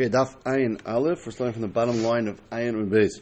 Okay, 0.00 0.08
Daf 0.08 0.40
Ayin 0.44 0.80
Aleph. 0.86 1.26
We're 1.26 1.32
starting 1.32 1.54
from 1.54 1.62
the 1.62 1.66
bottom 1.66 2.04
line 2.04 2.28
of 2.28 2.40
Ayin 2.50 2.68
and 2.68 2.88
Beis. 2.88 3.20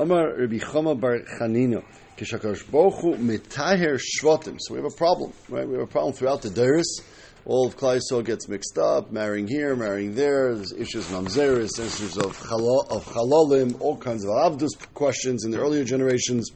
Amar 0.00 0.34
Rabbi 0.36 0.56
Chama 0.56 0.98
Bar 0.98 1.20
Chanina. 1.20 1.84
Kishakash 2.16 2.64
Bochu 2.64 3.16
Mitaher 3.16 4.00
Shvatim. 4.00 4.56
So 4.58 4.74
we 4.74 4.80
have 4.80 4.92
a 4.92 4.96
problem, 4.96 5.32
right? 5.48 5.64
We 5.64 5.74
have 5.74 5.84
a 5.84 5.86
problem 5.86 6.12
throughout 6.14 6.42
the 6.42 6.48
Dairis. 6.48 7.04
All 7.44 7.68
of 7.68 7.76
Klal 7.76 8.00
Yisrael 8.00 8.24
gets 8.24 8.48
mixed 8.48 8.78
up, 8.78 9.12
marrying 9.12 9.46
here, 9.46 9.76
marrying 9.76 10.16
there. 10.16 10.56
There's 10.56 10.72
issues 10.72 11.08
of 11.08 11.24
mamzeris, 11.24 11.78
issues 11.78 12.16
of 12.16 12.36
halal, 12.36 12.90
of 12.90 13.04
halalim, 13.04 13.80
all 13.80 13.96
kinds 13.96 14.24
of 14.24 14.30
avdus 14.30 14.70
questions 14.94 15.44
in 15.44 15.52
the 15.52 15.60
earlier 15.60 15.84
generations. 15.84 16.50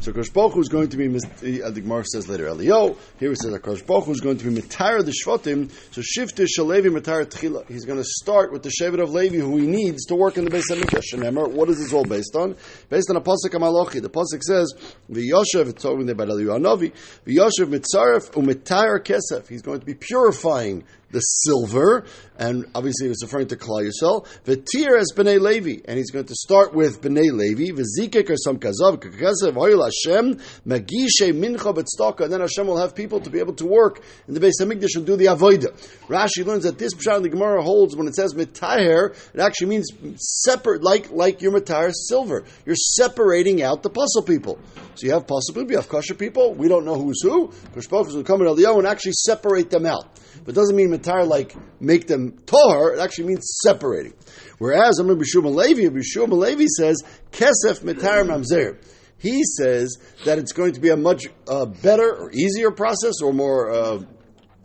So 0.00 0.12
Kosh 0.12 0.30
Baruch 0.30 0.56
is 0.56 0.68
going 0.68 0.88
to 0.88 0.96
be, 0.96 1.06
uh, 1.06 1.70
the 1.70 1.80
Gemara 1.80 2.04
says 2.04 2.28
later, 2.28 2.48
Elio. 2.48 2.96
Here 3.18 3.32
it 3.32 3.38
says 3.38 3.52
that 3.52 3.62
Kosh 3.62 3.82
is 4.08 4.20
going 4.20 4.38
to 4.38 4.50
be 4.50 4.60
Mitara 4.60 5.04
the 5.04 5.12
Shvatim. 5.12 5.70
So 5.92 6.00
Shifte 6.00 6.46
Shalevi 6.46 6.86
Mitara 6.86 7.26
Tchila. 7.26 7.68
He's 7.68 7.84
going 7.84 7.98
to 7.98 8.04
start 8.04 8.52
with 8.52 8.62
the 8.62 8.70
Shevet 8.70 9.02
of 9.02 9.10
Levi, 9.10 9.36
who 9.36 9.58
he 9.58 9.66
needs 9.66 10.06
to 10.06 10.14
work 10.14 10.38
in 10.38 10.44
the 10.44 10.50
Beis 10.50 10.64
Hamikdash. 10.70 11.52
What 11.52 11.68
is 11.68 11.78
this 11.78 11.92
all 11.92 12.04
based 12.04 12.34
on? 12.34 12.56
Based 12.88 13.10
on 13.10 13.16
a 13.16 13.20
pasuk 13.20 13.50
Amalochi. 13.50 14.00
The 14.00 14.10
pasuk 14.10 14.42
says, 14.42 14.72
"V'yoshev." 15.10 15.68
It's 15.68 15.82
talking 15.82 16.08
about 16.08 16.28
Eliyahu 16.28 16.58
Hanavi. 16.58 16.92
V'yoshev 17.26 17.68
mitzaref 17.68 18.30
u'mitayar 18.32 19.00
kesef. 19.00 19.48
He's 19.48 19.62
going 19.62 19.80
to 19.80 19.86
be 19.86 19.94
purifying 19.94 20.84
the 21.12 21.20
silver, 21.20 22.04
and 22.38 22.66
obviously 22.74 23.08
it's 23.08 23.22
referring 23.22 23.46
to 23.48 23.56
Klal 23.56 23.88
Yisrael. 23.88 24.26
V'tir 24.44 24.98
as 24.98 25.12
Bnei 25.14 25.40
Levi, 25.40 25.82
and 25.86 25.98
he's 25.98 26.10
going 26.10 26.24
to 26.24 26.34
start 26.34 26.74
with 26.74 27.00
Bnei 27.00 27.30
Levi. 27.30 27.72
V'zikek 27.72 28.28
er 28.28 28.32
or 28.32 28.36
some 28.36 28.58
kazav 28.58 28.98
kakasev 28.98 29.54
hoyel 29.54 29.84
Hashem 29.84 30.36
magishe 30.66 31.32
mincha 31.32 31.74
b'tztaka, 31.74 32.24
and 32.24 32.32
then 32.32 32.40
Hashem 32.40 32.66
will 32.66 32.78
have 32.78 32.94
people 32.94 33.20
to 33.20 33.30
be 33.30 33.38
able 33.38 33.54
to 33.54 33.66
work 33.66 34.02
in 34.26 34.34
the 34.34 34.40
Beis 34.40 34.60
Hamikdash 34.60 34.96
and 34.96 35.06
do 35.06 35.16
the 35.16 35.26
avodah. 35.26 35.72
Rashi 36.08 36.44
learns 36.44 36.64
that 36.64 36.78
this 36.78 36.94
pshat 36.94 37.18
in 37.18 37.22
the 37.22 37.28
Gemara 37.28 37.62
holds 37.62 37.94
when 37.94 38.08
it 38.08 38.14
says 38.14 38.34
mitayer, 38.34 39.14
it 39.34 39.40
actually 39.40 39.68
means 39.68 39.88
separate, 40.16 40.82
like 40.82 41.10
like 41.10 41.42
your 41.42 41.52
mitayer 41.52 41.92
silver. 41.94 42.44
You're 42.64 42.74
separating 42.76 43.62
out 43.62 43.82
the 43.82 43.90
puzzle 43.90 44.22
people. 44.22 44.58
So 44.94 45.06
you 45.06 45.12
have 45.12 45.26
you 45.28 45.76
have 45.76 45.88
kosher 45.88 46.14
people. 46.14 46.54
We 46.54 46.68
don't 46.68 46.84
know 46.84 46.96
who's 46.96 47.22
who. 47.22 47.48
Kushpokos 47.48 48.14
will 48.14 48.24
come 48.24 48.42
in 48.42 48.46
Eliyahu 48.46 48.78
and 48.78 48.86
actually 48.86 49.12
separate 49.12 49.70
them 49.70 49.86
out. 49.86 50.04
But 50.44 50.52
it 50.52 50.54
doesn't 50.54 50.76
mean 50.76 50.92
entire 50.92 51.24
like 51.24 51.54
make 51.80 52.06
them 52.06 52.38
tahar. 52.44 52.94
It 52.94 53.00
actually 53.00 53.28
means 53.28 53.58
separating. 53.62 54.14
Whereas 54.58 55.00
Amr 55.00 55.14
Bishum 55.14 55.46
Levi, 55.54 55.88
Bishum 55.88 56.30
Levi 56.32 56.66
says 56.66 57.02
kesef 57.30 57.80
mitar 57.82 58.24
mamzer. 58.26 58.84
He 59.18 59.44
says 59.44 59.96
that 60.24 60.38
it's 60.38 60.52
going 60.52 60.72
to 60.72 60.80
be 60.80 60.90
a 60.90 60.96
much 60.96 61.26
uh, 61.48 61.64
better 61.64 62.14
or 62.14 62.32
easier 62.32 62.70
process 62.70 63.22
or 63.22 63.32
more. 63.32 63.70
Uh, 63.70 64.02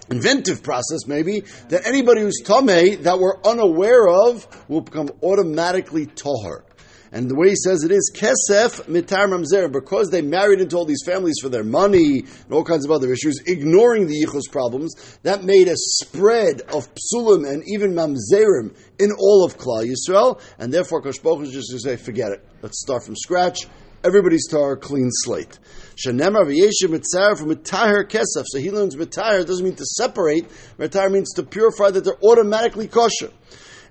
inventive 0.10 0.64
process, 0.64 1.06
maybe, 1.06 1.42
that 1.68 1.86
anybody 1.86 2.22
who's 2.22 2.42
tameh 2.42 3.04
that 3.04 3.20
we're 3.20 3.42
unaware 3.44 4.08
of 4.08 4.48
will 4.70 4.80
become 4.80 5.10
automatically 5.22 6.06
tahar. 6.06 6.64
And 7.12 7.30
the 7.30 7.36
way 7.36 7.50
he 7.50 7.56
says 7.56 7.84
it 7.84 7.92
is 7.92 8.12
kesef 8.14 8.84
mitar 8.86 9.28
mamzer 9.28 9.72
because 9.72 10.10
they 10.10 10.22
married 10.22 10.62
into 10.62 10.76
all 10.76 10.86
these 10.86 11.04
families 11.06 11.36
for 11.42 11.50
their 11.50 11.64
money 11.64 12.20
and 12.20 12.52
all 12.52 12.64
kinds 12.64 12.86
of 12.86 12.92
other 12.92 13.12
issues, 13.12 13.42
ignoring 13.46 14.08
the 14.08 14.26
yichus 14.26 14.52
problems. 14.52 14.94
That 15.24 15.44
made 15.44 15.68
a 15.68 15.76
spread 15.76 16.62
of 16.62 16.88
psulim 16.96 17.50
and 17.50 17.64
even 17.68 17.94
mamzerim 17.94 18.76
in 19.00 19.12
all 19.18 19.46
of 19.46 19.58
Klal 19.58 19.86
Yisrael, 19.86 20.42
and 20.60 20.74
therefore 20.74 21.02
Kosh 21.02 21.18
is 21.18 21.52
just 21.52 21.72
to 21.72 21.80
say, 21.80 21.96
forget 21.96 22.32
it. 22.32 22.46
Let's 22.62 22.82
start 22.82 23.06
from 23.06 23.16
scratch. 23.16 23.68
Everybody's 24.04 24.48
tar 24.48 24.78
clean 24.78 25.10
slate. 25.12 25.58
Shanemar 25.96 26.46
v'yeshiv 26.46 26.90
mitzar 26.90 27.38
from 27.38 27.50
mitahir 27.50 28.08
kesef. 28.08 28.46
So 28.46 28.60
he 28.60 28.72
learns 28.72 28.96
mitahir 28.96 29.46
doesn't 29.46 29.66
mean 29.66 29.76
to 29.76 29.86
separate. 29.86 30.48
Mitahir 30.78 31.12
means 31.12 31.34
to 31.34 31.44
purify 31.44 31.90
that 31.92 32.04
they're 32.04 32.24
automatically 32.24 32.88
kosher. 32.88 33.32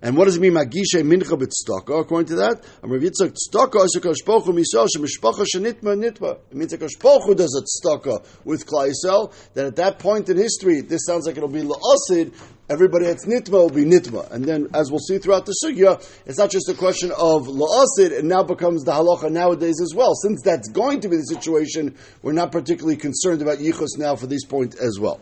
And 0.06 0.16
what 0.16 0.26
does 0.26 0.36
it 0.36 0.40
mean, 0.40 0.52
Magisha 0.52 1.02
Mincha 1.02 1.36
B'tztaka? 1.36 2.02
According 2.02 2.28
to 2.28 2.36
that, 2.36 2.62
Amr 2.84 3.00
Yitzchak 3.00 3.34
Tztaka 3.34 3.86
is 3.86 3.96
a 3.96 4.00
Kashpochu 4.00 4.54
Misal 4.54 4.86
Shemishpacha 4.86 5.44
Shenitma 5.52 5.98
Nitma. 5.98 6.38
It 6.48 6.54
means 6.54 6.72
a 6.72 6.78
Kashpochu 6.78 7.34
does 7.34 7.60
a 7.60 7.88
Tztaka 7.88 8.24
with 8.44 8.64
Klal 8.66 8.92
Yisrael, 8.92 9.32
that 9.54 9.66
at 9.66 9.74
that 9.74 9.98
point 9.98 10.28
in 10.28 10.36
history, 10.36 10.80
this 10.80 11.04
sounds 11.06 11.26
like 11.26 11.36
it'll 11.36 11.48
be 11.48 11.62
La'asid, 11.62 12.32
everybody 12.70 13.06
that's 13.06 13.26
Nitma 13.26 13.50
will 13.50 13.68
be 13.68 13.84
Nitma. 13.84 14.30
And 14.30 14.44
then, 14.44 14.68
as 14.74 14.92
we'll 14.92 15.00
see 15.00 15.18
throughout 15.18 15.44
the 15.44 15.56
Sugya, 15.64 16.00
it's 16.24 16.38
not 16.38 16.50
just 16.50 16.68
a 16.68 16.74
question 16.74 17.10
of 17.10 17.48
La'asid, 17.48 18.12
it 18.12 18.24
now 18.24 18.44
becomes 18.44 18.84
the 18.84 18.92
halacha 18.92 19.28
nowadays 19.28 19.80
as 19.82 19.92
well. 19.92 20.14
Since 20.14 20.40
that's 20.42 20.68
going 20.68 21.00
to 21.00 21.08
be 21.08 21.16
the 21.16 21.24
situation, 21.24 21.96
we're 22.22 22.30
not 22.30 22.52
particularly 22.52 22.96
concerned 22.96 23.42
about 23.42 23.58
Yichus 23.58 23.98
now 23.98 24.14
for 24.14 24.28
this 24.28 24.44
point 24.44 24.76
as 24.76 25.00
well. 25.00 25.20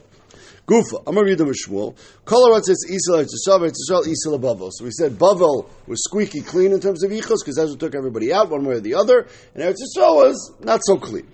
Gufa, 0.67 1.03
I'm 1.07 1.15
going 1.15 1.27
to 1.27 1.31
read 1.31 1.39
them 1.39 1.49
with 1.49 1.59
Shmuel. 1.67 1.95
Kol 2.25 2.63
says 2.63 2.87
Isel 2.91 3.27
Yisrael, 3.27 3.71
Yisrael 3.71 4.05
Isel 4.05 4.41
Bavel. 4.41 4.71
So 4.73 4.85
we 4.85 4.93
said 4.93 5.13
Bavel 5.13 5.69
was 5.87 6.03
squeaky 6.03 6.41
clean 6.41 6.73
in 6.73 6.81
terms 6.81 7.05
of 7.05 7.11
Yichus 7.11 7.41
because 7.41 7.57
that's 7.57 7.71
what 7.71 7.81
took 7.81 7.95
everybody 7.95 8.33
out 8.33 8.49
one 8.49 8.65
way 8.65 8.77
or 8.77 8.81
the 8.81 8.95
other, 8.95 9.27
and 9.55 9.63
Eretz 9.63 9.77
was 9.97 10.55
not 10.61 10.81
so 10.85 10.97
clean. 10.97 11.29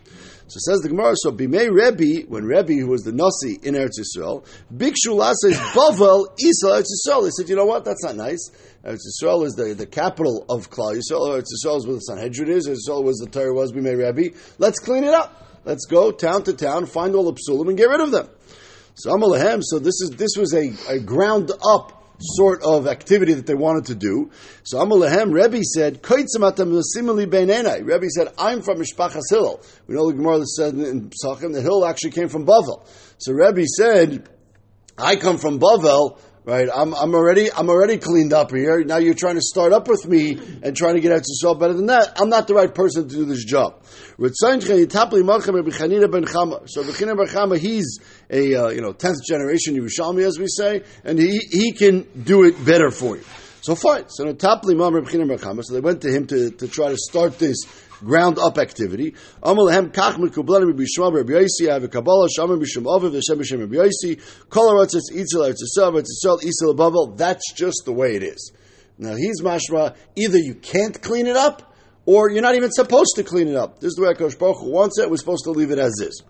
So 0.49 0.59
says 0.59 0.81
the 0.81 0.89
Gemara, 0.89 1.15
so 1.15 1.31
Bimei 1.31 1.71
Rebbe, 1.71 2.29
when 2.29 2.43
Rebbe, 2.43 2.73
who 2.73 2.89
was 2.89 3.03
the 3.03 3.13
Nasi 3.13 3.61
in 3.63 3.75
Eretz 3.75 4.01
Yisrael, 4.01 4.45
Big 4.77 4.97
says 4.97 5.57
Bavel 5.57 6.27
Isel 6.43 6.81
Eretz 6.81 6.87
Yisrael. 6.91 7.23
They 7.23 7.31
said, 7.31 7.49
you 7.49 7.55
know 7.55 7.67
what, 7.67 7.85
that's 7.85 8.03
not 8.03 8.17
nice. 8.17 8.51
Eretz 8.85 8.99
Yisrael 9.23 9.47
is 9.47 9.55
the, 9.55 9.75
the 9.75 9.87
capital 9.87 10.45
of 10.49 10.69
Klal 10.69 10.97
Yisrael. 10.97 11.39
Eretz 11.39 11.47
Yisrael 11.55 11.77
is 11.77 11.87
where 11.87 11.95
the 11.95 12.01
Sanhedrin 12.01 12.51
is. 12.51 12.67
Eretz 12.67 12.79
Yisrael 12.89 13.05
was 13.05 13.19
the 13.19 13.31
Torah 13.31 13.55
was 13.55 13.71
Bimei 13.71 13.97
Rebbe. 13.97 14.37
Let's 14.59 14.81
clean 14.81 15.05
it 15.05 15.15
up. 15.15 15.47
Let's 15.65 15.87
go 15.87 16.11
town 16.11 16.43
to 16.45 16.53
town, 16.53 16.87
find 16.87 17.15
all 17.15 17.31
the 17.31 17.39
psulim, 17.39 17.69
and 17.69 17.77
get 17.77 17.89
rid 17.89 18.01
of 18.01 18.11
them. 18.11 18.29
So 18.95 19.11
Amalahem, 19.11 19.61
so 19.63 19.79
this 19.79 20.01
is 20.01 20.11
this 20.17 20.37
was 20.37 20.53
a, 20.55 20.73
a 20.89 21.01
ground 21.01 21.51
up 21.65 22.01
sort 22.21 22.63
of 22.63 22.87
activity 22.87 23.35
that 23.35 23.47
they 23.47 23.55
wanted 23.55 23.87
to 23.87 23.95
do. 23.95 24.31
So 24.63 24.79
Amalahem, 24.79 25.33
Rebbe 25.33 25.63
said, 25.65 26.01
Rebbe 27.87 28.11
said, 28.11 28.29
I'm 28.39 28.63
from 28.63 28.79
Mishpachas 28.79 29.23
Hillel. 29.31 29.63
We 29.87 29.95
know 29.95 30.11
the 30.11 30.17
Gemara 30.17 30.45
said 30.45 30.75
in 30.75 31.11
Psachim, 31.11 31.53
the 31.53 31.63
hill 31.63 31.87
actually 31.87 32.11
came 32.11 32.29
from 32.29 32.47
Bavel. 32.47 32.87
So 33.19 33.33
Rebbe 33.33 33.65
said, 33.67 34.29
I 34.99 35.17
come 35.17 35.39
from 35.39 35.59
Bavel, 35.59 36.19
right? 36.45 36.69
I'm, 36.75 36.95
I'm 36.95 37.15
already 37.15 37.53
I'm 37.53 37.69
already 37.69 37.99
cleaned 37.99 38.33
up 38.33 38.51
here. 38.51 38.83
Now 38.85 38.97
you're 38.99 39.15
trying 39.15 39.37
to 39.37 39.43
start 39.43 39.73
up 39.73 39.89
with 39.89 40.07
me 40.07 40.39
and 40.63 40.77
trying 40.77 40.95
to 40.95 41.01
get 41.01 41.13
out 41.13 41.25
yourself 41.29 41.59
better 41.59 41.75
than 41.75 41.87
that. 41.87 42.21
I'm 42.21 42.29
not 42.29 42.47
the 42.49 42.55
right 42.55 42.75
person 42.75 43.09
to 43.09 43.15
do 43.15 43.25
this 43.25 43.45
job. 43.45 43.83
So 44.19 44.29
ben 44.29 44.61
Chama, 47.31 47.59
he's 47.59 47.99
a 48.31 48.55
uh, 48.55 48.69
you 48.69 48.81
know 48.81 48.93
tenth 48.93 49.25
generation 49.25 49.77
Yerushalmi, 49.77 50.27
as 50.27 50.39
we 50.39 50.47
say, 50.49 50.83
and 51.05 51.19
he 51.19 51.39
he 51.51 51.73
can 51.73 52.07
do 52.23 52.45
it 52.45 52.65
better 52.65 52.91
for 52.91 53.17
you. 53.17 53.25
So 53.63 53.75
fine. 53.75 54.09
So 54.09 54.33
Tapli 54.33 54.77
Mam 54.77 54.95
Bechina 54.95 55.29
ben 55.29 55.39
Chama. 55.39 55.63
So 55.63 55.75
they 55.75 55.81
went 55.81 56.01
to 56.03 56.11
him 56.11 56.27
to, 56.29 56.51
to 56.51 56.69
try 56.69 56.89
to 56.89 56.97
start 56.97 57.39
this 57.39 57.59
ground 58.01 58.39
up 58.39 58.57
activity. 58.57 59.15
Amalehem 59.43 59.93
kach 59.93 60.15
mekublan 60.15 60.67
Rabbi 60.67 60.85
Yishmael 60.85 61.15
Rabbi 61.15 61.33
Yosi. 61.33 61.71
Have 61.71 61.85
a 61.85 61.89
Kabbalah 61.89 62.29
Shama 62.31 62.57
Bisham 62.57 62.85
Aviv 62.85 63.15
Hashem 63.15 63.39
Bisham 63.39 63.61
Rabbi 63.61 63.75
Yosi. 63.75 64.21
Kol 64.49 64.73
Aratzis 64.73 65.13
Itzel 65.13 65.53
Eretz 65.53 65.59
Yisrael 65.79 66.43
Eretz 66.43 66.77
Bavel. 66.77 67.17
That's 67.17 67.53
just 67.53 67.83
the 67.85 67.93
way 67.93 68.17
it 68.17 68.23
is. 68.23 68.53
Now 68.99 69.15
he's 69.15 69.43
mashma. 69.43 69.95
Either 70.17 70.39
you 70.39 70.55
can't 70.55 71.01
clean 71.01 71.27
it 71.27 71.37
up, 71.37 71.75
or 72.07 72.31
you're 72.31 72.43
not 72.43 72.55
even 72.55 72.71
supposed 72.71 73.13
to 73.17 73.23
clean 73.23 73.49
it 73.49 73.57
up. 73.57 73.79
This 73.81 73.89
is 73.89 73.95
the 73.95 74.03
way 74.03 74.15
Akash 74.15 74.39
Baruch 74.39 74.63
wants 74.63 74.99
it. 74.99 75.11
We're 75.11 75.17
supposed 75.17 75.45
to 75.45 75.51
leave 75.51 75.71
it 75.71 75.79
as 75.79 75.93
is. 76.01 76.23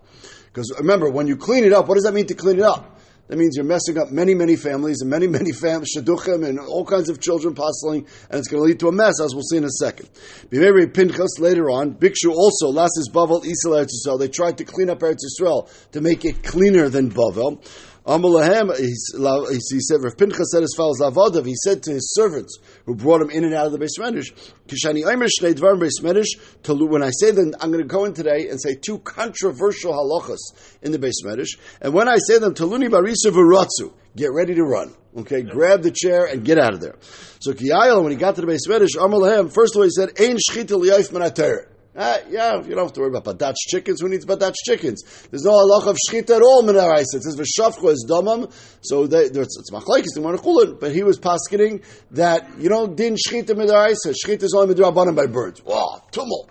Because 0.45 0.73
remember, 0.77 1.09
when 1.09 1.27
you 1.27 1.37
clean 1.37 1.63
it 1.63 1.71
up, 1.71 1.87
what 1.87 1.95
does 1.95 2.03
that 2.03 2.13
mean 2.13 2.27
to 2.27 2.33
clean 2.33 2.59
it 2.59 2.63
up? 2.63 2.99
That 3.31 3.37
means 3.37 3.55
you're 3.55 3.63
messing 3.63 3.97
up 3.97 4.11
many, 4.11 4.33
many 4.33 4.57
families 4.57 4.97
and 4.99 5.09
many, 5.09 5.25
many 5.25 5.53
families, 5.53 5.95
shaduchim 5.95 6.45
and 6.45 6.59
all 6.59 6.83
kinds 6.83 7.07
of 7.07 7.21
children 7.21 7.55
postling, 7.55 8.05
and 8.29 8.37
it's 8.37 8.49
going 8.49 8.61
to 8.61 8.67
lead 8.67 8.81
to 8.81 8.89
a 8.89 8.91
mess, 8.91 9.21
as 9.23 9.33
we'll 9.33 9.45
see 9.49 9.55
in 9.55 9.63
a 9.63 9.69
second. 9.69 10.09
Bimeri 10.49 10.93
Pinchas 10.93 11.39
later 11.39 11.69
on, 11.69 11.93
Bikshu 11.93 12.29
also, 12.29 12.67
last 12.67 12.91
is 12.97 13.09
Bavel 13.09 13.41
Isel 13.41 13.85
Eretz 13.85 13.91
Yisrael. 14.05 14.19
They 14.19 14.27
tried 14.27 14.57
to 14.57 14.65
clean 14.65 14.89
up 14.89 14.99
Eretz 14.99 15.19
Yisrael 15.23 15.69
to 15.93 16.01
make 16.01 16.25
it 16.25 16.43
cleaner 16.43 16.89
than 16.89 17.09
Bavel. 17.09 17.63
Amalahem, 18.05 18.75
he 18.79 19.79
said, 19.79 20.03
Rav 20.03 20.17
Pinchas 20.17 20.51
said 20.51 20.63
as 20.63 20.73
follows, 20.75 20.99
Lavadav, 20.99 21.45
he 21.45 21.53
said 21.55 21.83
to 21.83 21.91
his 21.91 22.11
servants 22.15 22.57
who 22.85 22.95
brought 22.95 23.21
him 23.21 23.29
in 23.29 23.43
and 23.43 23.53
out 23.53 23.67
of 23.67 23.73
the 23.73 23.77
Beis 23.77 23.99
Medrash, 23.99 24.33
Kishani 24.67 25.03
Eimer 25.03 25.27
Shnei 25.27 25.53
Dvarim 25.53 25.87
Medrash, 26.01 26.89
when 26.89 27.03
I 27.03 27.11
say 27.11 27.29
them, 27.29 27.53
I'm 27.59 27.71
going 27.71 27.83
to 27.83 27.87
go 27.87 28.05
in 28.05 28.15
today 28.15 28.47
and 28.49 28.59
say 28.59 28.73
two 28.73 28.97
controversial 28.99 29.93
halachas 29.93 30.39
in 30.81 30.91
the 30.91 30.97
Beis 30.97 31.23
Medrash, 31.23 31.59
and 31.79 31.93
when 31.93 32.07
I 32.07 32.17
say 32.17 32.39
them, 32.39 32.55
Taluni 32.55 32.89
Barisa 32.89 33.29
V'Ratzu, 33.31 33.93
get 34.15 34.31
ready 34.33 34.55
to 34.55 34.63
run. 34.63 34.95
Okay, 35.15 35.43
grab 35.43 35.83
the 35.83 35.91
chair 35.91 36.25
and 36.25 36.43
get 36.43 36.57
out 36.57 36.73
of 36.73 36.79
there. 36.81 36.95
So 37.39 37.53
Kiyayel, 37.53 38.01
when 38.01 38.11
he 38.11 38.17
got 38.17 38.33
to 38.35 38.41
the 38.41 38.47
Beis 38.47 38.67
Medrash, 38.67 38.95
Amalahem, 38.95 39.53
first 39.53 39.75
of 39.75 39.79
all 39.79 39.83
he 39.83 39.91
said, 39.91 40.09
Ein 40.19 40.37
Shchita 40.37 40.71
Liyaif 40.71 41.11
Menateret. 41.11 41.67
Uh, 41.93 42.19
yeah, 42.29 42.55
you 42.63 42.69
don't 42.69 42.85
have 42.85 42.93
to 42.93 43.01
worry 43.01 43.09
about 43.13 43.25
badach 43.25 43.55
chickens. 43.67 43.99
Who 43.99 44.07
needs 44.07 44.25
badach 44.25 44.53
chickens? 44.65 45.03
There's 45.29 45.43
no 45.43 45.51
halach 45.51 45.87
of 45.87 45.97
shchita 46.09 46.37
at 46.37 46.41
all 46.41 46.79
our 46.79 46.99
It 47.01 47.07
says 47.07 47.37
v'shavcha 47.37 47.91
is 47.91 48.05
domam. 48.09 48.49
So 48.81 49.07
they, 49.07 49.25
it's, 49.25 49.35
it's 49.35 49.71
machlekes 49.71 50.15
in 50.15 50.23
chulin, 50.23 50.79
but 50.79 50.93
he 50.93 51.03
was 51.03 51.19
paskening 51.19 51.83
that 52.11 52.47
you 52.59 52.69
know 52.69 52.87
din 52.87 53.15
shchita 53.15 53.49
midaraisa. 53.49 54.13
Shchita 54.25 54.43
is 54.43 54.53
only 54.55 54.73
midrabanan 54.73 55.17
by 55.17 55.27
birds. 55.27 55.61
Wow, 55.65 56.01
tumult. 56.11 56.49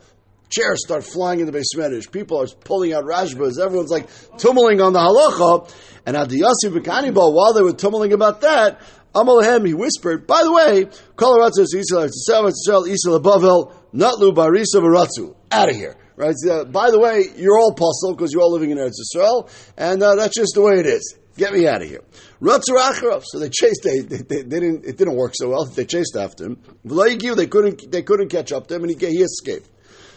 Chairs 0.51 0.85
start 0.85 1.05
flying 1.05 1.41
in 1.41 1.47
the 1.47 1.53
basement. 1.53 2.13
People 2.13 2.43
are 2.43 2.47
pulling 2.65 2.93
out 2.93 3.05
rashbas. 3.05 3.59
Everyone's 3.59 3.91
like 3.91 4.09
tumbling 4.37 4.81
on 4.83 4.93
the 4.93 4.99
halacha. 4.99 5.73
And 6.05 6.17
Adiyasi 6.17 6.77
B'Kanibal, 6.77 7.33
while 7.33 7.53
they 7.53 7.63
were 7.63 7.73
tumbling 7.73 8.13
about 8.13 8.41
that, 8.41 8.81
Amalehem, 9.15 9.67
he 9.67 9.75
whispered, 9.75 10.27
by 10.27 10.43
the 10.43 10.53
way, 10.53 10.85
Koloratzu 11.17 11.61
is 11.61 11.75
Israel, 11.75 12.05
Israel, 12.05 12.85
Israel, 12.85 13.21
Bavel, 13.21 13.73
Natlu, 13.95 14.35
Barisa, 14.35 14.77
Baratzu. 14.77 15.35
Out 15.51 15.69
of 15.69 15.77
here. 15.77 15.97
Right? 16.17 16.35
So, 16.37 16.65
by 16.65 16.91
the 16.91 16.99
way, 16.99 17.25
you're 17.37 17.59
all 17.59 17.75
puzzled 17.75 18.17
because 18.17 18.33
you're 18.33 18.43
all 18.43 18.53
living 18.53 18.71
in 18.71 18.79
Eretz 18.79 19.01
Israel, 19.01 19.49
and 19.77 20.03
uh, 20.03 20.17
that's 20.17 20.37
just 20.37 20.53
the 20.55 20.61
way 20.61 20.79
it 20.79 20.87
is. 20.87 21.17
Get 21.37 21.55
me 21.55 21.67
out 21.67 21.81
of 21.81 21.89
here. 21.89 22.03
So 22.43 23.39
they 23.39 23.49
chased. 23.49 23.83
They, 23.83 24.01
they, 24.01 24.19
they, 24.19 24.43
didn't. 24.43 24.85
It 24.85 24.99
didn't 24.99 25.17
work 25.17 25.33
so 25.35 25.49
well. 25.49 25.65
They 25.65 25.87
chased 25.87 26.17
after 26.17 26.45
him. 26.45 26.59
They 26.85 27.47
couldn't. 27.47 27.91
They 27.91 28.03
couldn't 28.03 28.29
catch 28.29 28.53
up 28.53 28.67
to 28.67 28.75
him, 28.75 28.85
and 28.85 28.91
he, 28.91 29.07
he 29.07 29.23
escaped. 29.23 29.71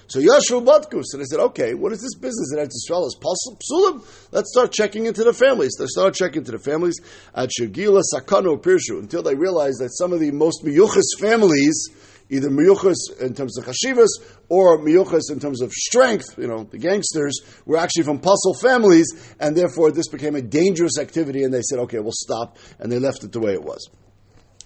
So 0.08 0.20
Yashru 0.20 0.66
Batkus, 0.66 1.14
and 1.14 1.22
I 1.22 1.26
said, 1.26 1.40
okay, 1.40 1.74
what 1.74 1.94
is 1.94 2.02
this 2.02 2.16
business 2.16 2.52
in 2.54 2.60
Eretz 2.60 2.74
Yisrael? 2.76 3.08
Is 3.08 3.18
psulim? 3.24 4.06
Let's 4.32 4.52
start 4.52 4.74
checking 4.74 5.06
into 5.06 5.24
the 5.24 5.34
families. 5.34 5.76
They 5.80 5.86
start 5.88 6.14
checking 6.14 6.40
into 6.40 6.52
the 6.52 6.60
families 6.60 7.00
at 7.34 7.50
Shagila 7.50 8.02
Sakano 8.14 8.62
Pirshu 8.62 9.00
until 9.00 9.24
they 9.24 9.36
realized 9.36 9.80
that 9.80 9.90
some 9.94 10.12
of 10.12 10.20
the 10.20 10.32
most 10.32 10.64
miyuchas 10.66 11.20
families, 11.20 11.90
either 12.34 12.50
miyuchas 12.50 12.96
in 13.22 13.34
terms 13.34 13.58
of 13.58 13.66
chashivas 13.66 14.10
or 14.50 14.80
miyuchas 14.80 15.32
in 15.32 15.40
terms 15.40 15.62
of 15.62 15.72
strength, 15.72 16.38
you 16.38 16.48
know, 16.48 16.64
the 16.64 16.78
gangsters 16.78 17.40
were 17.66 17.78
actually 17.78 18.04
from 18.04 18.20
puzzle 18.20 18.56
families, 18.56 19.08
and 19.40 19.56
therefore 19.56 19.92
this 19.92 20.08
became 20.08 20.36
a 20.36 20.42
dangerous 20.42 20.98
activity. 21.00 21.44
And 21.44 21.54
they 21.54 21.62
said, 21.62 21.80
okay, 21.80 22.00
we'll 22.00 22.12
stop, 22.12 22.58
and 22.80 22.92
they 22.92 23.00
left 23.00 23.24
it 23.24 23.32
the 23.32 23.40
way 23.40 23.54
it 23.54 23.64
was. 23.64 23.90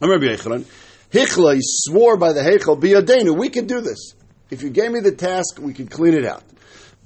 Rabbi 0.02 0.26
Yechanan. 0.26 0.66
Hichla, 1.12 1.56
he 1.56 1.62
swore 1.64 2.18
by 2.18 2.34
the 2.34 2.42
Heichel, 2.42 2.80
Biyadenu, 2.80 3.38
we 3.38 3.50
can 3.50 3.66
do 3.66 3.82
this. 3.82 4.14
If 4.50 4.62
you 4.62 4.70
gave 4.70 4.92
me 4.92 5.00
the 5.00 5.14
task, 5.14 5.60
we 5.60 5.74
can 5.74 5.88
clean 5.88 6.14
it 6.14 6.26
out. 6.26 6.44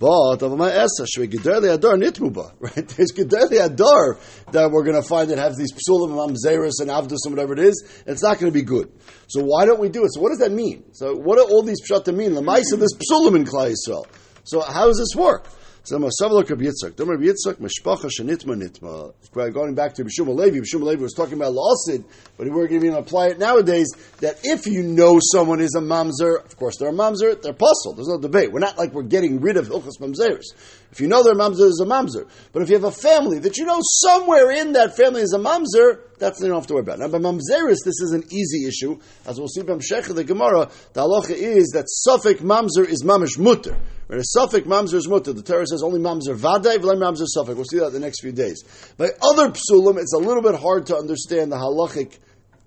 But 0.01 0.41
of 0.41 0.57
my 0.57 0.71
essa 0.71 1.05
gedali 1.15 1.71
adar 1.71 1.93
nitmuba, 1.93 2.53
right? 2.59 2.87
There's 2.87 3.11
gedali 3.11 3.63
adar 3.63 4.17
that 4.51 4.71
we're 4.71 4.83
going 4.83 4.99
to 4.99 5.07
find 5.07 5.29
that 5.29 5.37
has 5.37 5.55
these 5.57 5.71
psulim 5.71 6.09
mamzeris 6.09 6.81
and 6.81 6.89
avdus 6.89 7.19
and 7.25 7.35
whatever 7.35 7.53
it 7.53 7.59
is. 7.59 7.83
It's 8.07 8.23
not 8.23 8.39
going 8.39 8.51
to 8.51 8.59
be 8.59 8.63
good. 8.63 8.91
So 9.27 9.43
why 9.43 9.65
don't 9.65 9.79
we 9.79 9.89
do 9.89 10.03
it? 10.03 10.09
So 10.15 10.21
what 10.21 10.29
does 10.29 10.39
that 10.39 10.51
mean? 10.51 10.85
So 10.93 11.13
what 11.13 11.35
do 11.35 11.43
all 11.43 11.61
these 11.61 11.87
pshatim 11.87 12.15
mean? 12.15 12.33
The 12.33 12.41
mice 12.41 12.71
of 12.71 12.79
this 12.79 12.89
psulim 12.95 13.35
in 13.35 13.45
Klal 13.45 13.75
Yisrael. 13.75 14.07
So 14.43 14.61
how 14.61 14.87
does 14.87 14.97
this 14.97 15.15
work? 15.15 15.47
So 15.83 15.97
Masavlok 15.97 16.47
Rabbi 16.47 16.65
Yitzchak. 16.65 16.95
Don't 16.95 17.09
Rabbi 17.09 17.23
Yitzchak, 17.23 17.55
Meshpacha 17.55 18.07
Shenitma 18.07 18.55
Nitma. 18.55 19.13
Going 19.51 19.73
back 19.73 19.95
to 19.95 20.05
Bishum 20.05 20.27
Levi, 20.27 20.59
Bishum 20.59 20.83
Levi 20.83 21.01
was 21.01 21.13
talking 21.13 21.33
about 21.33 21.55
La'asid, 21.55 22.03
but 22.37 22.47
we're 22.47 22.67
going 22.67 22.81
to 22.81 22.87
even 22.87 22.99
apply 22.99 23.29
it 23.29 23.39
nowadays 23.39 23.87
that 24.19 24.37
if 24.43 24.67
you 24.67 24.83
know 24.83 25.19
someone 25.19 25.59
is 25.59 25.73
a 25.75 25.81
mamzer, 25.81 26.45
of 26.45 26.55
course 26.55 26.77
they're 26.77 26.89
a 26.89 26.93
mamzer, 26.93 27.41
they're 27.41 27.53
puzzled. 27.53 27.97
There's 27.97 28.09
no 28.09 28.19
debate. 28.19 28.51
We're 28.51 28.59
not 28.59 28.77
like 28.77 28.93
we're 28.93 29.01
getting 29.01 29.41
rid 29.41 29.57
of 29.57 29.69
Hilchas 29.69 29.99
Mamzeris. 29.99 30.53
If 30.91 30.99
you 30.99 31.07
know 31.07 31.23
their 31.23 31.35
mamzer 31.35 31.67
is 31.67 31.81
a 31.81 31.85
mamzer. 31.85 32.27
But 32.51 32.63
if 32.63 32.69
you 32.69 32.75
have 32.75 32.83
a 32.83 32.91
family 32.91 33.39
that 33.39 33.57
you 33.57 33.65
know 33.65 33.79
somewhere 33.81 34.51
in 34.51 34.73
that 34.73 34.97
family 34.97 35.21
is 35.21 35.33
a 35.33 35.39
mamzer, 35.39 35.99
that's 36.19 36.41
you 36.41 36.47
don't 36.47 36.55
have 36.55 36.67
to 36.67 36.73
worry 36.73 36.81
about. 36.81 36.99
Now, 36.99 37.07
by 37.07 37.17
mamzeris, 37.17 37.77
this 37.85 38.01
is 38.01 38.11
an 38.11 38.25
easy 38.29 38.67
issue. 38.67 38.99
As 39.25 39.39
we'll 39.39 39.47
see 39.47 39.61
from 39.61 39.79
Shech 39.79 40.13
the 40.13 40.25
Gemara, 40.25 40.69
the 40.93 41.01
halacha 41.01 41.31
is 41.31 41.69
that 41.69 41.87
safek 42.07 42.39
mamzer 42.39 42.85
is 42.87 43.03
mamish 43.03 43.39
mutter. 43.39 43.77
Right? 44.09 44.19
A 44.19 44.37
safek 44.37 44.63
mamzer 44.63 44.95
is 44.95 45.07
mutter. 45.07 45.31
The 45.31 45.41
Torah 45.41 45.65
says 45.65 45.81
only 45.81 46.01
mamzer 46.01 46.35
vaday, 46.35 46.77
v'lay 46.77 46.97
mamzer 46.97 47.25
safek. 47.35 47.55
We'll 47.55 47.63
see 47.63 47.79
that 47.79 47.87
in 47.87 47.93
the 47.93 47.99
next 48.01 48.21
few 48.21 48.33
days. 48.33 48.63
By 48.97 49.11
other 49.21 49.49
psulim, 49.49 49.97
it's 49.97 50.13
a 50.13 50.19
little 50.19 50.43
bit 50.43 50.55
hard 50.55 50.87
to 50.87 50.97
understand 50.97 51.53
the 51.53 51.55
halachic 51.55 52.19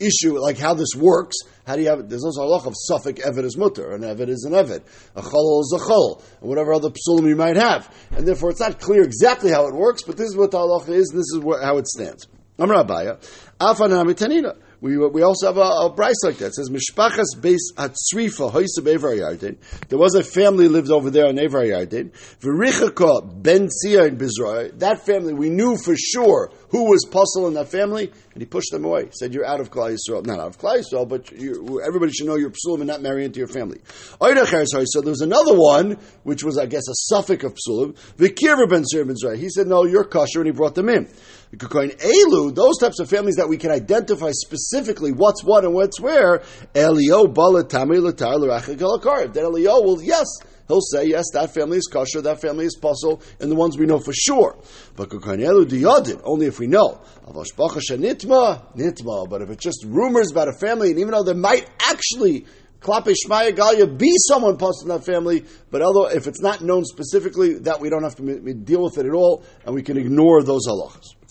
issue, 0.04 0.38
like 0.38 0.58
how 0.58 0.74
this 0.74 0.94
works. 0.96 1.36
How 1.66 1.76
do 1.76 1.82
you 1.82 1.88
have? 1.88 2.00
it? 2.00 2.08
There's 2.08 2.24
also 2.24 2.42
a 2.42 2.46
halach 2.46 2.66
of 2.66 2.74
safek 2.90 3.22
Eved 3.24 3.44
is 3.44 3.56
mutter, 3.56 3.92
an 3.92 4.02
Eved 4.02 4.28
is 4.28 4.44
an 4.44 4.52
Eved, 4.52 4.82
a 5.16 5.22
Cholol 5.22 5.60
is 5.60 5.74
a 5.76 5.82
Chol, 5.82 6.22
and 6.40 6.48
whatever 6.48 6.74
other 6.74 6.90
psulim 6.90 7.28
you 7.28 7.36
might 7.36 7.56
have, 7.56 7.92
and 8.12 8.26
therefore 8.26 8.50
it's 8.50 8.60
not 8.60 8.78
clear 8.78 9.02
exactly 9.02 9.50
how 9.50 9.66
it 9.66 9.74
works. 9.74 10.02
But 10.02 10.16
this 10.16 10.28
is 10.28 10.36
what 10.36 10.50
the 10.50 10.58
halacha 10.58 10.90
is, 10.90 11.10
and 11.10 11.18
this 11.18 11.32
is 11.32 11.42
how 11.62 11.78
it 11.78 11.86
stands. 11.88 12.26
Amar 12.58 12.84
Abaye, 12.84 13.18
Afanami 13.60 14.14
Tanina. 14.14 14.56
We, 14.84 14.98
we 14.98 15.22
also 15.22 15.46
have 15.46 15.56
a, 15.56 15.60
a 15.60 15.92
price 15.94 16.22
like 16.24 16.36
that. 16.36 16.48
It 16.48 16.54
says 16.56 16.68
Mishpachas 16.68 17.40
Beis 17.40 17.72
Atzrifa 17.74 18.52
Hoysa 18.52 18.80
Bevar 18.80 19.16
Yardin. 19.16 19.56
There 19.88 19.98
was 19.98 20.14
a 20.14 20.22
family 20.22 20.68
lived 20.68 20.90
over 20.90 21.08
there 21.08 21.26
on 21.26 21.36
Evar 21.36 21.66
Yardin. 21.66 22.10
V'richaka 22.42 23.42
Ben 23.42 23.68
Tzia 23.68 24.06
in 24.06 24.18
Bizrah. 24.18 24.78
That 24.80 25.06
family 25.06 25.32
we 25.32 25.48
knew 25.48 25.78
for 25.78 25.96
sure 25.96 26.52
who 26.68 26.90
was 26.90 27.06
puzzle 27.10 27.46
in 27.48 27.54
that 27.54 27.68
family, 27.68 28.12
and 28.34 28.42
he 28.42 28.46
pushed 28.46 28.72
them 28.72 28.84
away. 28.84 29.04
He 29.04 29.12
said, 29.12 29.32
"You're 29.32 29.46
out 29.46 29.60
of 29.60 29.70
Klal 29.70 29.96
Yisrael, 29.96 30.26
not 30.26 30.38
out 30.40 30.48
of 30.48 30.58
Klal 30.58 30.82
Yisrael, 30.82 31.08
but 31.08 31.30
you, 31.30 31.80
everybody 31.80 32.12
should 32.12 32.26
know 32.26 32.34
you're 32.34 32.50
psulim 32.50 32.80
and 32.80 32.86
not 32.88 33.00
marry 33.00 33.24
into 33.24 33.38
your 33.38 33.48
family." 33.48 33.80
So 33.86 35.00
there 35.00 35.10
was 35.10 35.20
another 35.22 35.56
one, 35.56 35.98
which 36.24 36.42
was, 36.44 36.58
I 36.58 36.66
guess, 36.66 36.88
a 36.88 36.94
suffix 36.94 37.42
of 37.44 37.54
psulim. 37.54 37.96
V'kirva 38.18 38.68
ben 38.68 38.82
Tzir 38.82 39.38
He 39.38 39.48
said, 39.48 39.66
"No, 39.66 39.84
you're 39.84 40.04
kosher," 40.04 40.40
and 40.40 40.46
he 40.46 40.52
brought 40.52 40.74
them 40.74 40.90
in. 40.90 41.08
Elu, 41.56 42.54
those 42.54 42.78
types 42.78 43.00
of 43.00 43.08
families 43.08 43.36
that 43.36 43.48
we 43.48 43.56
can 43.56 43.70
identify 43.70 44.30
specifically 44.32 45.12
what's 45.12 45.44
what 45.44 45.64
and 45.64 45.74
what's 45.74 46.00
where. 46.00 46.42
Elio 46.74 47.26
balatami 47.26 48.00
latar 48.00 48.38
l'rachik 48.38 49.32
Then 49.32 49.44
Elio 49.44 49.82
will 49.82 50.02
yes 50.02 50.26
he'll 50.68 50.80
say, 50.80 51.06
yes, 51.06 51.24
that 51.32 51.52
family 51.52 51.78
is 51.78 51.86
kosher, 51.86 52.20
that 52.22 52.40
family 52.40 52.64
is 52.64 52.76
puzzle, 52.76 53.22
and 53.40 53.50
the 53.50 53.54
ones 53.54 53.78
we 53.78 53.86
know 53.86 53.98
for 53.98 54.12
sure. 54.12 54.56
But 54.96 55.10
kokhain 55.10 55.40
elu 55.40 55.66
diyadin, 55.66 56.20
only 56.24 56.46
if 56.46 56.58
we 56.58 56.66
know. 56.66 57.00
nitma, 57.26 59.28
but 59.28 59.42
if 59.42 59.50
it's 59.50 59.62
just 59.62 59.84
rumors 59.86 60.32
about 60.32 60.48
a 60.48 60.52
family, 60.52 60.90
and 60.90 60.98
even 60.98 61.12
though 61.12 61.22
there 61.22 61.34
might 61.34 61.68
actually 61.86 62.46
Klape 62.80 63.14
Shmaya 63.26 63.56
Galia 63.56 63.86
be 63.86 64.12
someone 64.28 64.58
posted 64.58 64.90
in 64.90 64.94
that 64.94 65.06
family, 65.06 65.44
but 65.70 65.80
although 65.80 66.06
if 66.06 66.26
it's 66.26 66.42
not 66.42 66.60
known 66.60 66.84
specifically, 66.84 67.54
that 67.60 67.80
we 67.80 67.88
don't 67.88 68.02
have 68.02 68.16
to 68.16 68.52
deal 68.52 68.82
with 68.82 68.98
it 68.98 69.06
at 69.06 69.12
all, 69.12 69.42
and 69.64 69.74
we 69.74 69.82
can 69.82 69.96
ignore 69.96 70.42
those 70.42 70.66
halachas. 70.68 71.23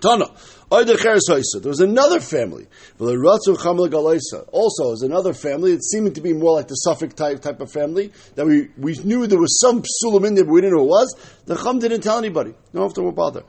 Tana. 0.00 0.26
There 0.70 0.84
was 0.84 1.80
another 1.80 2.20
family. 2.20 2.66
Also, 3.00 4.92
is 4.92 5.02
another 5.02 5.32
family. 5.32 5.72
It 5.72 5.82
seemed 5.82 6.14
to 6.14 6.20
be 6.20 6.34
more 6.34 6.52
like 6.52 6.68
the 6.68 6.76
safek 6.86 7.14
type, 7.14 7.40
type 7.40 7.60
of 7.60 7.72
family 7.72 8.12
that 8.34 8.46
we, 8.46 8.68
we 8.76 8.98
knew 8.98 9.26
there 9.26 9.38
was 9.38 9.58
some 9.60 9.82
psulim 9.82 10.26
in 10.26 10.34
there, 10.34 10.44
but 10.44 10.52
we 10.52 10.60
didn't 10.60 10.76
know 10.76 10.84
it 10.84 10.88
was. 10.88 11.16
The 11.46 11.56
Chum 11.56 11.78
didn't 11.78 12.02
tell 12.02 12.18
anybody. 12.18 12.54
No 12.72 12.82
have 12.82 12.92
to 12.94 13.12
bother. 13.12 13.44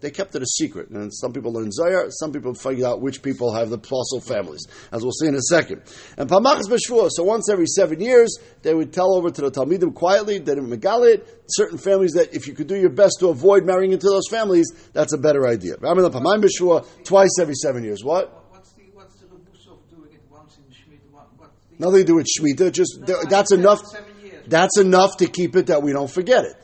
They 0.00 0.10
kept 0.10 0.34
it 0.34 0.42
a 0.42 0.46
secret. 0.46 0.90
And 0.90 1.12
some 1.14 1.32
people 1.32 1.52
learn 1.52 1.70
Zayar, 1.70 2.10
some 2.10 2.32
people 2.32 2.54
figure 2.54 2.86
out 2.86 3.00
which 3.00 3.22
people 3.22 3.54
have 3.54 3.70
the 3.70 3.76
apostle 3.76 4.20
families, 4.20 4.66
as 4.92 5.02
we'll 5.02 5.12
see 5.12 5.28
in 5.28 5.34
a 5.34 5.40
second. 5.42 5.82
And 6.18 6.28
Pamachas 6.28 6.68
Beshvua, 6.68 7.08
so 7.10 7.24
once 7.24 7.48
every 7.50 7.66
seven 7.66 8.00
years, 8.00 8.36
they 8.62 8.74
would 8.74 8.92
tell 8.92 9.14
over 9.14 9.30
to 9.30 9.40
the 9.40 9.50
Talmidim 9.50 9.94
quietly, 9.94 10.38
they 10.38 10.54
didn't 10.54 10.68
megalit, 10.70 11.26
certain 11.46 11.78
families 11.78 12.12
that 12.12 12.34
if 12.34 12.46
you 12.46 12.54
could 12.54 12.66
do 12.66 12.76
your 12.76 12.90
best 12.90 13.16
to 13.20 13.28
avoid 13.28 13.64
marrying 13.64 13.92
into 13.92 14.06
those 14.06 14.28
families, 14.28 14.70
that's 14.92 15.14
a 15.14 15.18
better 15.18 15.46
idea. 15.46 15.76
Twice 17.04 17.38
every 17.40 17.54
seven 17.54 17.84
years. 17.84 18.04
What? 18.04 18.38
Nothing 21.78 21.98
to 22.00 22.04
do 22.04 22.14
with 22.16 22.26
Shemitah. 22.26 22.70
Just 22.70 23.00
no, 23.00 23.24
that's 23.28 23.50
enough. 23.52 23.80
That's 24.46 24.78
enough 24.78 25.16
to 25.18 25.26
keep 25.26 25.56
it 25.56 25.66
that 25.66 25.82
we 25.82 25.92
don't 25.92 26.10
forget 26.10 26.44
it. 26.44 26.56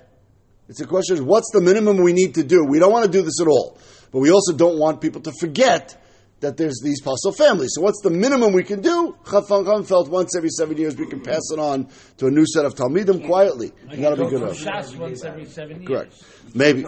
It's 0.68 0.80
a 0.80 0.86
question: 0.86 1.18
of 1.18 1.24
what's 1.24 1.50
the 1.52 1.60
minimum 1.60 1.98
we 1.98 2.12
need 2.12 2.34
to 2.34 2.44
do? 2.44 2.64
We 2.64 2.78
don't 2.78 2.92
want 2.92 3.06
to 3.06 3.10
do 3.10 3.22
this 3.22 3.40
at 3.40 3.46
all, 3.46 3.78
but 4.12 4.18
we 4.18 4.30
also 4.30 4.52
don't 4.54 4.78
want 4.78 5.00
people 5.00 5.20
to 5.22 5.32
forget 5.32 5.96
that 6.40 6.56
there's 6.56 6.80
these 6.82 7.00
puzzle 7.00 7.32
families. 7.32 7.70
So 7.74 7.82
what's 7.82 8.00
the 8.02 8.10
minimum 8.10 8.52
we 8.52 8.62
can 8.62 8.80
do? 8.80 9.16
Chafan 9.24 9.86
felt 9.86 10.08
once 10.08 10.36
every 10.36 10.50
seven 10.50 10.76
years 10.76 10.96
we 10.96 11.06
can 11.06 11.20
pass 11.20 11.40
it 11.52 11.58
on 11.58 11.88
to 12.18 12.26
a 12.26 12.30
new 12.30 12.46
set 12.46 12.64
of 12.64 12.74
Talmidim 12.74 13.26
quietly. 13.26 13.72
and 13.90 14.04
that'll 14.04 14.24
be 14.24 14.30
good 14.30 14.42
enough. 14.42 14.96
once 14.96 15.24
every 15.24 15.46
seven 15.46 15.82
years. 15.82 15.88
Correct. 15.88 16.12
Maybe. 16.54 16.86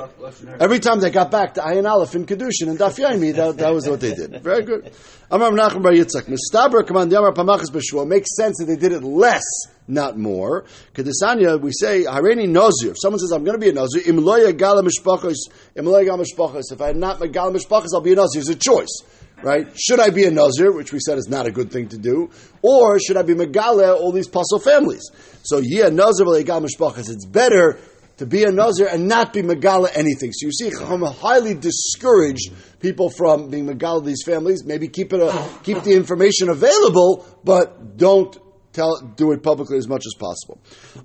Every 0.59 0.79
time 0.79 1.01
they 1.01 1.11
got 1.11 1.31
back 1.31 1.55
to 1.55 1.61
Ayin 1.61 1.89
Aleph 1.89 2.15
in 2.15 2.27
Kedushin 2.27 2.69
and 2.69 2.79
Daf 2.79 2.97
that, 2.97 3.57
that 3.59 3.75
was 3.75 3.89
what 3.89 4.01
they 4.01 4.15
did. 4.15 4.43
Very 4.43 4.63
good. 4.63 4.93
Amar 5.33 5.53
Menachem 5.53 5.81
Bar 5.81 5.93
Yitzchak. 5.93 6.27
Mistaber 6.27 6.85
Command 6.85 7.13
Yamar 7.13 7.33
Pamachas 7.33 7.71
B'Shua. 7.71 8.05
Makes 8.05 8.35
sense 8.35 8.59
that 8.59 8.65
they 8.65 8.75
did 8.75 8.91
it 8.91 9.05
less, 9.05 9.45
not 9.87 10.19
more. 10.19 10.65
Kedisanya, 10.93 11.61
we 11.61 11.71
say, 11.73 12.03
Hareni 12.03 12.49
Nozir. 12.49 12.91
If 12.91 12.97
someone 13.01 13.21
says, 13.21 13.31
I'm 13.31 13.45
going 13.45 13.59
to 13.59 13.65
be 13.65 13.69
a 13.69 13.73
Nozir, 13.73 14.09
Im 14.09 14.17
lo 14.17 14.37
yagala 14.41 14.83
mishpachos, 14.83 15.37
Im 15.77 15.87
lo 15.87 16.03
yagala 16.03 16.25
mishpachos. 16.25 16.73
If 16.73 16.81
I'm 16.81 16.99
not 16.99 17.21
megala 17.21 17.55
mishpachos, 17.55 17.91
I'll 17.95 18.01
be 18.01 18.13
a 18.13 18.17
Nozir. 18.17 18.39
It's 18.39 18.49
a 18.49 18.57
choice 18.57 19.05
right? 19.43 19.67
Should 19.79 20.01
I 20.01 20.11
be 20.11 20.25
a 20.25 20.31
Nazir, 20.31 20.73
which 20.73 20.93
we 20.93 20.99
said 21.01 21.19
is 21.19 21.29
not 21.29 21.47
a 21.47 21.51
good 21.51 21.71
thing 21.71 21.89
to 21.89 21.99
do, 21.99 22.31
or 22.63 22.99
should 22.99 23.17
I 23.17 23.23
be 23.23 23.35
Megale 23.35 23.95
all 23.95 24.13
these 24.13 24.29
puzzle 24.29 24.59
families? 24.59 25.03
So 25.43 25.59
yeah, 25.59 25.89
Nazir 25.89 26.27
mishpachas. 26.27 27.09
It's 27.11 27.25
better 27.25 27.79
to 28.21 28.27
be 28.27 28.45
a 28.45 28.53
Nazir 28.53 28.87
and 28.87 29.09
not 29.09 29.33
be 29.33 29.41
Megala 29.41 29.89
anything. 29.95 30.31
So 30.35 30.45
you 30.47 30.53
see, 30.53 30.71
Chacham 30.71 31.01
highly 31.01 31.55
discourage 31.55 32.51
people 32.79 33.09
from 33.09 33.49
being 33.49 33.67
Megala 33.67 34.05
these 34.05 34.23
families. 34.27 34.63
Maybe 34.63 34.89
keep 34.89 35.15
it 35.15 35.23
a, 35.23 35.49
keep 35.63 35.83
the 35.85 35.95
information 35.95 36.51
available, 36.51 37.25
but 37.43 37.97
don't 37.97 38.37
tell, 38.75 39.01
do 39.17 39.33
it 39.33 39.43
publicly 39.43 39.79
as 39.79 39.89
much 39.89 40.05
as 40.05 40.13
possible. 40.19 40.61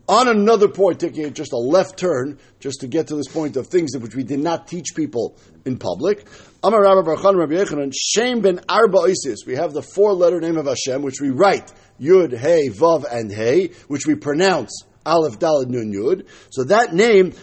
On 0.10 0.28
another 0.28 0.68
point, 0.68 1.00
taking 1.00 1.34
just 1.34 1.54
a 1.54 1.58
left 1.58 1.98
turn, 1.98 2.38
just 2.60 2.82
to 2.82 2.88
get 2.88 3.08
to 3.08 3.16
this 3.16 3.30
point 3.30 3.56
of 3.56 3.68
things 3.68 3.96
which 3.98 4.14
we 4.14 4.24
did 4.24 4.40
not 4.40 4.68
teach 4.68 4.88
people 4.94 5.38
in 5.64 5.78
public. 5.78 6.28
Amar 6.66 6.82
Rabbi 6.82 7.92
Shem 7.98 8.42
ben 8.42 8.60
Arba 8.68 8.98
Isis. 8.98 9.46
We 9.48 9.56
have 9.56 9.72
the 9.72 9.82
four 9.82 10.12
letter 10.12 10.42
name 10.42 10.58
of 10.58 10.66
Hashem, 10.66 11.02
which 11.02 11.22
we 11.22 11.30
write 11.30 11.72
Yud, 11.98 12.38
Hey, 12.38 12.68
Vav, 12.68 13.06
and 13.10 13.32
Hey, 13.32 13.70
which 13.88 14.06
we 14.06 14.16
pronounce 14.16 14.84
Aleph 15.06 15.40
Dalad 15.40 15.68
Nun 15.68 15.94
Yud. 15.94 16.28
So 16.50 16.64
that 16.66 16.94
name, 16.94 17.34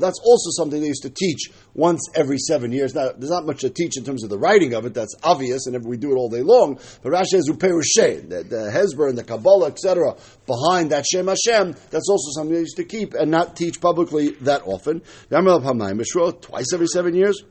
that's 0.00 0.20
also 0.24 0.50
something 0.56 0.80
they 0.80 0.86
used 0.86 1.02
to 1.02 1.10
teach 1.10 1.50
once 1.74 2.08
every 2.14 2.38
seven 2.38 2.72
years. 2.72 2.94
Now, 2.94 3.12
there's 3.16 3.30
not 3.30 3.46
much 3.46 3.60
to 3.60 3.70
teach 3.70 3.96
in 3.96 4.04
terms 4.04 4.24
of 4.24 4.30
the 4.30 4.38
writing 4.38 4.74
of 4.74 4.86
it. 4.86 4.94
That's 4.94 5.14
obvious, 5.22 5.66
and 5.66 5.84
we 5.84 5.96
do 5.96 6.12
it 6.12 6.16
all 6.16 6.28
day 6.28 6.42
long. 6.42 6.78
But 7.02 7.12
Rashi 7.12 7.34
has 7.34 7.48
Uperushe, 7.48 8.28
the, 8.28 8.44
the 8.44 8.70
Hezber 8.72 9.08
and 9.08 9.18
the 9.18 9.24
Kabbalah, 9.24 9.68
etc. 9.68 10.16
Behind 10.46 10.90
that 10.90 11.04
Shem 11.06 11.28
Hashem, 11.28 11.74
that's 11.90 12.08
also 12.08 12.30
something 12.34 12.54
they 12.54 12.60
used 12.60 12.76
to 12.76 12.84
keep 12.84 13.14
and 13.14 13.30
not 13.30 13.56
teach 13.56 13.80
publicly 13.80 14.30
that 14.42 14.62
often. 14.64 15.02
Twice 15.30 16.66
every 16.72 16.86
seven 16.86 17.14
years. 17.14 17.42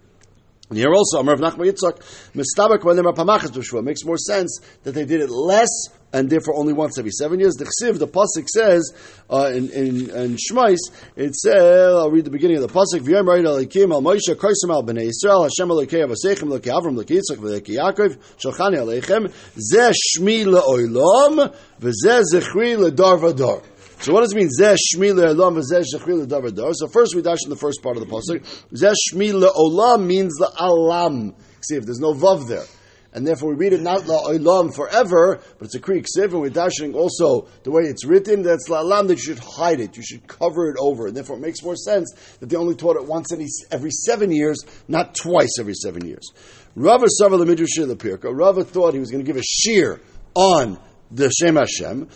And 0.70 0.78
here 0.78 0.94
also, 0.94 1.20
Amar 1.20 1.34
of 1.34 1.40
Nachman 1.40 1.66
Yitzchak, 1.66 2.00
Mistabak 2.34 2.84
when 2.84 2.96
they. 2.96 3.82
Makes 3.82 4.06
more 4.06 4.18
sense 4.18 4.60
that 4.84 4.92
they 4.92 5.06
did 5.06 5.22
it 5.22 5.30
less 5.30 5.68
and 6.12 6.30
therefore 6.30 6.56
only 6.56 6.74
once 6.74 6.98
every 6.98 7.12
seven 7.12 7.40
years. 7.40 7.56
The 7.56 7.66
Chsiv, 7.66 8.00
the 8.00 8.08
Pasuk 8.08 8.48
says 8.48 8.94
uh, 9.30 9.52
in, 9.54 9.70
in, 9.70 10.10
in 10.10 10.38
Shmais, 10.38 10.78
it 11.16 11.36
says, 11.36 11.96
I'll 11.96 12.12
read 12.12 12.26
the 12.26 12.32
beginning 12.32 12.58
of 12.58 12.64
the 12.64 12.74
Pasuk, 12.74 13.02
V'yom 13.02 13.26
Ra'id 13.26 13.46
Alikim 13.46 13.92
Al 13.92 14.02
Moshe 14.02 14.36
Koisim 14.36 14.72
Al 14.72 14.84
B'nei 14.84 15.10
Yisrael 15.10 15.44
Hashem 15.44 15.70
Alekei 15.70 16.06
Avosechem 16.06 16.50
Lekei 16.50 16.74
Avram 16.74 16.98
Lekei 16.98 17.20
Yitzchak 17.20 17.40
Lekei 17.40 17.78
Yaakov 17.78 18.18
Shalchani 18.38 18.78
Aleichem 18.78 19.32
Zeh 19.58 19.94
Shmi 20.18 20.46
Le'olam 20.46 21.54
V'zeh 21.80 22.24
Zechri 22.34 22.78
Le'dar 22.78 23.20
V'dar. 23.20 23.64
So 24.02 24.14
what 24.14 24.22
does 24.22 24.32
it 24.32 24.38
mean? 24.38 24.48
Zeh 24.48 24.78
le'olam 24.96 25.60
v'zeh 25.60 25.84
shechri 25.84 26.76
So 26.76 26.88
first 26.88 27.16
we 27.16 27.22
dash 27.22 27.40
in 27.44 27.50
the 27.50 27.58
first 27.58 27.84
part 27.84 27.98
of 27.98 28.08
the 28.08 28.10
pasuk. 28.10 28.46
Zeh 28.74 28.94
le'olam 29.14 30.06
means 30.06 30.36
the 30.38 30.50
alam. 30.58 31.36
See 31.62 31.76
if 31.76 31.84
there's 31.84 32.00
no 32.00 32.14
vav 32.14 32.48
there. 32.48 32.64
And 33.12 33.26
therefore 33.26 33.50
we 33.50 33.56
read 33.56 33.74
it 33.74 33.82
not 33.82 34.02
la'olam 34.02 34.74
forever, 34.74 35.40
but 35.58 35.66
it's 35.66 35.76
a 35.76 35.80
Greek 35.80 36.06
siv, 36.06 36.26
and 36.26 36.42
we're 36.42 36.50
dashing 36.50 36.94
also 36.94 37.48
the 37.64 37.72
way 37.72 37.84
it's 37.84 38.06
written, 38.06 38.44
that's 38.44 38.70
la'alam, 38.70 39.08
that 39.08 39.16
you 39.16 39.24
should 39.24 39.40
hide 39.40 39.80
it, 39.80 39.98
you 39.98 40.04
should 40.04 40.28
cover 40.28 40.70
it 40.70 40.78
over. 40.80 41.08
And 41.08 41.18
therefore 41.18 41.38
it 41.38 41.42
makes 41.42 41.64
more 41.64 41.76
sense 41.76 42.14
that 42.40 42.50
they 42.50 42.56
only 42.56 42.76
taught 42.76 42.98
it 42.98 43.06
once 43.06 43.34
every, 43.34 43.48
every 43.72 43.92
seven 43.92 44.32
years, 44.32 44.64
not 44.88 45.16
twice 45.16 45.58
every 45.60 45.74
seven 45.74 46.06
years. 46.06 46.32
Rava 46.76 47.08
Sava 47.10 47.38
the 47.38 47.46
Midrash 47.46 47.78
of 47.80 47.88
the 47.88 47.96
Pirka, 47.96 48.32
Rava 48.32 48.64
thought 48.64 48.94
he 48.94 49.00
was 49.00 49.10
going 49.10 49.24
to 49.24 49.28
give 49.28 49.38
a 49.38 49.44
shear 49.44 50.00
on 50.36 50.80
the 51.12 51.32
Shem 51.32 51.56
Hashem. 51.56 52.08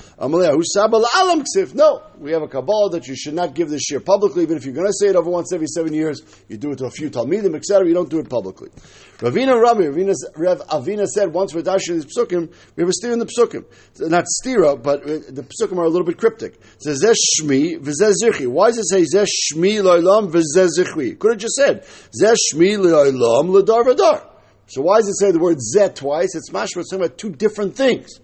No, 1.75 2.03
we 2.19 2.31
have 2.31 2.41
a 2.43 2.47
Kabbalah 2.47 2.91
that 2.91 3.07
you 3.07 3.15
should 3.15 3.33
not 3.33 3.55
give 3.55 3.69
this 3.69 3.81
share 3.81 3.99
publicly, 3.99 4.43
even 4.43 4.57
if 4.57 4.65
you're 4.65 4.73
going 4.73 4.87
to 4.87 4.93
say 4.93 5.07
it 5.07 5.15
over 5.15 5.29
once 5.29 5.51
every 5.51 5.67
seven 5.67 5.93
years, 5.93 6.21
you 6.47 6.57
do 6.57 6.71
it 6.71 6.77
to 6.77 6.85
a 6.85 6.91
few 6.91 7.09
Talmidim, 7.09 7.55
etc. 7.55 7.87
You 7.87 7.93
don't 7.93 8.09
do 8.09 8.19
it 8.19 8.29
publicly. 8.29 8.69
Ravina 9.17 9.59
Rabbi, 9.59 9.83
Ravina, 9.83 10.13
Rav 10.35 10.59
Avina 10.67 11.07
said 11.07 11.33
once 11.33 11.53
we're 11.53 11.61
dashing 11.61 11.95
these 11.95 12.05
psukim, 12.05 12.53
we 12.75 12.81
have 12.81 12.89
a 12.89 12.93
steer 12.93 13.13
in 13.13 13.19
the 13.19 13.25
psukim. 13.25 13.65
Not 13.99 14.25
stira, 14.25 14.81
but 14.81 15.03
uh, 15.03 15.19
the 15.29 15.43
psukim 15.43 15.77
are 15.77 15.85
a 15.85 15.89
little 15.89 16.05
bit 16.05 16.17
cryptic. 16.17 16.59
Says. 16.79 17.01
Why 17.03 17.09
does 18.69 18.77
it 18.77 18.89
say 18.89 19.01
Zeh 19.01 19.25
Shmi 19.25 19.81
lo'olam 19.81 20.31
v'Zeh 20.31 20.67
Zichri? 20.77 21.17
Could 21.17 21.31
have 21.31 21.39
just 21.39 21.55
said 21.55 21.83
Zeh 22.21 22.35
Shmi 22.53 22.77
lo'olam 22.77 23.49
l'dar 23.49 23.83
v'dar. 23.83 24.29
So 24.67 24.81
why 24.81 24.99
does 24.99 25.09
it 25.09 25.17
say 25.19 25.31
the 25.31 25.39
word 25.39 25.57
Zeh 25.75 25.93
twice? 25.95 26.35
It's 26.35 26.49
mashma. 26.49 26.77
It's 26.77 26.89
talking 26.89 27.05
about 27.05 27.17
two 27.17 27.31
different 27.31 27.75
things. 27.75 28.19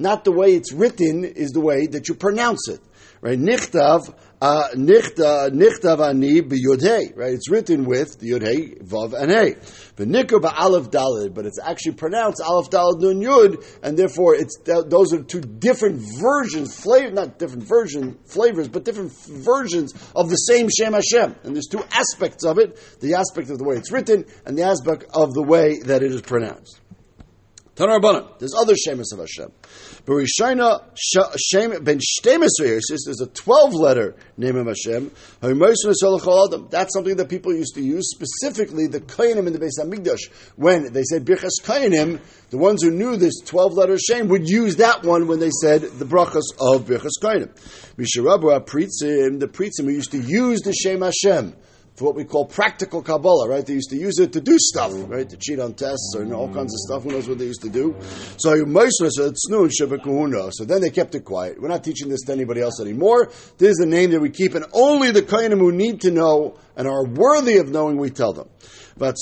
Not 0.00 0.24
the 0.24 0.32
way 0.32 0.54
it's 0.54 0.72
written 0.72 1.24
is 1.24 1.50
the 1.50 1.60
way 1.60 1.86
that 1.86 2.08
you 2.08 2.14
pronounce 2.14 2.68
it. 2.68 2.80
Right? 3.22 3.38
Nichtav, 3.38 4.14
uh, 4.40 4.68
nichtav 4.74 6.00
ani. 6.00 6.40
Right? 6.40 7.34
It's 7.34 7.50
written 7.50 7.84
with 7.84 8.18
the 8.18 8.30
yodhei, 8.30 8.82
vav, 8.82 9.12
and 9.12 9.30
hey. 9.30 9.56
But 9.96 10.08
nikr 10.08 10.40
ba'alef 10.40 10.88
dalid, 10.90 11.34
but 11.34 11.44
it's 11.44 11.58
actually 11.62 11.96
pronounced 11.96 12.40
alef 12.40 12.70
dalid 12.70 13.00
nun 13.00 13.20
yud, 13.20 13.78
and 13.82 13.98
therefore 13.98 14.36
it's 14.36 14.56
those 14.64 15.12
are 15.12 15.22
two 15.22 15.42
different 15.42 16.00
versions, 16.18 16.74
flavor, 16.74 17.10
not 17.10 17.38
different 17.38 17.64
version 17.64 18.18
flavors, 18.24 18.68
but 18.68 18.86
different 18.86 19.12
versions 19.12 19.92
of 20.16 20.30
the 20.30 20.36
same 20.36 20.70
Shem 20.70 20.94
Hashem. 20.94 21.36
And 21.42 21.54
there's 21.54 21.68
two 21.70 21.84
aspects 21.92 22.46
of 22.46 22.58
it: 22.58 22.78
the 23.00 23.16
aspect 23.16 23.50
of 23.50 23.58
the 23.58 23.64
way 23.64 23.76
it's 23.76 23.92
written, 23.92 24.24
and 24.46 24.56
the 24.56 24.62
aspect 24.62 25.04
of 25.12 25.34
the 25.34 25.42
way 25.42 25.80
that 25.80 26.02
it 26.02 26.10
is 26.10 26.22
pronounced. 26.22 26.79
There's 27.76 28.54
other 28.60 28.74
Shemus 28.74 29.12
of 29.12 29.20
Hashem. 29.20 29.52
But 30.04 30.12
Rishina 30.12 30.82
Shem 31.38 31.82
ben 31.82 31.98
there's 32.58 33.20
a 33.20 33.26
12 33.26 33.74
letter 33.74 34.14
name 34.36 34.56
of 34.56 34.66
Hashem. 34.66 35.10
That's 35.40 36.92
something 36.92 37.16
that 37.16 37.28
people 37.28 37.54
used 37.54 37.74
to 37.76 37.80
use, 37.80 38.10
specifically 38.10 38.86
the 38.86 39.00
Kainim 39.00 39.46
in 39.46 39.52
the 39.52 39.58
Beis 39.58 39.78
Hamikdash. 39.80 40.30
When 40.56 40.92
they 40.92 41.04
said 41.04 41.24
Birchas 41.24 41.62
Kainim, 41.62 42.20
the 42.50 42.58
ones 42.58 42.82
who 42.82 42.90
knew 42.90 43.16
this 43.16 43.40
12 43.46 43.72
letter 43.74 43.96
Shem 43.98 44.28
would 44.28 44.48
use 44.48 44.76
that 44.76 45.02
one 45.04 45.26
when 45.26 45.38
they 45.40 45.50
said 45.62 45.82
the 45.82 46.04
brachas 46.04 46.52
of 46.60 46.86
Birchas 46.86 47.18
Kainim. 47.22 47.50
Misharabu 47.96 48.60
Pritzim, 48.66 49.40
the 49.40 49.48
Pritzim 49.48 49.84
who 49.84 49.92
used 49.92 50.10
to 50.10 50.18
use 50.18 50.60
the 50.60 50.72
Shem 50.74 51.00
Hashem 51.02 51.54
for 52.00 52.06
what 52.06 52.16
we 52.16 52.24
call 52.24 52.46
practical 52.46 53.02
Kabbalah, 53.02 53.46
right? 53.46 53.64
They 53.64 53.74
used 53.74 53.90
to 53.90 53.96
use 53.96 54.18
it 54.18 54.32
to 54.32 54.40
do 54.40 54.56
stuff, 54.58 54.90
right? 55.06 55.28
To 55.28 55.36
cheat 55.36 55.60
on 55.60 55.74
tests 55.74 56.16
know, 56.16 56.34
all 56.34 56.48
kinds 56.48 56.72
of 56.72 56.78
stuff. 56.78 57.02
Who 57.02 57.10
knows 57.10 57.28
what 57.28 57.38
they 57.38 57.44
used 57.44 57.60
to 57.60 57.68
do? 57.68 57.94
So. 58.38 58.54
So 60.50 60.64
then 60.64 60.80
they 60.80 60.90
kept 60.90 61.14
it 61.14 61.24
quiet. 61.24 61.60
We're 61.60 61.68
not 61.68 61.84
teaching 61.84 62.08
this 62.08 62.22
to 62.22 62.32
anybody 62.32 62.62
else 62.62 62.80
anymore. 62.80 63.26
This 63.58 63.72
is 63.72 63.76
the 63.76 63.86
name 63.86 64.12
that 64.12 64.20
we 64.20 64.30
keep, 64.30 64.54
and 64.54 64.64
only 64.72 65.10
the 65.10 65.20
Kainim 65.20 65.58
who 65.58 65.72
need 65.72 66.00
to 66.00 66.10
know 66.10 66.56
and 66.74 66.88
are 66.88 67.04
worthy 67.04 67.58
of 67.58 67.68
knowing, 67.68 67.98
we 67.98 68.08
tell 68.08 68.32
them. 68.32 68.48
So 69.00 69.16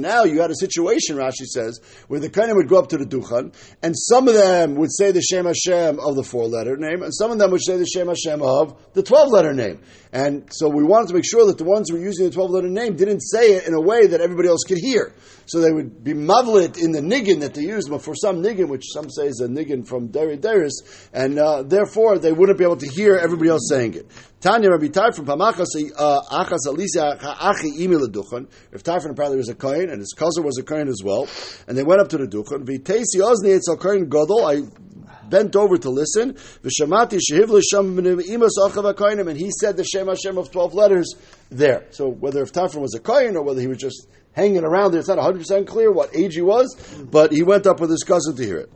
now 0.00 0.24
you 0.24 0.40
had 0.40 0.50
a 0.50 0.54
situation, 0.56 1.16
Rashi 1.16 1.46
says, 1.46 1.80
where 2.08 2.18
the 2.18 2.28
Kohanim 2.28 2.56
would 2.56 2.68
go 2.68 2.80
up 2.80 2.88
to 2.88 2.98
the 2.98 3.06
Duchan, 3.06 3.54
and 3.82 3.94
some 3.96 4.26
of 4.26 4.34
them 4.34 4.74
would 4.74 4.92
say 4.92 5.12
the 5.12 5.22
Shem 5.22 5.46
Hashem 5.46 6.00
of 6.00 6.16
the 6.16 6.24
four-letter 6.24 6.76
name, 6.76 7.04
and 7.04 7.14
some 7.14 7.30
of 7.30 7.38
them 7.38 7.52
would 7.52 7.62
say 7.62 7.76
the 7.76 7.86
Shem 7.86 8.08
Hashem 8.08 8.42
of 8.42 8.74
the 8.94 9.04
twelve-letter 9.04 9.52
name. 9.52 9.80
And 10.12 10.46
so 10.52 10.68
we 10.68 10.84
wanted 10.84 11.08
to 11.08 11.14
make 11.14 11.24
sure 11.24 11.46
that 11.46 11.56
the 11.56 11.64
ones 11.64 11.88
who 11.88 11.96
were 11.96 12.02
using 12.02 12.26
the 12.26 12.32
twelve-letter 12.32 12.68
name 12.68 12.96
didn't 12.96 13.20
say 13.20 13.54
it 13.54 13.66
in 13.66 13.72
a 13.72 13.80
way 13.80 14.06
that 14.06 14.20
everybody 14.20 14.48
else 14.48 14.62
could 14.68 14.76
hear. 14.76 15.14
So 15.46 15.60
they 15.60 15.72
would 15.72 16.04
be 16.04 16.12
mavlit 16.12 16.76
in 16.78 16.92
the 16.92 17.00
niggin 17.00 17.40
that 17.40 17.54
they 17.54 17.62
used, 17.62 17.88
but 17.88 18.02
for 18.02 18.14
some 18.14 18.42
niggin, 18.42 18.68
which 18.68 18.84
some 18.92 19.08
say 19.10 19.26
is 19.26 19.40
a 19.40 19.48
niggin 19.48 19.86
from 19.86 20.08
Deri 20.08 20.36
Deris, 20.36 21.08
and 21.14 21.38
uh, 21.38 21.62
therefore 21.62 22.18
they 22.18 22.30
wouldn't 22.30 22.58
be 22.58 22.64
able 22.64 22.76
to 22.76 22.88
hear 22.88 23.16
everybody 23.16 23.48
else 23.48 23.66
saying 23.70 23.94
it. 23.94 24.06
Tanya 24.40 24.70
Rabbi 24.70 24.88
from 25.12 25.24
Pamachas 25.24 25.66
uh, 25.96 26.20
Achas 26.30 26.66
Alisa 26.66 27.16
Achi 27.22 27.86
Imi 27.86 28.06
Duchan. 28.08 28.48
If 28.72 28.82
Tarfon 28.82 29.12
apparently 29.12 29.38
was 29.38 29.48
a 29.48 29.54
kohen 29.54 29.88
and 29.88 29.98
his 29.98 30.12
cousin 30.12 30.44
was 30.44 30.58
a 30.58 30.62
kohen 30.62 30.88
as 30.88 31.00
well, 31.02 31.26
and 31.66 31.78
they 31.78 31.84
went 31.84 32.00
up 32.00 32.08
to 32.10 32.18
the 32.18 32.26
Duchan. 32.26 32.64
Vitesi 32.64 33.20
Ozni 33.20 33.56
Etzel 33.56 33.76
Kohen 33.78 34.10
Godol. 34.10 34.70
Bent 35.32 35.56
over 35.56 35.76
to 35.78 35.90
listen. 35.90 36.36
And 36.62 36.70
he 36.70 36.70
said 39.60 39.76
the 39.76 39.84
Shem 39.84 40.06
Hashem 40.06 40.38
of 40.38 40.52
twelve 40.52 40.74
letters 40.74 41.14
there. 41.50 41.86
So 41.90 42.08
whether 42.08 42.42
if 42.42 42.52
Tarfon 42.52 42.80
was 42.80 42.94
a 42.94 43.00
kohen 43.00 43.36
or 43.36 43.42
whether 43.42 43.60
he 43.60 43.66
was 43.66 43.78
just 43.78 44.06
hanging 44.32 44.62
around 44.62 44.92
there, 44.92 45.00
it's 45.00 45.08
not 45.08 45.18
hundred 45.18 45.38
percent 45.38 45.66
clear 45.66 45.90
what 45.90 46.14
age 46.14 46.34
he 46.34 46.42
was, 46.42 46.76
but 47.10 47.32
he 47.32 47.42
went 47.42 47.66
up 47.66 47.80
with 47.80 47.90
his 47.90 48.04
cousin 48.04 48.36
to 48.36 48.44
hear 48.44 48.58
it. 48.58 48.70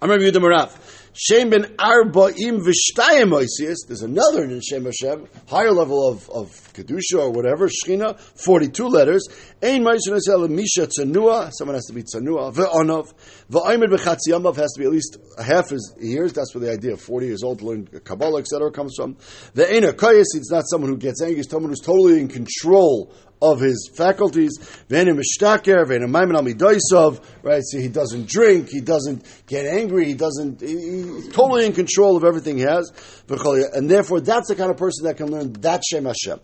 I 0.00 0.06
remember 0.06 0.30
the 0.30 0.40
Maraf. 0.40 1.02
Shem 1.14 1.50
ben 1.50 1.64
Arba'im 1.76 2.64
v'shtayim 2.64 3.32
oisius. 3.32 3.86
There's 3.86 4.00
another 4.00 4.44
in 4.44 4.60
Shem 4.62 4.86
Hashem, 4.86 5.28
higher 5.46 5.70
level 5.70 6.08
of, 6.08 6.28
of 6.30 6.48
Kedusha 6.72 7.20
or 7.20 7.30
whatever, 7.30 7.68
Shechina, 7.68 8.18
42 8.18 8.88
letters. 8.88 9.28
Ein 9.62 9.84
ma'ishin 9.84 10.18
esel 10.18 10.48
misha 10.48 10.86
tzanua, 10.86 11.50
someone 11.52 11.74
has 11.74 11.84
to 11.84 11.92
be 11.92 12.02
tzanua, 12.02 12.54
ve'onov, 12.54 13.12
ve'aymed 13.52 13.90
b'chatziyamav 13.92 14.56
has 14.56 14.72
to 14.72 14.80
be 14.80 14.86
at 14.86 14.92
least 14.92 15.18
half 15.42 15.68
his 15.70 15.94
years, 16.00 16.32
that's 16.32 16.54
where 16.54 16.64
the 16.64 16.72
idea 16.72 16.94
of 16.94 17.00
40 17.00 17.26
years 17.26 17.42
old 17.42 17.58
to 17.60 17.66
learn 17.66 17.86
Kabbalah, 17.86 18.40
etc. 18.40 18.70
comes 18.72 18.94
from. 18.96 19.16
The 19.54 19.64
Ve'ena 19.64 19.92
koyes, 19.92 20.34
it's 20.34 20.50
not 20.50 20.64
someone 20.68 20.90
who 20.90 20.96
gets 20.96 21.20
angry, 21.22 21.40
it's 21.40 21.50
someone 21.50 21.70
who's 21.70 21.80
totally 21.80 22.18
in 22.20 22.28
control 22.28 23.12
of 23.40 23.58
his 23.60 23.90
faculties. 23.96 24.58
Right, 24.88 25.08
so 27.64 27.78
he 27.78 27.88
doesn't 27.88 28.28
drink, 28.28 28.68
he 28.68 28.80
doesn't 28.80 29.26
get 29.48 29.66
angry, 29.66 30.04
he 30.04 30.14
doesn't, 30.14 30.60
he's 30.60 31.28
totally 31.30 31.66
in 31.66 31.72
control 31.72 32.16
of 32.16 32.22
everything 32.22 32.56
he 32.58 32.62
has. 32.62 32.92
And 33.28 33.90
therefore, 33.90 34.20
that's 34.20 34.46
the 34.46 34.54
kind 34.54 34.70
of 34.70 34.76
person 34.76 35.06
that 35.06 35.16
can 35.16 35.28
learn 35.32 35.54
that 35.54 35.82
Shem 35.84 36.04
Hashem. 36.04 36.38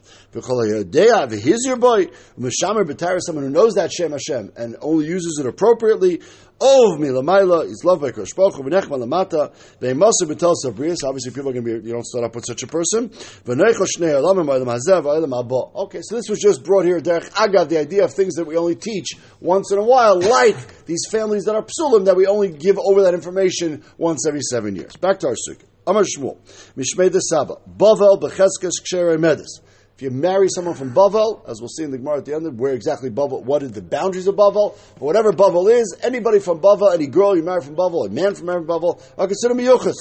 He's 1.41 1.65
your 1.65 1.77
boy, 1.77 2.09
someone 2.51 3.45
who 3.45 3.51
knows 3.51 3.75
that 3.75 3.93
Shem 3.93 4.11
Hashem 4.11 4.53
and 4.57 4.77
only 4.81 5.07
uses 5.07 5.39
it 5.39 5.47
appropriately. 5.47 6.21
Ov 6.61 6.99
milamaila 6.99 7.67
is 7.67 7.85
loved 7.85 8.03
by 8.03 8.11
Kosh 8.11 8.33
Baruch 8.33 8.55
v'nechma 8.55 8.99
lamata 8.99 9.53
ve'emasu 9.81 10.23
b'tel 10.23 10.55
sabrius. 10.65 11.05
Obviously, 11.05 11.31
people 11.31 11.51
are 11.51 11.53
going 11.53 11.65
to 11.65 11.81
be 11.81 11.87
you 11.87 11.93
don't 11.93 12.05
start 12.05 12.25
up 12.25 12.35
with 12.35 12.45
such 12.47 12.65
a 12.65 12.67
person. 12.67 13.11
Shnei 13.11 14.13
alamim 14.21 14.67
hazev 14.67 15.05
ha'bo. 15.05 15.71
Okay, 15.85 16.01
so 16.03 16.17
this 16.17 16.29
was 16.29 16.41
just 16.41 16.65
brought 16.65 16.85
here 16.85 17.01
derech 17.01 17.31
agav, 17.31 17.69
the 17.69 17.79
idea 17.79 18.05
of 18.05 18.13
things 18.13 18.35
that 18.35 18.45
we 18.45 18.57
only 18.57 18.75
teach 18.75 19.11
once 19.39 19.71
in 19.71 19.79
a 19.79 19.85
while, 19.85 20.21
like 20.21 20.85
these 20.87 21.07
families 21.09 21.45
that 21.45 21.55
are 21.55 21.65
psulim 21.65 22.07
that 22.07 22.17
we 22.17 22.27
only 22.27 22.51
give 22.51 22.77
over 22.77 23.03
that 23.03 23.15
information 23.15 23.85
once 23.97 24.27
every 24.27 24.43
seven 24.43 24.75
years. 24.75 24.97
Back 24.97 25.21
to 25.21 25.29
our 25.29 25.35
sukkah. 25.35 25.65
Amar 25.87 26.03
Shmuel, 26.03 26.39
Mishmei 26.77 27.11
de 27.11 27.21
Saba, 27.21 27.59
Bavel 27.67 28.21
b'cheskes 28.21 28.73
ksherei 28.85 29.17
medis. 29.17 29.61
If 29.99 30.03
you 30.03 30.11
marry 30.13 30.47
someone 30.49 30.77
from 30.77 30.95
Bavel, 30.95 31.43
as 31.51 31.61
we'll 31.61 31.67
see 31.71 31.83
in 31.83 31.91
the 31.91 31.99
Gemara 31.99 32.19
at 32.19 32.25
the 32.25 32.33
end, 32.33 32.57
where 32.57 32.73
exactly 32.73 33.11
Bavel, 33.11 33.43
what 33.43 33.65
are 33.65 33.69
the 33.69 33.83
boundaries 33.83 34.29
of 34.29 34.37
Bavel, 34.37 34.79
but 34.95 35.03
whatever 35.03 35.33
Bavel 35.33 35.69
is, 35.73 35.97
anybody 36.01 36.39
from 36.39 36.61
Bavel, 36.61 36.95
any 36.95 37.09
girl 37.09 37.35
you 37.37 37.43
marry 37.43 37.63
from 37.63 37.75
Bavel, 37.75 38.07
a 38.07 38.09
man 38.09 38.37
from 38.37 38.47
Bavel, 38.47 39.03
are 39.19 39.27
considered 39.27 39.57
miyuchas. 39.57 39.97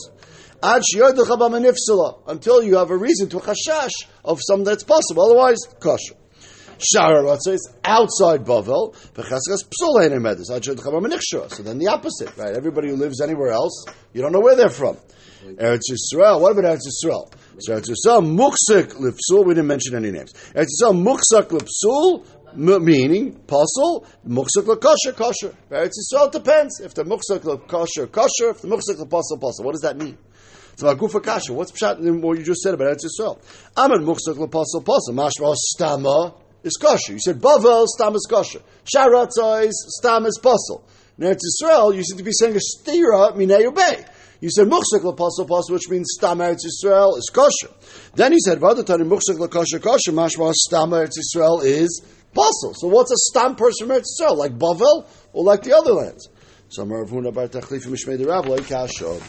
Until 2.28 2.64
you 2.64 2.76
have 2.76 2.92
a 2.92 2.96
reason 2.96 3.28
to 3.30 3.38
chashash 3.40 4.06
of 4.24 4.40
something 4.48 4.66
that's 4.66 4.84
possible, 4.84 5.24
otherwise, 5.24 5.58
kosher. 5.80 6.14
Shara 6.78 7.24
Ratzah 7.24 7.54
is 7.54 7.68
outside 7.84 8.46
Bavel. 8.46 8.94
So 11.52 11.64
then 11.64 11.80
the 11.80 11.88
opposite, 11.88 12.38
right? 12.38 12.56
Everybody 12.56 12.90
who 12.90 12.98
lives 12.98 13.20
anywhere 13.20 13.50
else, 13.50 13.84
you 14.14 14.22
don't 14.22 14.32
know 14.32 14.42
where 14.42 14.56
they're 14.56 14.70
from. 14.70 14.96
Eretz 15.44 15.90
Yisrael. 15.90 16.40
What 16.40 16.52
about 16.52 16.66
Eretz 16.66 16.86
Yisrael? 16.88 17.32
So 17.60 17.74
Eretz 17.74 17.90
Yisrael 17.90 18.22
muksik 18.22 18.94
lipsul. 18.94 19.46
We 19.46 19.56
didn't 19.56 19.68
mention 19.68 19.96
any 19.96 20.12
names. 20.12 20.34
Yisrael 20.54 20.94
muksak 20.94 21.50
lipsul. 21.50 22.26
Meaning, 22.56 23.34
puzzle, 23.46 24.06
muksak 24.28 24.66
kosher, 24.82 25.14
kosher. 25.14 25.54
Eretz 25.70 25.92
it 25.98 26.32
depends. 26.32 26.80
If 26.80 26.94
the 26.94 27.04
muksak 27.04 27.68
kosher, 27.68 28.08
kosher. 28.08 28.52
If 28.52 28.62
the 28.62 28.68
muksak 28.68 29.10
puzzle, 29.10 29.38
puzzle. 29.38 29.66
What 29.66 29.74
does 29.74 29.82
that 29.82 29.98
mean? 29.98 30.18
It's 30.74 30.82
about 30.84 30.98
gufa 31.00 31.24
kasha. 31.24 31.54
What's 31.54 31.72
pshat 31.72 32.00
in 32.00 32.22
what 32.22 32.38
you 32.38 32.44
just 32.44 32.62
said 32.62 32.76
about 32.76 32.96
Eretz 32.96 33.06
Yisrael? 33.06 33.40
Amen 33.76 34.06
muksak 34.06 34.36
lepasul 34.36 34.84
pasul. 34.84 35.14
Mashma 35.14 35.56
stama 35.76 36.36
is 36.64 36.78
kosher. 36.78 37.14
You 37.14 37.20
said 37.20 37.40
Bavel, 37.40 37.86
stam 37.88 38.16
is 38.16 38.28
kosher. 38.30 38.62
Sharatzah 38.86 39.66
is 39.66 40.00
stam 40.00 40.26
is 40.28 40.40
pasul. 40.42 40.84
In 41.18 41.26
Eretz 41.26 41.40
Yisrael, 41.42 41.96
you 41.96 42.04
seem 42.04 42.18
to 42.18 42.24
be 42.24 42.32
saying 42.32 42.56
a 42.56 42.60
stira 42.60 43.36
minei 43.36 43.74
bay. 43.74 44.06
You 44.40 44.52
said 44.52 44.68
muchsek 44.68 45.04
l'apasul 45.04 45.48
pasul, 45.48 45.72
which 45.72 45.90
means 45.90 46.08
stam 46.16 46.40
Eretz 46.40 46.66
Yisrael 46.66 47.18
is 47.18 47.30
kosher. 47.34 47.74
Then 48.16 48.32
he 48.34 48.40
said 48.40 48.60
v'adatani 48.60 49.08
muchsek 49.08 49.40
l'kosher 49.40 49.80
kosher, 49.80 50.12
mashma 50.12 50.54
stam 50.54 50.92
Eretz 50.92 51.18
Yisrael 51.18 51.64
is 51.64 52.04
pasul. 52.36 52.76
So 52.76 52.88
what's 52.88 53.12
a 53.12 53.18
stam 53.18 53.56
person 53.56 53.88
from 53.88 53.98
Eretz 53.98 54.06
Yisrael? 54.20 54.38
Like 54.38 54.58
Bavel 54.58 55.08
or 55.34 55.44
like 55.44 55.64
the 55.64 55.76
other 55.76 55.94
lands? 55.94 56.30
So 56.70 56.86
Rav 56.86 57.10
Huna 57.10 57.34
bar 57.34 57.48
Tachlif 57.48 57.88
Mishmei 57.88 58.24
like 58.48 58.68
Kasha. 58.68 59.20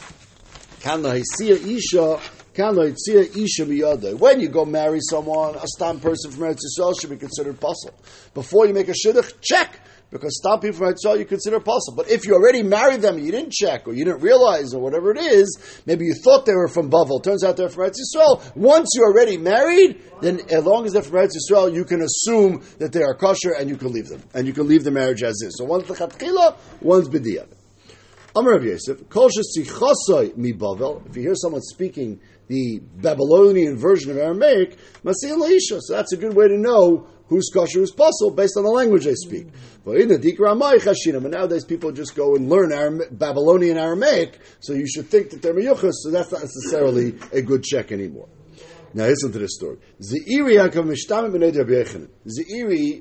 Kan 0.81 1.05
isha 1.07 2.21
when 2.59 4.41
you 4.41 4.49
go 4.49 4.65
marry 4.65 4.99
someone, 5.01 5.55
a 5.55 5.67
stam 5.69 6.01
person 6.01 6.33
from 6.33 6.43
Eretz 6.43 6.59
Yisrael 6.79 7.01
should 7.01 7.11
be 7.11 7.17
considered 7.17 7.61
puzzle. 7.61 7.95
Before 8.35 8.67
you 8.67 8.75
make 8.75 8.89
a 8.89 8.93
shidduch, 8.93 9.41
check. 9.41 9.79
Because 10.11 10.41
people 10.63 10.73
from 10.73 10.87
oh, 10.89 10.93
Yisrael 10.93 11.19
you 11.19 11.27
consider 11.27 11.61
puzzle. 11.61 11.95
But 11.95 12.11
if 12.11 12.27
you 12.27 12.35
already 12.35 12.63
married 12.63 13.03
them 13.03 13.19
you 13.19 13.31
didn't 13.31 13.53
check, 13.53 13.87
or 13.87 13.93
you 13.93 14.05
didn't 14.07 14.23
realize, 14.23 14.73
or 14.73 14.81
whatever 14.81 15.11
it 15.11 15.19
is, 15.19 15.83
maybe 15.85 16.07
you 16.07 16.15
thought 16.15 16.47
they 16.47 16.55
were 16.55 16.69
from 16.69 16.91
Bavel, 16.91 17.23
turns 17.23 17.45
out 17.45 17.57
they're 17.59 17.69
from 17.69 17.85
Eretz 17.85 17.97
Yisrael. 18.01 18.57
Once 18.57 18.89
you're 18.95 19.13
already 19.13 19.37
married, 19.37 20.01
then 20.23 20.41
as 20.51 20.65
long 20.65 20.87
as 20.87 20.95
they're 20.95 21.03
from 21.03 21.19
Eretz 21.19 21.33
Yisrael, 21.37 21.75
you 21.75 21.85
can 21.85 22.01
assume 22.01 22.63
that 22.79 22.93
they 22.93 23.03
are 23.03 23.15
kosher 23.15 23.53
and 23.53 23.69
you 23.69 23.77
can 23.77 23.93
leave 23.93 24.09
them. 24.09 24.23
And 24.33 24.47
you 24.47 24.55
can 24.55 24.67
leave 24.67 24.83
the 24.83 24.91
marriage 24.91 25.23
as 25.23 25.43
is. 25.43 25.57
So 25.59 25.65
one's 25.65 25.87
the 25.87 26.57
one's 26.81 27.09
b'diyah. 27.09 27.47
Amar 28.35 28.53
Rav 28.53 28.65
Yosef, 28.65 29.09
Kol 29.09 29.29
mi 30.37 30.53
Bavel. 30.53 31.07
If 31.09 31.17
you 31.17 31.23
hear 31.23 31.35
someone 31.35 31.61
speaking 31.61 32.21
the 32.49 32.81
Babylonian 32.97 33.77
version 33.77 34.11
of 34.11 34.19
Aramaic, 34.19 34.77
Masil 35.05 35.37
Laisha. 35.37 35.81
So 35.81 35.95
that's 35.95 36.13
a 36.13 36.17
good 36.17 36.35
way 36.35 36.49
to 36.49 36.59
know 36.59 37.07
who's 37.29 37.51
kosher, 37.53 37.81
who's 37.81 37.93
puzzle, 37.93 38.31
based 38.31 38.57
on 38.57 38.65
the 38.65 38.71
language 38.71 39.05
they 39.05 39.15
speak. 39.15 39.47
But 39.85 39.99
in 39.99 40.09
the 40.09 40.19
Dikramai 40.19 41.15
and 41.15 41.31
nowadays 41.31 41.65
people 41.65 41.93
just 41.93 42.17
go 42.17 42.35
and 42.35 42.49
learn 42.49 43.01
Babylonian 43.11 43.79
Aramaic, 43.79 44.41
so 44.61 44.73
you 44.73 44.87
should 44.87 45.09
think 45.09 45.31
that 45.31 45.43
they're 45.43 45.55
miyuchas, 45.55 45.93
so 45.93 46.11
that's 46.11 46.33
not 46.33 46.43
necessarily 46.43 47.15
a 47.33 47.43
good 47.43 47.63
check 47.63 47.93
anymore. 47.93 48.29
Now 48.95 49.05
listen 49.05 49.33
to 49.33 49.39
this 49.39 49.55
story. 49.55 49.77
Zeiri 50.01 50.57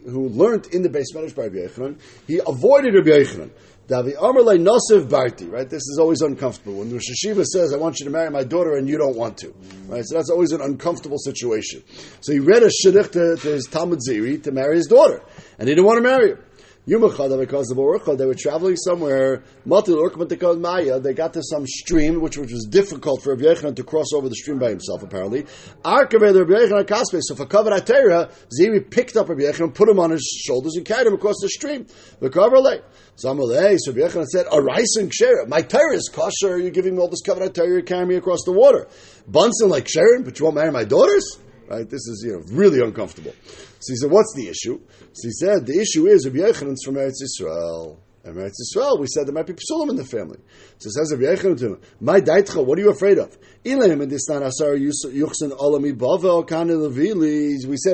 who 0.04 0.28
learned 0.30 0.68
in 0.74 0.82
the 0.82 0.90
Beis 0.90 1.16
Medrash 1.16 1.34
by 1.34 1.48
Rabbi 1.48 1.96
he 2.28 2.42
avoided 2.46 2.94
Rabbi 2.94 3.10
Yechanan. 3.10 3.52
Davi 3.88 4.16
Amarle 4.18 4.60
Nosiv 4.60 5.08
Barti, 5.08 5.50
right? 5.50 5.70
This 5.70 5.84
is 5.84 5.98
always 5.98 6.20
uncomfortable. 6.20 6.80
When 6.80 6.90
the 6.90 6.96
Rosh 6.96 7.06
Hashiva 7.26 7.46
says, 7.46 7.74
I 7.74 7.78
want 7.78 8.00
you 8.00 8.06
to 8.06 8.12
marry 8.12 8.30
my 8.30 8.44
daughter 8.44 8.76
and 8.76 8.90
you 8.90 8.98
don't 8.98 9.16
want 9.16 9.38
to, 9.38 9.54
right? 9.88 10.04
So 10.06 10.16
that's 10.16 10.30
always 10.30 10.52
an 10.52 10.60
uncomfortable 10.60 11.18
situation. 11.18 11.84
So 12.20 12.34
he 12.34 12.40
read 12.40 12.64
a 12.64 12.70
shidduch 12.70 13.12
to, 13.14 13.38
to 13.38 13.48
his 13.48 13.66
Talmud 13.66 14.00
Ziri 14.00 14.44
to 14.44 14.52
marry 14.52 14.76
his 14.76 14.88
daughter, 14.88 15.24
and 15.58 15.70
he 15.70 15.76
didn't 15.76 15.86
want 15.86 16.00
to 16.00 16.04
marry 16.04 16.32
her. 16.32 16.47
Because 16.88 17.70
of 17.70 18.18
they 18.18 18.26
were 18.26 18.34
traveling 18.34 18.78
somewhere, 18.78 19.44
Maya, 19.66 21.00
they 21.02 21.14
got 21.14 21.34
to 21.34 21.44
some 21.44 21.68
stream, 21.68 22.22
which, 22.22 22.38
which 22.38 22.54
was 22.54 22.66
difficult 22.70 23.22
for 23.22 23.36
Rabbi 23.36 23.44
Yechon 23.44 23.76
to 23.76 23.84
cross 23.84 24.14
over 24.14 24.30
the 24.30 24.36
stream 24.36 24.58
by 24.58 24.70
himself, 24.70 25.04
apparently. 25.04 25.44
Arkave, 25.84 26.32
the 26.32 26.46
Rabbi 26.46 26.74
Yechon 26.74 26.86
Kaspe, 26.86 27.20
so 27.22 27.36
for 27.36 27.46
Atera, 27.46 28.32
Ziri 28.58 28.90
picked 28.90 29.18
up 29.18 29.28
Rabbi 29.28 29.42
Yechon, 29.42 29.74
put 29.74 29.90
him 29.90 30.00
on 30.00 30.12
his 30.12 30.24
shoulders, 30.46 30.76
and 30.78 30.86
carried 30.86 31.08
him 31.08 31.14
across 31.14 31.36
the 31.42 31.50
stream. 31.50 31.88
The 32.22 32.30
so 32.32 33.36
Rabbi 33.36 34.08
Yechon 34.08 34.26
said, 34.26 34.46
Arais 34.46 34.96
and 34.98 35.12
Kshera, 35.12 35.46
my 35.50 35.64
Torah 35.64 35.94
is 35.94 36.10
kosher, 36.10 36.58
you're 36.58 36.72
giving 36.72 36.96
me 36.96 37.02
all 37.02 37.10
this 37.10 37.22
covered 37.22 37.54
Atera, 37.54 37.68
you're 37.68 37.82
carrying 37.82 38.08
me 38.08 38.16
across 38.16 38.46
the 38.46 38.54
water. 38.54 38.88
Bunsen 39.28 39.68
like 39.68 39.90
Sharon, 39.90 40.24
but 40.24 40.40
you 40.40 40.46
won't 40.46 40.56
marry 40.56 40.72
my 40.72 40.86
daughters? 40.86 41.38
Right? 41.68 41.90
This 41.90 42.08
is, 42.08 42.24
you 42.26 42.34
know, 42.34 42.44
really 42.52 42.82
uncomfortable. 42.82 43.34
So 43.80 43.94
he 43.94 43.98
said, 43.98 44.12
what's 44.12 44.34
the 44.36 44.48
issue? 44.48 44.80
So 45.14 45.28
he 45.28 45.32
said, 45.32 45.66
the 45.66 45.80
issue 45.80 46.08
is 46.08 46.26
Rabbi 46.26 46.40
Yechanan's 46.40 46.84
from 46.84 46.96
Eretz 46.96 47.22
Yisrael. 47.22 47.98
And 48.24 48.36
Eretz 48.36 48.56
Yisrael, 48.60 49.00
we 49.00 49.08
said 49.08 49.26
there 49.26 49.34
might 49.34 49.48
be 49.48 49.54
psulim 49.54 49.90
in 49.90 49.96
the 49.96 50.04
family. 50.04 50.40
So 50.80 50.90
says 50.90 51.14
Rabbi 51.14 51.34
Yechanan 51.34 51.58
to 51.60 51.68
him, 51.68 51.80
My 52.02 52.20
daitcha, 52.20 52.66
what 52.66 52.78
are 52.78 52.82
you 52.82 52.90
afraid 52.90 53.20
of? 53.20 53.38
We 53.64 53.72
said 53.74 53.92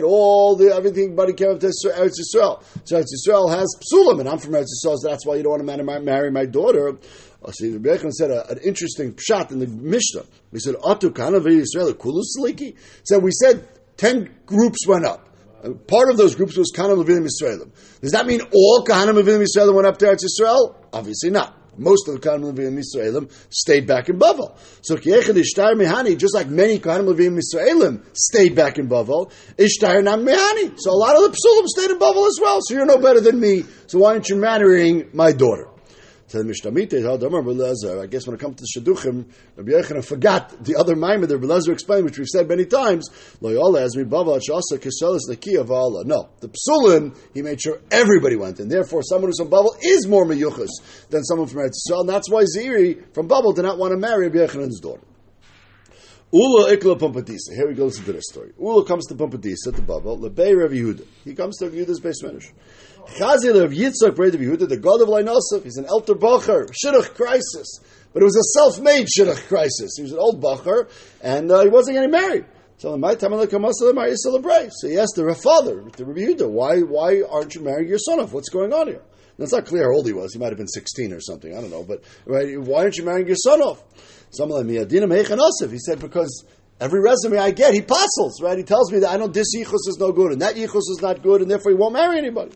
all 0.03 0.55
the 0.55 0.73
everything 0.75 1.15
buddy 1.15 1.33
came 1.33 1.51
up 1.51 1.59
to 1.59 1.67
Eretz 1.67 2.15
Yisrael. 2.19 2.63
So 2.83 2.95
Eretz 2.95 3.11
Yisrael 3.13 3.51
has 3.51 3.67
psulim, 3.91 4.21
and 4.21 4.29
I'm 4.29 4.39
from 4.39 4.53
Eretz 4.53 4.71
Yisrael, 4.83 4.97
so 4.97 5.07
that's 5.07 5.23
why 5.25 5.35
you 5.35 5.43
don't 5.43 5.63
want 5.63 5.79
to 5.79 5.99
marry 5.99 6.31
my 6.31 6.45
daughter. 6.45 6.97
Rabbi 7.45 7.89
Yechanan 7.89 8.11
said 8.11 8.31
a, 8.31 8.49
an 8.49 8.59
interesting 8.63 9.15
shot 9.17 9.51
in 9.51 9.59
the 9.59 9.67
Mishnah. 9.67 10.23
He 10.51 10.59
said, 10.59 10.75
Atu 10.75 11.13
kana 11.13 11.39
Yisrael 11.39 11.93
kulus 11.93 12.25
saliki. 12.37 12.75
So 13.03 13.19
we 13.19 13.31
said 13.31 13.67
ten 13.97 14.33
groups 14.45 14.87
went 14.87 15.05
up. 15.05 15.29
Part 15.87 16.09
of 16.09 16.17
those 16.17 16.35
groups 16.35 16.57
was 16.57 16.73
Kahanim 16.75 17.03
Levinim 17.03 17.25
Yisraelim. 17.25 17.71
Does 18.01 18.11
that 18.11 18.25
mean 18.25 18.41
all 18.53 18.85
Kahanim 18.85 19.21
Levinim 19.21 19.45
Yisraelim 19.45 19.73
went 19.73 19.87
up 19.87 19.97
to 19.99 20.05
Eretz 20.05 20.23
Yisrael? 20.23 20.75
Obviously 20.91 21.29
not. 21.29 21.57
Most 21.77 22.07
of 22.07 22.15
the 22.15 22.19
Kahanim 22.19 22.53
Levinim 22.53 22.81
Yisraelim 22.81 23.31
stayed 23.49 23.87
back 23.87 24.09
in 24.09 24.19
Bavel. 24.19 24.57
So 24.81 24.97
Kiechad 24.97 25.37
Ishtar 25.37 25.73
Mehani, 25.75 26.17
just 26.17 26.35
like 26.35 26.47
many 26.47 26.79
Kahanim 26.79 27.13
Levinim 27.13 27.39
Yisraelim 27.39 28.03
stayed 28.13 28.55
back 28.55 28.77
in 28.77 28.89
Bavel, 28.89 29.31
Ishtar 29.57 30.01
Nam 30.01 30.25
Mehani. 30.25 30.73
So 30.77 30.91
a 30.91 30.99
lot 30.99 31.15
of 31.15 31.23
the 31.23 31.29
Psulim 31.29 31.67
stayed 31.67 31.91
in 31.91 31.97
Bavel 31.97 32.27
as 32.27 32.39
well. 32.41 32.59
So 32.61 32.73
you're 32.73 32.85
no 32.85 32.97
better 32.97 33.21
than 33.21 33.39
me. 33.39 33.63
So 33.87 33.99
why 33.99 34.13
aren't 34.13 34.29
you 34.29 34.35
marrying 34.35 35.09
my 35.13 35.31
daughter? 35.31 35.72
To 36.33 36.41
the 36.41 37.99
I 38.01 38.07
guess 38.07 38.25
when 38.25 38.35
it 38.35 38.39
comes 38.39 38.55
to 38.55 38.65
Shaduchim, 38.65 39.25
Rabbi 39.55 39.71
Yochanan 39.71 40.03
forgot 40.03 40.63
the 40.63 40.75
other 40.77 40.95
Maimon 40.95 41.27
that 41.29 41.37
Rabbi 41.37 41.53
Lezer 41.53 41.71
explained, 41.71 42.05
which 42.05 42.17
we've 42.17 42.27
said 42.27 42.47
many 42.47 42.65
times. 42.65 43.07
Loyola. 43.39 43.87
No, 46.05 46.29
the 46.39 46.49
psulin 46.49 47.15
he 47.35 47.43
made 47.43 47.61
sure 47.61 47.79
everybody 47.91 48.35
went, 48.35 48.59
and 48.59 48.71
therefore 48.71 49.03
someone 49.03 49.29
who's 49.29 49.37
from 49.37 49.51
Babel 49.51 49.75
is 49.83 50.07
more 50.07 50.25
meyuchas 50.25 50.69
than 51.11 51.23
someone 51.23 51.47
from 51.47 51.59
Eretz 51.59 51.75
Yisrael. 51.87 51.99
And 51.99 52.09
that's 52.09 52.31
why 52.31 52.45
Ziri 52.57 53.13
from 53.13 53.27
Babel 53.27 53.53
did 53.53 53.61
not 53.61 53.77
want 53.77 53.91
to 53.91 53.97
marry 53.97 54.27
Rabbi 54.27 54.39
Yochanan's 54.39 54.79
daughter. 54.79 55.03
Ula 56.33 56.75
ikla 56.75 56.97
Pumbedisa. 56.97 57.53
Here 57.53 57.67
we 57.67 57.75
go 57.75 57.85
listen 57.85 58.05
to 58.05 58.13
this 58.13 58.25
story. 58.27 58.53
Ula 58.59 58.83
comes 58.85 59.05
to 59.05 59.13
Pumbedisa 59.13 59.71
to 59.75 59.81
Babel. 59.83 60.17
Lebei 60.17 60.59
Rav 60.59 60.71
Yehuda. 60.71 61.05
He 61.23 61.35
comes 61.35 61.59
to 61.59 61.65
Rav 61.65 61.75
Yehuda's 61.75 61.99
base 61.99 62.23
manager. 62.23 62.49
Chazil 63.05 63.63
of 63.63 63.71
Yitzchak 63.71 64.15
Breda 64.15 64.39
Yehuda, 64.39 64.67
the 64.67 64.77
god 64.77 65.01
of 65.01 65.09
Lainosov, 65.09 65.63
he's 65.63 65.77
an 65.77 65.85
Elter 65.85 66.15
Bacher, 66.15 66.67
Shidduch 66.71 67.13
crisis. 67.13 67.79
But 68.13 68.23
it 68.23 68.25
was 68.25 68.35
a 68.35 68.41
self-made 68.57 69.09
Shidduch 69.15 69.47
crisis. 69.47 69.93
He 69.95 70.01
was 70.01 70.11
an 70.11 70.17
old 70.17 70.41
Bacher, 70.41 70.89
and 71.21 71.51
uh, 71.51 71.61
he 71.61 71.69
wasn't 71.69 71.97
getting 71.97 72.09
married. 72.09 72.45
So 72.79 72.97
he 72.97 73.03
asked 73.03 73.19
the 73.21 73.29
father, 75.43 75.83
the 75.95 76.03
Rabbi 76.03 76.19
Yehuda, 76.19 76.49
why, 76.49 76.79
why 76.79 77.21
aren't 77.29 77.53
you 77.53 77.61
marrying 77.61 77.89
your 77.89 77.99
son 77.99 78.19
off? 78.19 78.33
What's 78.33 78.49
going 78.49 78.73
on 78.73 78.87
here? 78.87 79.03
And 79.37 79.43
it's 79.43 79.53
not 79.53 79.65
clear 79.65 79.83
how 79.83 79.91
old 79.97 80.07
he 80.07 80.13
was. 80.13 80.33
He 80.33 80.39
might 80.39 80.49
have 80.49 80.57
been 80.57 80.67
16 80.67 81.13
or 81.13 81.19
something. 81.19 81.55
I 81.55 81.61
don't 81.61 81.69
know. 81.69 81.83
But 81.83 82.03
right, 82.25 82.59
why 82.59 82.81
aren't 82.81 82.97
you 82.97 83.05
marrying 83.05 83.27
your 83.27 83.35
son 83.35 83.61
off? 83.61 83.83
He 85.71 85.79
said, 85.79 85.99
because 85.99 86.45
every 86.79 87.01
resume 87.01 87.37
I 87.37 87.51
get, 87.51 87.73
he 87.73 87.81
puzzles, 87.81 88.41
right? 88.41 88.57
He 88.57 88.63
tells 88.63 88.91
me 88.91 88.99
that 88.99 89.11
I 89.11 89.17
know 89.17 89.27
this 89.27 89.55
yichus 89.55 89.87
is 89.87 89.97
no 89.99 90.11
good, 90.11 90.31
and 90.31 90.41
that 90.41 90.55
yichus 90.55 90.89
is 90.89 90.99
not 91.01 91.21
good, 91.21 91.41
and 91.41 91.49
therefore 91.49 91.71
he 91.71 91.77
won't 91.77 91.93
marry 91.93 92.17
anybody. 92.17 92.51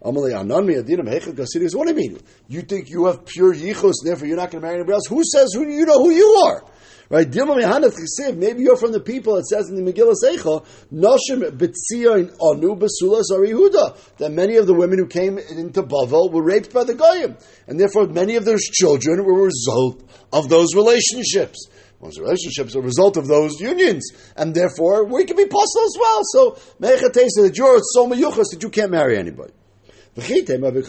What 0.00 0.14
do 0.14 0.30
you 0.30 1.94
mean? 1.94 2.18
You 2.48 2.62
think 2.62 2.90
you 2.90 3.06
have 3.06 3.24
pure 3.24 3.54
yichus, 3.54 3.94
and 4.00 4.06
therefore 4.06 4.26
you're 4.26 4.36
not 4.36 4.50
going 4.50 4.60
to 4.60 4.66
marry 4.66 4.74
anybody 4.80 4.94
else? 4.94 5.06
Who 5.06 5.22
says 5.24 5.52
who 5.54 5.68
you 5.68 5.86
know 5.86 5.98
who 5.98 6.10
you 6.10 6.42
are? 6.46 6.64
Right? 7.10 7.28
Maybe 7.28 8.62
you're 8.62 8.76
from 8.76 8.92
the 8.92 9.00
people. 9.04 9.36
It 9.36 9.46
says 9.46 9.68
in 9.68 9.76
the 9.76 9.82
Megillas 9.82 10.22
Eicha, 10.24 10.64
Noshim 10.92 11.42
betzion 11.50 12.32
anu 12.40 12.74
basulas 12.74 13.30
Yehuda. 13.30 14.16
That 14.16 14.32
many 14.32 14.56
of 14.56 14.66
the 14.66 14.74
women 14.74 14.98
who 14.98 15.06
came 15.06 15.36
into 15.38 15.82
Bavel 15.82 16.30
were 16.32 16.42
raped 16.42 16.72
by 16.72 16.84
the 16.84 16.94
Goyim, 16.94 17.36
and 17.66 17.78
therefore 17.78 18.06
many 18.06 18.36
of 18.36 18.44
those 18.44 18.62
children 18.62 19.24
were 19.24 19.40
a 19.40 19.44
result 19.44 20.02
of 20.32 20.48
those 20.48 20.74
relationships. 20.74 21.68
One's 22.00 22.18
relationships 22.18 22.70
is 22.70 22.76
a 22.76 22.80
result 22.80 23.16
of 23.16 23.26
those 23.28 23.60
unions, 23.60 24.10
and 24.36 24.54
therefore 24.54 25.04
we 25.04 25.24
can 25.24 25.36
be 25.36 25.46
possible 25.46 25.84
as 25.84 25.96
well. 26.00 26.22
So 26.24 26.58
that 26.80 27.52
you're 27.54 27.80
so 27.92 28.08
meyuchas 28.08 28.50
that 28.52 28.62
you 28.62 28.70
can't 28.70 28.90
marry 28.90 29.18
anybody. 29.18 29.52
Even 30.14 30.26
if 30.26 30.42
you're 30.74 30.82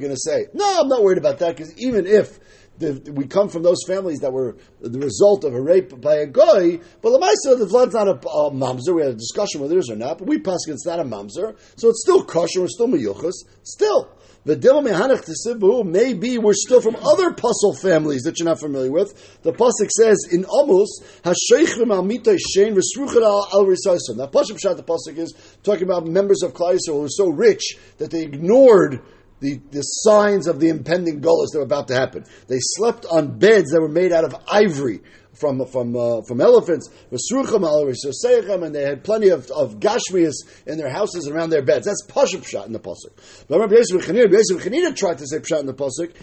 going 0.00 0.10
to 0.10 0.16
say, 0.16 0.46
no, 0.52 0.80
I'm 0.80 0.88
not 0.88 1.02
worried 1.02 1.18
about 1.18 1.38
that, 1.38 1.56
because 1.56 1.72
even 1.78 2.06
if 2.06 2.40
the, 2.80 3.12
we 3.12 3.26
come 3.26 3.48
from 3.48 3.62
those 3.62 3.84
families 3.86 4.20
that 4.20 4.32
were 4.32 4.56
the 4.80 4.98
result 4.98 5.44
of 5.44 5.54
a 5.54 5.60
rape 5.60 6.00
by 6.00 6.16
a 6.16 6.26
guy, 6.26 6.80
but 7.02 7.10
Lamaisa, 7.10 7.58
the 7.58 7.66
blood's 7.68 7.94
not 7.94 8.08
a, 8.08 8.12
a 8.12 8.50
mamzer. 8.50 8.94
We 8.94 9.02
had 9.02 9.12
a 9.12 9.16
discussion 9.16 9.60
whether 9.60 9.76
it 9.76 9.80
is 9.80 9.90
or 9.90 9.96
not, 9.96 10.18
but 10.18 10.26
we 10.26 10.38
pass 10.38 10.60
it's 10.66 10.86
not 10.86 10.98
a 10.98 11.04
mamzer, 11.04 11.56
so 11.76 11.90
it's 11.90 12.02
still 12.02 12.24
kosher, 12.24 12.64
it's 12.64 12.74
still 12.74 12.88
miyuchas, 12.88 13.34
still. 13.62 14.10
The 14.42 14.56
Mehanach 14.56 15.28
Tesibu, 15.28 15.84
maybe 15.84 16.38
we're 16.38 16.54
still 16.54 16.80
from 16.80 16.96
other 16.96 17.30
puzzle 17.34 17.74
families 17.74 18.22
that 18.22 18.38
you're 18.38 18.48
not 18.48 18.58
familiar 18.58 18.90
with. 18.90 19.12
The 19.42 19.52
Pasuk 19.52 19.90
says 19.90 20.26
in 20.32 20.46
Amos, 20.46 21.00
Hasheichim 21.22 21.92
al 21.92 22.02
mitay 22.02 22.38
shein 22.38 22.74
v'sruchet 22.74 23.22
al 23.22 23.48
al 23.52 23.66
risasim. 23.66 24.16
Now, 24.16 24.28
Pasuk 24.28 24.58
the 24.76 24.82
Pasuk 24.82 25.18
is 25.18 25.34
talking 25.62 25.82
about 25.82 26.06
members 26.06 26.42
of 26.42 26.54
Klal 26.54 26.78
who 26.86 27.02
were 27.02 27.08
so 27.10 27.28
rich 27.28 27.76
that 27.98 28.10
they 28.10 28.22
ignored 28.22 29.02
the, 29.40 29.60
the 29.70 29.82
signs 29.82 30.46
of 30.46 30.60
the 30.60 30.68
impending 30.68 31.20
gullus 31.20 31.48
that 31.52 31.58
were 31.58 31.64
about 31.64 31.88
to 31.88 31.94
happen. 31.94 32.24
They 32.46 32.58
slept 32.60 33.06
on 33.06 33.38
beds 33.38 33.70
that 33.72 33.80
were 33.80 33.88
made 33.88 34.12
out 34.12 34.24
of 34.24 34.34
ivory 34.50 35.00
from 35.40 35.64
from 35.66 35.96
uh, 35.96 36.22
from 36.22 36.40
elephants, 36.40 36.88
and 37.10 38.74
they 38.74 38.82
had 38.82 39.02
plenty 39.02 39.28
of, 39.28 39.50
of 39.50 39.80
gashmias 39.80 40.34
in 40.66 40.76
their 40.76 40.90
houses 40.90 41.26
and 41.26 41.34
around 41.34 41.50
their 41.50 41.62
beds. 41.62 41.86
That's 41.86 42.04
pashup 42.06 42.46
shot 42.46 42.66
in 42.66 42.72
the 42.72 42.78
pasuk. 42.78 43.10
But 43.48 43.58
remember, 43.58 43.76
Yosef 43.76 44.06
Chanina 44.06 44.94
tried 44.94 45.18
to 45.18 45.26
say 45.26 45.38
pshat 45.38 45.60
in 45.60 45.66
the 45.66 45.74
pasuk. 45.74 46.14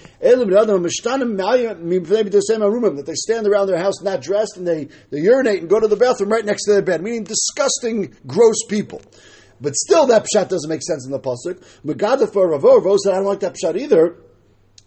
That 2.97 3.06
they 3.06 3.15
stand 3.15 3.47
around 3.47 3.67
their 3.67 3.77
house 3.77 4.01
not 4.01 4.21
dressed 4.21 4.58
and 4.58 4.67
they, 4.67 4.89
they 5.10 5.19
urinate 5.19 5.62
and 5.62 5.69
go 5.69 5.80
to 5.80 5.88
the 5.88 5.95
bathroom 5.95 6.30
right 6.32 6.45
next 6.45 6.65
to 6.65 6.73
their 6.73 6.82
bed, 6.82 7.01
meaning 7.01 7.23
disgusting, 7.23 8.15
gross 8.25 8.63
people. 8.67 9.01
But 9.60 9.76
still, 9.76 10.08
that 10.08 10.26
pshat 10.26 10.50
doesn't 10.50 10.70
make 10.70 10.84
sense 10.84 11.06
in 11.06 11.12
the 11.12 11.20
pasuk. 11.20 11.63
Megada 11.86 12.32
for 12.32 12.48
Ravo 12.50 12.98
said, 12.98 13.13
"I 13.13 13.17
don't 13.17 13.26
like 13.26 13.39
that 13.41 13.56
pshat 13.56 13.78
either." 13.78 14.15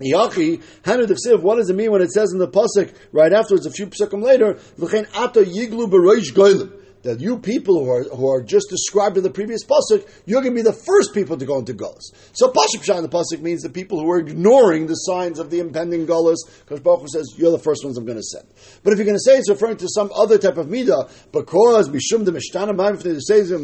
Yachi, 0.01 0.63
Hanad 0.85 1.11
of 1.11 1.19
Siv, 1.25 1.43
what 1.43 1.57
does 1.57 1.69
it 1.69 1.77
mean 1.77 1.93
when 1.93 2.01
it 2.01 2.11
says 2.11 2.33
in 2.33 2.39
the 2.39 2.49
Pasuk 2.49 2.95
right 3.13 3.35
afterwards, 3.35 3.67
a 3.67 3.71
few 3.71 3.87
psukim 3.87 4.23
later, 4.23 4.55
V'chein 4.79 5.07
ato 5.15 5.45
yiglu 5.45 5.91
b'roish 5.91 6.33
goylim 6.33 6.80
that 7.03 7.21
you 7.21 7.39
people 7.39 7.85
who 7.85 7.91
are, 7.91 8.05
who 8.05 8.31
are 8.31 8.43
just 8.43 8.69
described 8.69 9.17
in 9.17 9.23
the 9.23 9.31
previous 9.31 9.65
pasuk, 9.65 10.09
you're 10.27 10.43
going 10.43 10.55
to 10.55 10.63
be 10.63 10.69
the 10.69 10.73
first 10.73 11.15
people 11.15 11.37
to 11.37 11.47
go 11.47 11.59
into 11.59 11.75
gullus. 11.75 12.13
So 12.33 12.49
pasuk 12.49 12.85
pshat 12.85 12.97
in 12.97 13.03
the 13.03 13.09
pasuk 13.09 13.41
means 13.41 13.63
the 13.63 13.71
people 13.71 14.01
who 14.01 14.11
are 14.11 14.19
ignoring 14.19 14.87
the 14.87 14.95
signs 14.95 15.39
of 15.39 15.51
the 15.51 15.61
impending 15.61 16.07
gullus, 16.07 16.39
because 16.61 16.81
Baruch 16.81 17.09
says 17.09 17.35
you're 17.37 17.51
the 17.51 17.59
first 17.59 17.85
ones 17.85 17.97
I'm 17.97 18.05
going 18.05 18.19
to 18.19 18.23
send. 18.23 18.47
But 18.83 18.93
if 18.93 18.99
you're 18.99 19.07
going 19.07 19.19
to 19.19 19.25
say 19.25 19.39
it's 19.39 19.49
referring 19.49 19.79
to 19.79 19.89
some 19.89 20.11
other 20.15 20.39
type 20.39 20.57
of 20.57 20.67
midah, 20.67 21.11
because 21.33 21.89
mishum 21.89 22.25
the 22.25 22.33
mishtana 22.33 22.71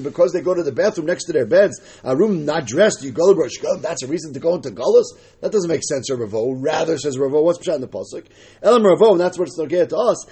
because 0.03 0.33
they 0.33 0.41
go 0.41 0.55
to 0.55 0.63
the 0.63 0.73
bathroom 0.73 1.07
next 1.07 1.25
to 1.25 1.33
their 1.33 1.47
beds, 1.47 1.81
a 2.05 2.17
room 2.17 2.45
not 2.45 2.67
dressed, 2.67 3.03
you 3.03 3.13
go 3.13 3.33
to 3.33 3.47
that's 3.81 4.03
a 4.03 4.07
reason 4.07 4.33
to 4.33 4.41
go 4.41 4.55
into 4.55 4.71
gullus. 4.71 5.05
That 5.41 5.53
doesn't 5.53 5.69
make 5.69 5.83
sense, 5.85 6.11
Ravo. 6.11 6.53
Rather 6.53 6.99
says 6.99 7.19
Ravo, 7.19 7.43
what's 7.43 7.59
pshat 7.59 7.77
in 7.77 7.81
the 7.81 7.89
pasuk? 7.89 8.27
Elam 8.63 8.85
Ravo, 8.85 9.13
and 9.13 9.21
that's 9.21 9.39
what 9.39 9.49
it's 9.49 9.57
to 9.57 9.97
us. 9.97 10.27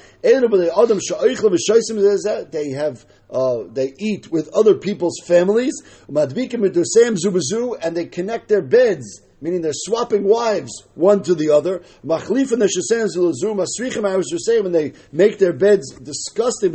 They 2.51 2.71
have 2.71 3.04
uh, 3.31 3.65
they 3.73 3.95
eat 3.99 4.31
with 4.31 4.49
other 4.55 4.75
people's 4.75 5.19
families, 5.27 5.75
and 6.09 6.17
they 7.97 8.07
connect 8.07 8.49
their 8.49 8.63
beds, 8.63 9.23
meaning 9.41 9.61
they're 9.63 9.73
swapping 9.75 10.25
wives 10.25 10.85
one 10.95 11.23
to 11.23 11.35
the 11.35 11.51
other. 11.51 11.83
When 12.03 12.21
they 14.73 14.93
make 15.13 15.39
their 15.39 15.53
beds 15.53 15.91
disgusting, 15.93 16.73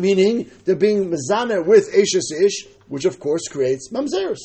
meaning 0.00 0.50
they're 0.64 0.76
being 0.76 1.10
mezana 1.10 1.64
with 1.64 1.92
Eshes 1.94 2.32
Ish, 2.44 2.66
which 2.88 3.04
of 3.04 3.18
course 3.18 3.48
creates 3.48 3.90
mamzeres. 3.92 4.38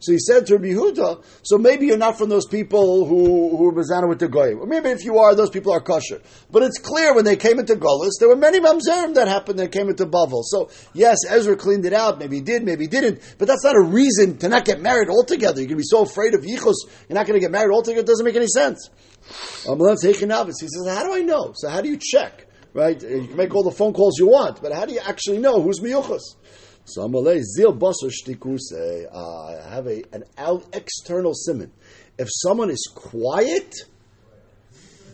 So 0.00 0.12
he 0.12 0.18
said 0.18 0.46
to 0.46 0.56
Rabbi 0.56 0.68
Yehuda, 0.68 1.24
so 1.42 1.58
maybe 1.58 1.86
you're 1.86 1.98
not 1.98 2.16
from 2.18 2.28
those 2.28 2.46
people 2.46 3.04
who, 3.04 3.56
who 3.56 3.68
are 3.68 3.72
Mazana 3.72 4.08
with 4.08 4.20
the 4.20 4.28
Goyim. 4.28 4.60
Or 4.60 4.66
maybe 4.66 4.90
if 4.90 5.04
you 5.04 5.18
are, 5.18 5.34
those 5.34 5.50
people 5.50 5.72
are 5.72 5.80
kosher. 5.80 6.20
But 6.50 6.62
it's 6.62 6.78
clear 6.78 7.14
when 7.14 7.24
they 7.24 7.36
came 7.36 7.58
into 7.58 7.74
Golis, 7.74 8.12
there 8.20 8.28
were 8.28 8.36
many 8.36 8.60
Mamzerim 8.60 9.14
that 9.14 9.26
happened 9.26 9.58
that 9.58 9.72
came 9.72 9.88
into 9.88 10.06
Bavel. 10.06 10.42
So 10.44 10.70
yes, 10.94 11.18
Ezra 11.28 11.56
cleaned 11.56 11.84
it 11.84 11.92
out. 11.92 12.18
Maybe 12.18 12.36
he 12.36 12.42
did, 12.42 12.62
maybe 12.62 12.84
he 12.84 12.88
didn't. 12.88 13.20
But 13.38 13.48
that's 13.48 13.64
not 13.64 13.74
a 13.74 13.82
reason 13.82 14.38
to 14.38 14.48
not 14.48 14.64
get 14.64 14.80
married 14.80 15.08
altogether. 15.08 15.60
You're 15.60 15.68
going 15.68 15.78
to 15.78 15.82
be 15.82 15.82
so 15.84 16.02
afraid 16.02 16.34
of 16.34 16.42
Yichus, 16.42 16.76
you're 17.08 17.16
not 17.16 17.26
going 17.26 17.38
to 17.38 17.40
get 17.40 17.50
married 17.50 17.72
altogether. 17.72 18.02
It 18.02 18.06
doesn't 18.06 18.24
make 18.24 18.36
any 18.36 18.46
sense. 18.46 18.88
Um, 19.68 19.78
he 19.78 19.96
says, 19.96 20.86
how 20.88 21.02
do 21.04 21.12
I 21.12 21.22
know? 21.22 21.52
So 21.54 21.68
how 21.68 21.80
do 21.80 21.88
you 21.88 21.98
check? 22.00 22.46
Right? 22.72 23.00
You 23.02 23.26
can 23.26 23.36
make 23.36 23.54
all 23.54 23.64
the 23.64 23.72
phone 23.72 23.92
calls 23.92 24.18
you 24.18 24.28
want, 24.28 24.62
but 24.62 24.72
how 24.72 24.84
do 24.84 24.94
you 24.94 25.00
actually 25.00 25.38
know 25.38 25.60
who's 25.60 25.80
Miyuchas? 25.80 26.20
So 26.88 27.06
Amalei 27.06 27.42
zil 27.42 27.74
basar 27.74 28.10
shtikuse. 28.10 29.12
I 29.14 29.68
have 29.74 29.86
a 29.86 30.04
an 30.12 30.24
out 30.38 30.64
external 30.72 31.34
simon. 31.34 31.70
If 32.18 32.28
someone 32.30 32.70
is 32.70 32.90
quiet, 32.94 33.74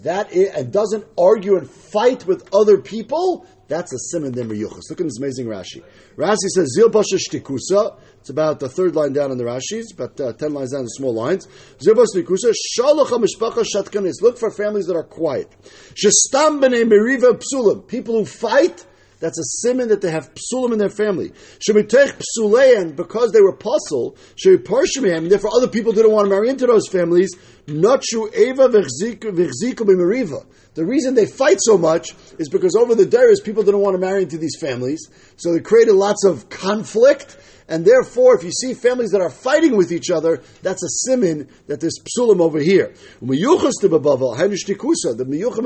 that 0.04 0.32
is, 0.32 0.50
and 0.50 0.72
doesn't 0.72 1.04
argue 1.18 1.56
and 1.56 1.68
fight 1.68 2.26
with 2.26 2.48
other 2.54 2.78
people, 2.78 3.44
that's 3.66 3.92
a 3.92 3.98
simon 3.98 4.30
dem 4.30 4.50
Look 4.50 4.72
at 4.72 4.98
this 4.98 5.18
amazing 5.18 5.46
Rashi. 5.46 5.82
Rashi 6.16 6.48
says 6.54 6.72
zil 6.76 6.90
basar 6.90 7.18
shtikusa. 7.18 7.98
It's 8.20 8.30
about 8.30 8.60
the 8.60 8.68
third 8.68 8.94
line 8.94 9.12
down 9.12 9.32
in 9.32 9.38
the 9.38 9.44
Rashi's, 9.44 9.92
about 9.92 10.20
uh, 10.20 10.32
ten 10.34 10.54
lines 10.54 10.72
down 10.72 10.84
the 10.84 10.90
small 10.90 11.12
lines. 11.12 11.48
Zil 11.82 11.96
basar 11.96 12.22
shtikusa. 12.22 12.54
Shalach 12.78 13.08
hamishpacha 13.08 13.64
shatkanis. 13.74 14.22
Look 14.22 14.38
for 14.38 14.52
families 14.52 14.87
that 14.87 14.94
are 14.94 15.02
quiet. 15.02 15.50
Shestam 15.94 16.60
b'nei 16.62 16.84
meriva 16.84 17.42
psulim. 17.42 17.88
People 17.88 18.20
who 18.20 18.26
fight 18.26 18.87
that's 19.20 19.38
a 19.38 19.44
simon 19.44 19.88
that 19.88 20.00
they 20.00 20.11
have 20.11 20.31
psulim 20.35 20.72
in 20.72 20.79
their 20.79 20.88
family. 20.90 21.33
Shemitech 21.59 22.20
psulein, 22.38 22.94
because 22.96 23.33
they 23.33 23.40
were 23.40 23.53
puzzle, 23.53 24.16
and 24.44 25.31
therefore 25.31 25.50
other 25.55 25.68
people 25.68 25.92
didn't 25.92 26.12
want 26.12 26.27
to 26.27 26.31
marry 26.31 26.48
into 26.48 26.66
those 26.66 26.88
families. 26.88 27.31
Nachu 27.66 28.35
eva 28.35 28.68
b'meriva. 28.68 30.44
The 30.74 30.84
reason 30.84 31.14
they 31.14 31.26
fight 31.26 31.58
so 31.60 31.78
much 31.78 32.08
is 32.38 32.48
because 32.48 32.74
over 32.74 32.94
the 32.94 33.06
days 33.06 33.40
people 33.40 33.62
didn't 33.62 33.80
want 33.80 33.94
to 33.94 34.00
marry 34.00 34.22
into 34.22 34.38
these 34.38 34.56
families, 34.60 35.08
so 35.37 35.52
they 35.52 35.60
created 35.60 35.94
lots 35.94 36.24
of 36.24 36.48
conflict 36.48 37.37
and 37.66 37.84
therefore, 37.84 38.37
if 38.37 38.44
you 38.44 38.50
see 38.50 38.74
families 38.74 39.10
that 39.12 39.22
are 39.22 39.30
fighting 39.30 39.76
with 39.76 39.90
each 39.90 40.10
other, 40.10 40.42
that's 40.62 40.82
a 40.82 40.88
simin 40.88 41.48
that 41.66 41.80
there's 41.80 41.98
psulim 41.98 42.40
over 42.40 42.58
here. 42.58 42.92
The 43.20 43.26
miyuchim 43.26 43.64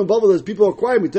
and 0.01 0.35
is 0.35 0.43
people 0.43 0.69
are 0.69 0.73
quiet. 0.73 1.13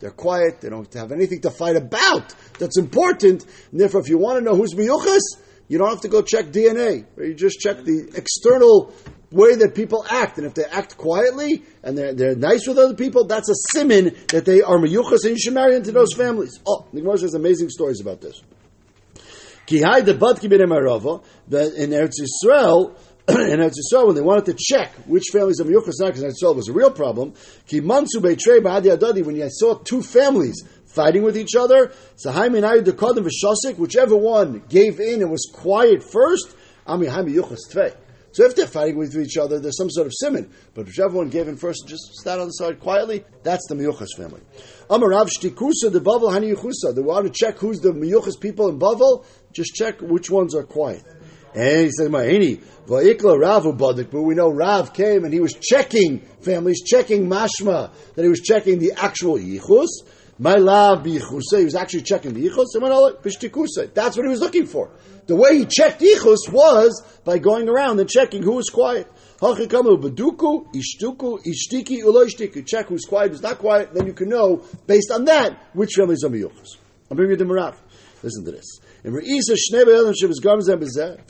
They're 0.00 0.10
quiet. 0.10 0.60
They 0.60 0.68
don't 0.70 0.94
have 0.94 1.12
anything 1.12 1.40
to 1.42 1.50
fight 1.50 1.76
about. 1.76 2.34
That's 2.58 2.78
important. 2.78 3.44
And 3.70 3.80
therefore, 3.80 4.00
if 4.00 4.08
you 4.08 4.16
want 4.16 4.38
to 4.38 4.44
know 4.44 4.56
who's 4.56 4.72
miyuchas, 4.72 5.20
you 5.68 5.76
don't 5.76 5.90
have 5.90 6.00
to 6.00 6.08
go 6.08 6.22
check 6.22 6.46
DNA. 6.46 7.04
You 7.18 7.34
just 7.34 7.60
check 7.60 7.84
the 7.84 8.10
external 8.14 8.94
way 9.30 9.56
that 9.56 9.74
people 9.74 10.04
act. 10.08 10.38
And 10.38 10.46
if 10.46 10.54
they 10.54 10.64
act 10.64 10.96
quietly 10.96 11.62
and 11.82 11.96
they're, 11.96 12.14
they're 12.14 12.36
nice 12.36 12.66
with 12.66 12.78
other 12.78 12.94
people, 12.94 13.24
that's 13.24 13.48
a 13.48 13.54
simon 13.72 14.16
that 14.28 14.44
they 14.44 14.62
are 14.62 14.78
miyuchas 14.78 15.24
and 15.24 15.32
you 15.32 15.38
should 15.38 15.54
marry 15.54 15.76
into 15.76 15.92
those 15.92 16.14
families. 16.14 16.58
Oh, 16.66 16.86
the 16.92 17.00
Gemara 17.00 17.20
has 17.20 17.34
amazing 17.34 17.68
stories 17.70 18.00
about 18.00 18.20
this. 18.20 18.40
Kihai 19.66 20.04
the 20.04 20.14
Badki 20.14 20.48
that 21.48 21.74
in 21.74 21.90
Eretz 21.90 22.14
Yisrael, 22.20 22.96
in 23.28 23.60
Eretz 23.60 23.74
Yisrael, 23.76 24.06
when 24.06 24.14
they 24.14 24.22
wanted 24.22 24.46
to 24.46 24.56
check 24.58 24.94
which 25.06 25.24
families 25.30 25.60
are 25.60 25.64
miyuchas 25.64 26.00
not, 26.00 26.14
because 26.14 26.24
Eretz 26.24 26.42
Yisrael 26.42 26.56
was 26.56 26.68
a 26.68 26.72
real 26.72 26.90
problem, 26.90 27.34
Ki 27.66 27.82
mansu 27.82 28.16
beitrei 28.16 28.60
ba'adi 28.60 28.96
adadi, 28.96 29.22
when 29.22 29.36
you 29.36 29.46
saw 29.50 29.74
two 29.74 30.02
families 30.02 30.64
fighting 30.86 31.22
with 31.22 31.36
each 31.36 31.54
other, 31.54 31.92
whichever 33.76 34.16
one 34.16 34.62
gave 34.70 35.00
in 35.00 35.20
and 35.20 35.30
was 35.30 35.50
quiet 35.52 36.02
first, 36.02 36.56
Ami 36.86 37.06
Yuchas 37.06 37.70
Tvei. 37.70 37.94
So 38.32 38.44
if 38.44 38.54
they're 38.54 38.66
fighting 38.66 38.98
with 38.98 39.16
each 39.16 39.36
other, 39.36 39.58
there's 39.58 39.78
some 39.78 39.90
sort 39.90 40.06
of 40.06 40.12
simon. 40.14 40.50
But 40.74 40.86
whichever 40.86 41.14
one 41.14 41.28
gave 41.28 41.48
in 41.48 41.56
first 41.56 41.82
and 41.82 41.90
just 41.90 42.14
stand 42.14 42.40
on 42.40 42.48
the 42.48 42.52
side 42.52 42.80
quietly, 42.80 43.24
that's 43.42 43.66
the 43.68 43.74
Miyuchas 43.74 44.16
family. 44.16 44.42
Amarav 44.90 45.28
Shtikusa, 45.28 45.90
the 45.90 46.00
Bavel 46.00 46.30
Hani 46.30 46.54
Yuchusa. 46.54 46.94
They 46.94 47.00
want 47.00 47.26
to 47.26 47.32
check 47.32 47.58
who's 47.58 47.80
the 47.80 47.92
Miyuchas 47.92 48.40
people 48.40 48.68
in 48.68 48.78
Bavel, 48.78 49.24
just 49.52 49.74
check 49.74 50.00
which 50.00 50.30
ones 50.30 50.54
are 50.54 50.64
quiet. 50.64 51.04
And 51.54 51.86
he 51.86 51.90
said, 51.90 52.10
Mahini, 52.10 52.62
Va'ikla 52.86 53.40
Ravu 53.40 53.76
Badik, 53.76 54.10
but 54.10 54.22
we 54.22 54.34
know 54.34 54.50
Rav 54.50 54.92
came 54.92 55.24
and 55.24 55.32
he 55.32 55.40
was 55.40 55.54
checking 55.54 56.20
families, 56.42 56.82
checking 56.84 57.28
Mashma, 57.28 57.90
that 58.14 58.22
he 58.22 58.28
was 58.28 58.40
checking 58.40 58.78
the 58.78 58.92
actual 58.96 59.38
Yichus. 59.38 59.88
My 60.38 60.54
love 60.54 61.04
He 61.04 61.18
was 61.18 61.74
actually 61.74 62.02
checking 62.02 62.32
the 62.32 62.48
Yichus. 62.48 62.66
Oh, 62.74 63.86
That's 63.94 64.16
what 64.16 64.24
he 64.24 64.30
was 64.30 64.40
looking 64.40 64.66
for. 64.66 64.90
The 65.26 65.34
way 65.34 65.58
he 65.58 65.66
checked 65.66 66.00
Yichus 66.00 66.50
was 66.50 67.02
by 67.24 67.38
going 67.38 67.68
around 67.68 67.98
and 67.98 68.08
checking 68.08 68.42
who 68.42 68.52
was 68.52 68.70
quiet. 68.70 69.10
Baduku, 69.40 70.66
Ishtuku, 70.74 71.40
Ishtiki, 71.44 72.02
Uloishtiki. 72.02 72.66
Check 72.66 72.86
who's 72.86 73.04
quiet, 73.04 73.30
who's 73.30 73.42
not 73.42 73.58
quiet, 73.58 73.92
then 73.94 74.06
you 74.06 74.12
can 74.12 74.28
know, 74.28 74.64
based 74.86 75.10
on 75.10 75.24
that, 75.26 75.58
which 75.74 75.94
family 75.94 76.14
is 76.14 76.24
Amiyuchas. 76.24 76.76
I'm 77.10 77.16
bringing 77.16 77.38
you 77.38 77.44
the 77.44 77.44
Marav. 77.44 77.76
Listen 78.22 78.44
to 78.44 78.52
this. 78.52 78.80
If 79.04 79.12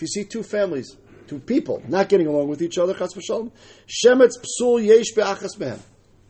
you 0.03 0.07
see 0.07 0.25
two 0.25 0.42
families, 0.42 0.97
two 1.27 1.38
people 1.38 1.83
not 1.87 2.09
getting 2.09 2.27
along 2.27 2.49
with 2.49 2.62
each 2.62 2.79
other, 2.79 2.94
chas 2.94 3.12
v'shalom, 3.14 3.53
shemetz 3.87 4.38
psul 4.38 4.85
yesh 4.85 5.12
be'achas. 5.14 5.81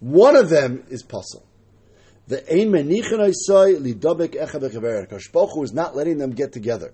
One 0.00 0.36
of 0.36 0.48
them 0.48 0.84
is 0.90 1.02
puzzle. 1.02 1.47
The 2.28 2.44
ein 2.52 2.70
echa 2.72 4.60
bechaver. 4.60 5.08
Kashpochu 5.08 5.64
is 5.64 5.72
not 5.72 5.96
letting 5.96 6.18
them 6.18 6.30
get 6.30 6.52
together. 6.52 6.92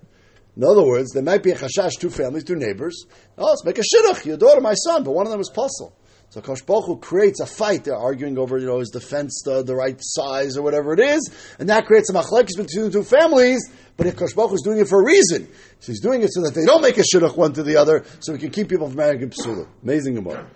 In 0.56 0.62
other 0.62 0.84
words, 0.86 1.10
there 1.10 1.24
might 1.24 1.42
be 1.42 1.50
a 1.50 1.56
chashash, 1.56 1.98
two 1.98 2.08
families, 2.08 2.44
two 2.44 2.54
neighbors. 2.54 3.06
Oh, 3.36 3.46
let's 3.46 3.64
make 3.64 3.78
a 3.78 3.82
shidduch, 3.82 4.24
your 4.24 4.36
daughter, 4.36 4.60
my 4.60 4.74
son, 4.74 5.02
but 5.02 5.10
one 5.10 5.26
of 5.26 5.32
them 5.32 5.40
is 5.40 5.50
puzzle. 5.50 5.92
So 6.30 6.40
Kosh 6.40 6.62
creates 7.00 7.40
a 7.40 7.46
fight. 7.46 7.84
They're 7.84 7.96
arguing 7.96 8.38
over, 8.38 8.58
you 8.58 8.66
know, 8.66 8.78
is 8.78 8.90
the 8.90 9.00
fence 9.00 9.42
the, 9.44 9.62
the 9.62 9.74
right 9.74 9.96
size 10.00 10.56
or 10.56 10.62
whatever 10.62 10.92
it 10.92 11.00
is, 11.00 11.30
and 11.58 11.68
that 11.68 11.86
creates 11.86 12.10
a 12.10 12.12
machlekes 12.12 12.56
between 12.56 12.84
the 12.84 12.90
two 12.90 13.04
families. 13.04 13.60
But 13.96 14.06
if 14.06 14.16
Kosh 14.16 14.32
is 14.52 14.62
doing 14.62 14.78
it 14.78 14.88
for 14.88 15.02
a 15.02 15.04
reason, 15.04 15.48
so 15.80 15.92
he's 15.92 16.00
doing 16.00 16.22
it 16.22 16.32
so 16.32 16.42
that 16.42 16.54
they 16.54 16.64
don't 16.64 16.82
make 16.82 16.98
a 16.98 17.02
shidduch 17.02 17.36
one 17.36 17.52
to 17.54 17.62
the 17.62 17.76
other, 17.76 18.04
so 18.20 18.32
we 18.32 18.38
can 18.38 18.50
keep 18.50 18.68
people 18.68 18.88
from 18.88 18.96
marrying 18.96 19.30
psula. 19.30 19.68
Amazing 19.82 20.14
Gemara. 20.14 20.48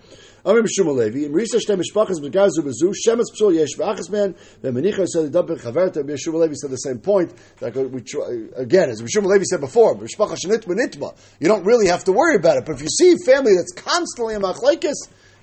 Amir 0.49 0.63
B'Shum 0.63 0.87
Levi, 0.95 1.25
in 1.25 1.31
Risa 1.31 1.59
Shtem 1.59 1.79
Mishpachas 1.79 2.19
Begazu 2.19 2.61
Bezu, 2.61 2.91
Shemetz 3.05 3.25
Psul 3.39 3.53
Yesh 3.53 3.75
V'Achas 3.77 4.09
Man, 4.09 4.33
V'Menicha 4.63 5.05
said 5.05 5.25
the 5.25 5.29
Dabber 5.29 5.57
Chaverta, 5.57 5.97
B'Shum 5.97 6.33
Levi 6.33 6.55
said 6.55 6.71
the 6.71 6.77
same 6.77 6.97
point, 6.97 7.31
that 7.59 7.77
uh, 7.77 7.83
we 7.83 8.01
uh, 8.01 8.59
again, 8.59 8.89
as 8.89 8.99
B'Shum 8.99 9.25
Levi 9.25 9.43
said 9.43 9.59
before, 9.59 9.95
Mishpacha 9.95 10.35
Shenitma 10.43 10.75
Nitma, 10.75 11.15
you 11.39 11.47
don't 11.47 11.63
really 11.65 11.85
have 11.85 12.03
to 12.05 12.11
worry 12.11 12.35
about 12.35 12.57
it, 12.57 12.65
but 12.65 12.73
if 12.73 12.81
you 12.81 12.87
see 12.89 13.15
family 13.23 13.53
that's 13.55 13.73
constantly 13.73 14.33
a 14.33 14.39
machlekes, 14.39 14.95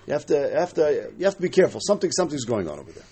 you 0.09 0.13
have 0.13 0.27
to, 0.27 0.51
have 0.59 0.75
to, 0.75 1.13
you 1.17 1.25
have 1.25 1.37
to 1.37 1.43
be 1.43 1.51
careful. 1.51 1.81
Something, 1.81 2.11
something's 2.11 2.45
going 2.45 2.69
on 2.69 2.81
over 2.81 2.91
there. 2.91 3.05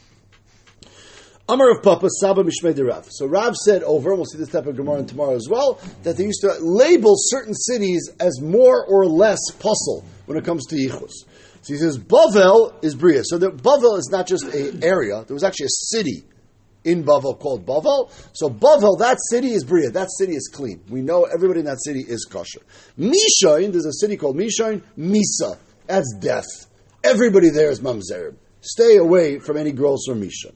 Amar 1.48 1.72
of 1.72 1.82
Papa 1.82 2.08
Saba 2.20 2.42
Mishmei 2.42 2.88
Rav. 2.88 3.06
So 3.10 3.26
Rav 3.26 3.54
said 3.54 3.82
over, 3.82 4.10
and 4.10 4.18
we'll 4.18 4.24
see 4.24 4.38
this 4.38 4.48
type 4.48 4.66
of 4.66 4.76
Gemara 4.76 5.04
tomorrow 5.04 5.36
as 5.36 5.46
well, 5.48 5.78
that 6.02 6.16
they 6.16 6.24
used 6.24 6.40
to 6.40 6.56
label 6.60 7.12
certain 7.16 7.54
cities 7.54 8.10
as 8.18 8.40
more 8.40 8.84
or 8.86 9.06
less 9.06 9.38
puzzle 9.58 10.04
when 10.26 10.38
it 10.38 10.44
comes 10.44 10.66
to 10.66 10.76
Yichus. 10.76 11.12
So 11.64 11.72
he 11.72 11.78
says 11.78 11.98
Bavel 11.98 12.74
is 12.84 12.94
Bria. 12.94 13.22
So 13.24 13.38
the 13.38 13.50
Bavel 13.50 13.98
is 13.98 14.10
not 14.12 14.26
just 14.26 14.44
an 14.44 14.84
area; 14.84 15.24
there 15.26 15.32
was 15.32 15.42
actually 15.42 15.66
a 15.66 15.76
city 15.88 16.24
in 16.84 17.04
Bavel 17.04 17.38
called 17.38 17.64
Bavel. 17.64 18.12
So 18.34 18.50
Bavel, 18.50 18.98
that 18.98 19.16
city 19.30 19.52
is 19.52 19.64
Bria. 19.64 19.90
That 19.90 20.08
city 20.18 20.34
is 20.34 20.50
clean. 20.52 20.82
We 20.90 21.00
know 21.00 21.24
everybody 21.24 21.60
in 21.60 21.66
that 21.66 21.82
city 21.82 22.00
is 22.00 22.26
kosher. 22.30 22.60
Mishain, 22.98 23.72
there's 23.72 23.86
a 23.86 23.94
city 23.94 24.18
called 24.18 24.36
Mishain. 24.36 24.82
Misa, 24.98 25.56
that's 25.86 26.14
death. 26.20 26.44
Everybody 27.02 27.48
there 27.48 27.70
is 27.70 27.80
mamzer. 27.80 28.36
Stay 28.60 28.98
away 28.98 29.38
from 29.38 29.56
any 29.56 29.72
gross 29.72 30.06
or 30.06 30.14
misha. 30.14 30.50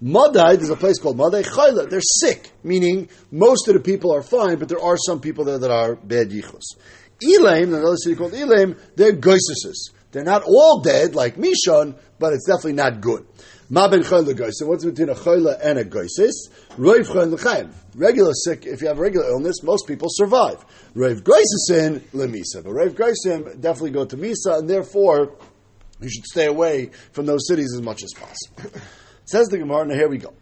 Madai, 0.00 0.56
there's 0.56 0.70
a 0.70 0.76
place 0.76 0.98
called 0.98 1.18
Madai 1.18 1.42
Chayla. 1.42 1.90
They're 1.90 2.00
sick, 2.00 2.50
meaning 2.64 3.10
most 3.30 3.68
of 3.68 3.74
the 3.74 3.80
people 3.80 4.14
are 4.14 4.22
fine, 4.22 4.58
but 4.58 4.70
there 4.70 4.80
are 4.80 4.96
some 4.96 5.20
people 5.20 5.44
there 5.44 5.58
that 5.58 5.70
are 5.70 5.96
bad 5.96 6.30
yichus. 6.30 6.76
Elaim, 7.22 7.74
another 7.74 7.96
city 7.96 8.16
called 8.16 8.32
Elaim, 8.32 8.78
they're 8.96 9.12
goises. 9.12 9.90
They're 10.12 10.24
not 10.24 10.42
all 10.42 10.80
dead 10.80 11.14
like 11.14 11.36
Mishon, 11.36 11.96
but 12.18 12.32
it's 12.32 12.46
definitely 12.46 12.74
not 12.74 13.00
good. 13.00 13.26
Ma 13.72 13.86
ben 13.86 14.02
goises. 14.02 14.64
What's 14.64 14.84
between 14.84 15.10
a 15.10 15.14
chayla 15.14 15.58
and 15.62 15.78
a 15.78 15.84
goises? 15.84 16.50
Roiv 16.70 17.08
l'chaim. 17.14 17.72
Regular 17.94 18.32
sick, 18.32 18.66
if 18.66 18.80
you 18.80 18.88
have 18.88 18.98
a 18.98 19.00
regular 19.00 19.28
illness, 19.28 19.62
most 19.62 19.86
people 19.86 20.08
survive. 20.10 20.64
Roiv 20.96 21.22
goisesin 21.22 22.00
lemisa. 22.12 22.64
But 22.64 22.72
Roiv 22.72 22.94
goisesim 22.94 23.60
definitely 23.60 23.92
go 23.92 24.04
to 24.04 24.16
Misa, 24.16 24.58
and 24.58 24.68
therefore, 24.68 25.36
you 26.00 26.10
should 26.10 26.24
stay 26.24 26.46
away 26.46 26.90
from 27.12 27.26
those 27.26 27.46
cities 27.46 27.72
as 27.72 27.80
much 27.80 28.02
as 28.02 28.12
possible. 28.12 28.80
Says 29.26 29.46
the 29.46 29.58
Gemara, 29.58 29.86
now 29.86 29.94
here 29.94 30.08
we 30.08 30.18
go. 30.18 30.34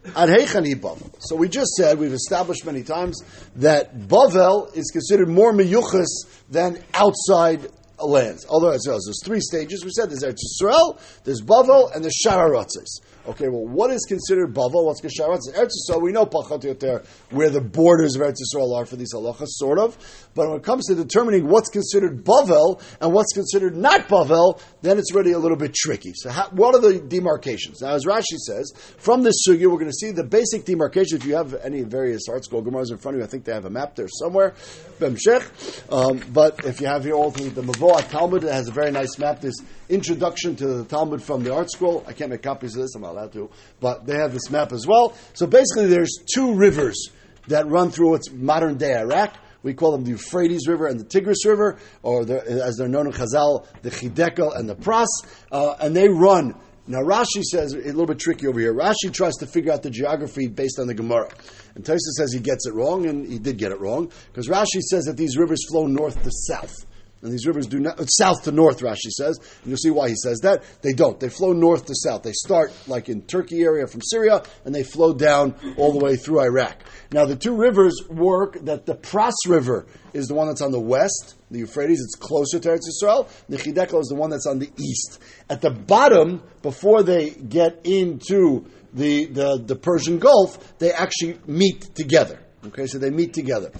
So 1.18 1.36
we 1.36 1.50
just 1.50 1.72
said, 1.72 1.98
we've 1.98 2.14
established 2.14 2.64
many 2.64 2.82
times, 2.82 3.20
that 3.56 3.94
Bavel 3.94 4.74
is 4.74 4.90
considered 4.90 5.28
more 5.28 5.52
meyuchas 5.52 6.06
than 6.48 6.82
outside 6.94 7.68
lands. 8.06 8.46
Although 8.48 8.70
there's 8.70 9.24
three 9.24 9.40
stages. 9.40 9.84
We 9.84 9.90
said 9.90 10.10
there's 10.10 10.22
Eretz 10.22 10.38
Yisrael, 10.44 10.98
there's 11.24 11.42
Bavel, 11.42 11.94
and 11.94 12.02
there's 12.04 12.20
Shararotzes. 12.24 13.00
Okay, 13.28 13.48
well, 13.48 13.66
what 13.66 13.90
is 13.90 14.06
considered 14.08 14.54
Bavel? 14.54 14.86
What's 14.86 15.02
considered 15.02 15.40
Eretz 15.54 15.68
Yisrael? 15.68 16.00
We 16.00 16.12
know 16.12 16.24
Pachat 16.24 16.62
Yoter, 16.62 17.04
where 17.30 17.50
the 17.50 17.60
borders 17.60 18.16
of 18.16 18.22
Eretz 18.22 18.36
Yisrael 18.40 18.74
are 18.74 18.86
for 18.86 18.96
these 18.96 19.12
halachas, 19.12 19.48
sort 19.48 19.78
of. 19.78 19.98
But 20.34 20.48
when 20.48 20.56
it 20.56 20.62
comes 20.62 20.86
to 20.86 20.94
determining 20.94 21.46
what's 21.46 21.68
considered 21.68 22.24
Bavel 22.24 22.80
and 23.02 23.12
what's 23.12 23.34
considered 23.34 23.76
not 23.76 24.08
Bavel, 24.08 24.58
then 24.80 24.96
it's 24.96 25.14
really 25.14 25.32
a 25.32 25.38
little 25.38 25.58
bit 25.58 25.74
tricky. 25.74 26.12
So, 26.14 26.30
how, 26.30 26.48
what 26.52 26.74
are 26.74 26.80
the 26.80 27.00
demarcations? 27.00 27.82
Now, 27.82 27.90
as 27.90 28.06
Rashi 28.06 28.38
says, 28.46 28.72
from 28.96 29.22
this 29.22 29.46
sugya, 29.46 29.70
we're 29.70 29.78
going 29.78 29.86
to 29.86 29.92
see 29.92 30.10
the 30.10 30.24
basic 30.24 30.64
demarcation. 30.64 31.18
If 31.18 31.26
you 31.26 31.34
have 31.34 31.54
any 31.56 31.82
various 31.82 32.30
ArtScroll 32.30 32.64
Gemaras 32.64 32.90
in 32.90 32.96
front 32.96 33.16
of 33.16 33.20
you, 33.20 33.24
I 33.24 33.28
think 33.28 33.44
they 33.44 33.52
have 33.52 33.66
a 33.66 33.70
map 33.70 33.94
there 33.94 34.08
somewhere. 34.08 34.54
Um, 35.00 36.22
but 36.32 36.64
if 36.64 36.80
you 36.80 36.86
have 36.86 37.04
here 37.04 37.14
all 37.14 37.30
the, 37.30 37.50
Mavoah 37.50 38.08
Talmud, 38.08 38.44
it 38.44 38.52
has 38.52 38.68
a 38.68 38.72
very 38.72 38.90
nice 38.90 39.18
map. 39.18 39.42
This 39.42 39.56
introduction 39.90 40.56
to 40.56 40.66
the 40.66 40.84
Talmud 40.84 41.22
from 41.22 41.44
the 41.44 41.50
ArtScroll. 41.50 42.08
I 42.08 42.14
can't 42.14 42.30
make 42.30 42.42
copies 42.42 42.74
of 42.74 42.82
this. 42.82 42.94
I'm 42.94 43.02
not 43.02 43.17
allowed 43.18 43.32
to, 43.32 43.50
but 43.80 44.06
they 44.06 44.16
have 44.16 44.32
this 44.32 44.50
map 44.50 44.72
as 44.72 44.86
well. 44.86 45.16
So 45.34 45.46
basically, 45.46 45.86
there's 45.86 46.16
two 46.32 46.54
rivers 46.54 47.10
that 47.48 47.66
run 47.66 47.90
through 47.90 48.10
what's 48.10 48.30
modern 48.30 48.76
day 48.76 48.94
Iraq. 48.94 49.34
We 49.62 49.74
call 49.74 49.92
them 49.92 50.04
the 50.04 50.10
Euphrates 50.10 50.68
River 50.68 50.86
and 50.86 51.00
the 51.00 51.04
Tigris 51.04 51.44
River, 51.44 51.78
or 52.02 52.24
the, 52.24 52.40
as 52.64 52.76
they're 52.76 52.88
known 52.88 53.06
in 53.06 53.12
Chazal, 53.12 53.66
the 53.82 53.90
Chidekel 53.90 54.56
and 54.56 54.68
the 54.68 54.76
Pras, 54.76 55.06
uh, 55.50 55.74
and 55.80 55.96
they 55.96 56.08
run. 56.08 56.54
Now 56.86 57.00
Rashi 57.00 57.42
says 57.42 57.74
a 57.74 57.78
little 57.78 58.06
bit 58.06 58.18
tricky 58.18 58.46
over 58.46 58.58
here. 58.58 58.72
Rashi 58.72 59.12
tries 59.12 59.34
to 59.36 59.46
figure 59.46 59.72
out 59.72 59.82
the 59.82 59.90
geography 59.90 60.46
based 60.46 60.78
on 60.78 60.86
the 60.86 60.94
Gemara, 60.94 61.30
and 61.74 61.84
Taisa 61.84 61.98
says 62.16 62.32
he 62.32 62.40
gets 62.40 62.66
it 62.66 62.74
wrong, 62.74 63.06
and 63.06 63.26
he 63.30 63.38
did 63.38 63.58
get 63.58 63.72
it 63.72 63.80
wrong 63.80 64.10
because 64.32 64.48
Rashi 64.48 64.80
says 64.80 65.04
that 65.04 65.16
these 65.16 65.36
rivers 65.36 65.58
flow 65.68 65.86
north 65.86 66.22
to 66.22 66.30
south. 66.30 66.86
And 67.20 67.32
these 67.32 67.46
rivers 67.46 67.66
do 67.66 67.80
not, 67.80 67.98
south 68.10 68.44
to 68.44 68.52
north, 68.52 68.78
Rashi 68.80 69.10
says. 69.10 69.38
And 69.38 69.66
you'll 69.66 69.76
see 69.76 69.90
why 69.90 70.08
he 70.08 70.14
says 70.14 70.38
that. 70.40 70.62
They 70.82 70.92
don't. 70.92 71.18
They 71.18 71.28
flow 71.28 71.52
north 71.52 71.86
to 71.86 71.94
south. 71.94 72.22
They 72.22 72.32
start 72.32 72.72
like 72.86 73.08
in 73.08 73.22
Turkey 73.22 73.62
area 73.62 73.88
from 73.88 74.02
Syria, 74.02 74.42
and 74.64 74.72
they 74.72 74.84
flow 74.84 75.12
down 75.12 75.56
all 75.76 75.92
the 75.92 76.04
way 76.04 76.14
through 76.14 76.42
Iraq. 76.42 76.84
Now, 77.12 77.24
the 77.24 77.34
two 77.34 77.56
rivers 77.56 78.00
work 78.08 78.58
that 78.64 78.86
the 78.86 78.94
Pras 78.94 79.32
River 79.48 79.86
is 80.12 80.28
the 80.28 80.34
one 80.34 80.46
that's 80.46 80.62
on 80.62 80.70
the 80.70 80.80
west, 80.80 81.34
the 81.50 81.60
Euphrates, 81.60 82.00
it's 82.00 82.14
closer 82.14 82.60
to 82.60 82.68
Eretz. 82.68 83.28
The 83.48 83.56
Chidekel 83.56 84.00
is 84.00 84.08
the 84.08 84.14
one 84.14 84.30
that's 84.30 84.46
on 84.46 84.60
the 84.60 84.70
east. 84.78 85.20
At 85.50 85.60
the 85.60 85.70
bottom, 85.70 86.42
before 86.62 87.02
they 87.02 87.30
get 87.30 87.80
into 87.84 88.66
the, 88.92 89.26
the, 89.26 89.58
the 89.58 89.76
Persian 89.76 90.18
Gulf, 90.18 90.78
they 90.78 90.92
actually 90.92 91.38
meet 91.46 91.94
together. 91.94 92.38
Okay, 92.66 92.86
so 92.86 92.98
they 92.98 93.10
meet 93.10 93.32
together 93.32 93.70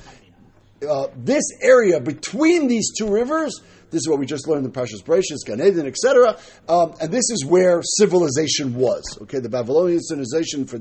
uh, 0.87 1.09
this 1.17 1.45
area 1.63 2.01
between 2.01 2.69
these 2.69 2.93
two 2.97 3.09
rivers, 3.09 3.61
this 3.91 4.01
is 4.01 4.09
what 4.09 4.19
we 4.19 4.27
just 4.27 4.47
learned 4.47 4.67
in 4.67 4.73
Parshas 4.73 5.03
Bereshit, 5.03 5.45
Gan 5.47 5.61
Eden, 5.61 5.87
etc. 5.87 6.39
Um, 6.69 6.95
and 7.01 7.11
this 7.11 7.31
is 7.31 7.45
where 7.45 7.81
civilization 7.83 8.75
was. 8.75 9.19
Okay, 9.23 9.39
the 9.39 9.49
Babylonian 9.49 10.01
civilization 10.01 10.67
for 10.67 10.81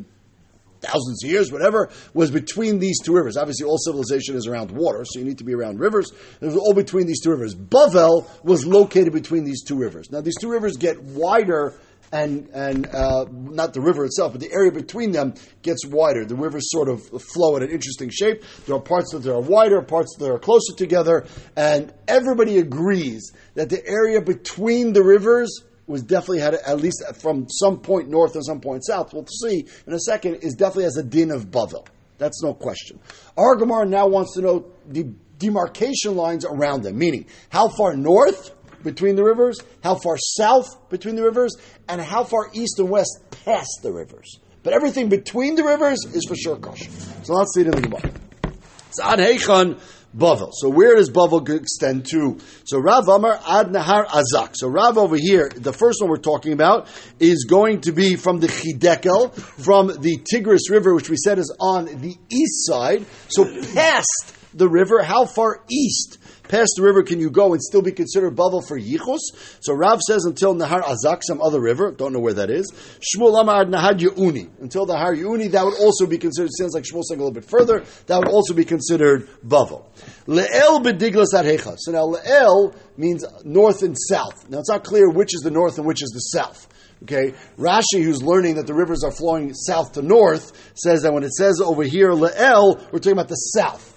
thousands 0.82 1.24
of 1.24 1.30
years, 1.30 1.52
whatever, 1.52 1.90
was 2.14 2.32
between 2.32 2.80
these 2.80 3.00
two 3.02 3.14
rivers. 3.14 3.38
Obviously, 3.38 3.66
all 3.66 3.78
civilization 3.78 4.36
is 4.36 4.48
around 4.48 4.72
water, 4.72 5.04
so 5.06 5.20
you 5.20 5.26
need 5.26 5.38
to 5.38 5.44
be 5.44 5.54
around 5.54 5.80
rivers. 5.80 6.12
It 6.42 6.46
was 6.46 6.56
all 6.56 6.74
between 6.74 7.08
these 7.08 7.22
two 7.22 7.32
rivers. 7.32 7.56
Bavel 7.56 8.28
was 8.44 8.66
located 8.66 9.14
between 9.14 9.44
these 9.44 9.64
two 9.64 9.78
rivers. 9.78 10.12
Now, 10.12 10.22
these 10.22 10.38
two 10.40 10.50
rivers 10.50 10.78
get 10.78 11.02
wider 11.02 11.74
and 12.12 12.50
and 12.54 12.88
uh, 12.88 13.26
not 13.32 13.74
the 13.74 13.82
river 13.82 14.06
itself, 14.06 14.32
but 14.32 14.42
the 14.42 14.52
area 14.52 14.72
between 14.72 15.12
them 15.12 15.34
gets 15.62 15.86
wider. 15.86 16.26
The 16.26 16.36
rivers 16.36 16.72
sort 16.72 16.90
of 16.90 17.04
flow 17.22 17.58
in 17.58 17.64
an 17.64 17.70
interesting 17.70 18.10
shape. 18.10 18.44
There 18.66 18.76
are 18.76 18.82
parts 18.82 19.12
that 19.14 19.26
are 19.26 19.42
wider, 19.42 19.82
parts 19.82 20.16
that 20.20 20.32
are 20.32 20.40
closer 20.40 20.74
together, 20.76 21.26
and 21.56 21.94
everybody 22.08 22.60
agrees 22.60 23.34
that 23.56 23.70
the 23.70 23.86
area 23.86 24.22
between 24.22 24.94
the 24.94 25.04
rivers 25.04 25.64
was 25.88 26.04
definitely 26.04 26.40
had 26.40 26.54
at 26.54 26.80
least 26.80 27.04
from 27.22 27.48
some 27.50 27.80
point 27.80 28.10
north 28.10 28.36
and 28.36 28.46
some 28.46 28.62
point 28.62 28.86
south. 28.86 29.14
We'll 29.14 29.26
see 29.28 29.66
in 29.86 29.94
a 29.94 30.00
second. 30.00 30.36
Is 30.36 30.56
definitely 30.56 30.86
as 30.86 30.98
a 30.98 31.04
din 31.04 31.32
of 31.32 31.48
Bavel. 31.48 31.88
That's 32.18 32.42
no 32.42 32.54
question. 32.54 33.00
Our 33.38 33.56
Gemara 33.56 33.86
now 33.86 34.08
wants 34.08 34.34
to 34.36 34.42
know 34.42 34.72
the 34.88 35.04
demarcation 35.38 36.16
lines 36.16 36.46
around 36.46 36.84
them, 36.84 36.98
meaning 36.98 37.28
how 37.50 37.70
far 37.70 37.96
north 37.96 38.52
between 38.88 39.16
the 39.16 39.24
rivers, 39.24 39.60
how 39.84 39.96
far 39.96 40.18
south 40.18 40.90
between 40.90 41.16
the 41.16 41.24
rivers, 41.24 41.56
and 41.88 42.02
how 42.02 42.24
far 42.24 42.50
east 42.54 42.80
and 42.80 42.90
west 42.90 43.20
past 43.44 43.82
the 43.84 43.92
rivers. 43.92 44.40
But 44.64 44.74
everything 44.74 45.10
between 45.10 45.56
the 45.56 45.64
rivers 45.64 46.00
is 46.14 46.26
for 46.28 46.36
sure 46.36 46.58
kosher. 46.58 46.90
So 47.24 47.34
let's 47.34 47.54
see 47.54 47.62
it 47.62 47.68
in 47.68 47.72
the 47.72 47.82
Gemara. 47.82 48.12
It's 48.90 49.00
ad 49.02 49.20
Heichan 49.20 49.80
Bavel. 50.16 50.52
So 50.54 50.70
where 50.70 50.96
does 50.96 51.10
Bavel 51.10 51.48
extend 51.50 52.06
to? 52.08 52.40
So 52.64 52.80
Rav 52.80 53.08
Amar 53.08 53.40
ad 53.48 53.68
Nahar 53.68 54.08
Azak. 54.08 54.56
So 54.56 54.68
Rav 54.68 54.98
over 54.98 55.18
here, 55.18 55.50
the 55.50 55.74
first 55.74 56.02
one 56.02 56.10
we're 56.10 56.18
talking 56.18 56.54
about 56.54 56.88
is 57.20 57.46
going 57.46 57.82
to 57.82 57.92
be 57.92 58.16
from 58.16 58.40
the 58.40 58.48
Chidekel, 58.48 59.34
from 59.36 59.88
the 59.88 60.18
Tigris 60.30 60.70
River, 60.70 60.96
which 60.96 61.10
we 61.10 61.18
said 61.18 61.40
is 61.40 61.54
on 61.60 61.86
the 61.86 62.16
east 62.30 62.66
side. 62.66 63.06
So 63.28 63.46
past 63.74 64.34
the 64.54 64.70
river, 64.70 65.04
how 65.04 65.26
far 65.26 65.64
east 65.70 66.18
past 66.48 66.74
the 66.78 66.84
river 66.84 67.04
can 67.04 67.20
you 67.20 67.30
go 67.30 67.54
and 67.54 67.62
still 67.62 67.82
be 67.82 67.92
considered 67.92 68.36
Bavel 68.36 68.66
for 68.66 68.80
Yichus? 68.80 69.20
So 69.62 69.74
Rav 69.74 70.02
says 70.02 70.26
until 70.26 70.56
Nahar 70.56 70.82
Azak, 70.82 71.22
some 71.24 71.42
other 71.42 71.62
river, 71.62 71.92
don't 71.92 72.14
know 72.14 72.20
where 72.20 72.34
that 72.34 72.50
is. 72.50 72.72
Shmuel 73.00 73.40
Amar 73.40 73.66
Nahar 73.66 73.98
Yeuni. 73.98 74.50
Until 74.62 74.86
the 74.86 74.98
Har 74.98 75.14
Yeuni, 75.14 75.52
that 75.52 75.66
would 75.66 75.76
also 75.80 76.06
be 76.06 76.18
considered, 76.18 76.50
sounds 76.58 76.74
like 76.74 76.84
Shmuel 76.84 77.04
saying 77.04 77.20
a 77.20 77.24
little 77.24 77.32
bit 77.32 77.46
further, 77.46 77.84
that 78.08 78.18
would 78.18 78.30
also 78.30 78.54
be 78.54 78.66
considered 78.66 79.30
Bavel. 79.46 79.86
Le'el 80.28 80.84
bediglas 80.84 81.34
adhecha. 81.34 81.76
So 81.78 81.92
now 81.92 82.06
Le'el 82.06 82.76
means 82.98 83.26
north 83.44 83.84
and 83.84 83.96
south. 83.98 84.50
Now 84.50 84.60
it's 84.60 84.70
not 84.70 84.84
clear 84.84 85.10
which 85.10 85.36
is 85.36 85.42
the 85.42 85.52
north 85.52 85.78
and 85.78 85.86
which 85.86 86.02
is 86.02 86.10
the 86.10 86.20
south. 86.20 86.68
Okay, 87.04 87.36
Rashi, 87.60 88.04
who's 88.04 88.24
learning 88.24 88.56
that 88.56 88.66
the 88.66 88.74
rivers 88.74 89.04
are 89.04 89.12
flowing 89.12 89.54
south 89.54 89.94
to 89.94 90.02
north, 90.02 90.52
says 90.76 91.04
that 91.04 91.14
when 91.14 91.24
it 91.24 91.32
says 91.32 91.62
over 91.62 91.84
here 91.84 92.12
Le'el, 92.12 92.82
we're 92.92 93.00
talking 93.00 93.12
about 93.12 93.28
the 93.28 93.36
south. 93.36 93.94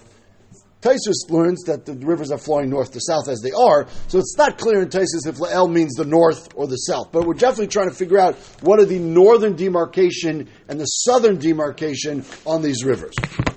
Taisus 0.81 1.29
learns 1.29 1.63
that 1.63 1.85
the 1.85 1.93
rivers 1.93 2.31
are 2.31 2.37
flowing 2.39 2.69
north 2.69 2.91
to 2.93 2.99
south 2.99 3.27
as 3.27 3.39
they 3.41 3.51
are, 3.51 3.87
so 4.07 4.17
it's 4.17 4.35
not 4.37 4.57
clear 4.57 4.81
in 4.81 4.89
Taisus 4.89 5.27
if 5.27 5.35
La'el 5.37 5.71
means 5.71 5.93
the 5.93 6.05
north 6.05 6.49
or 6.55 6.67
the 6.67 6.77
south. 6.77 7.11
But 7.11 7.27
we're 7.27 7.35
definitely 7.35 7.67
trying 7.67 7.89
to 7.89 7.95
figure 7.95 8.17
out 8.17 8.35
what 8.61 8.79
are 8.79 8.85
the 8.85 8.99
northern 8.99 9.55
demarcation 9.55 10.49
and 10.67 10.79
the 10.79 10.85
southern 10.85 11.37
demarcation 11.37 12.25
on 12.45 12.61
these 12.63 12.83
rivers. 12.83 13.13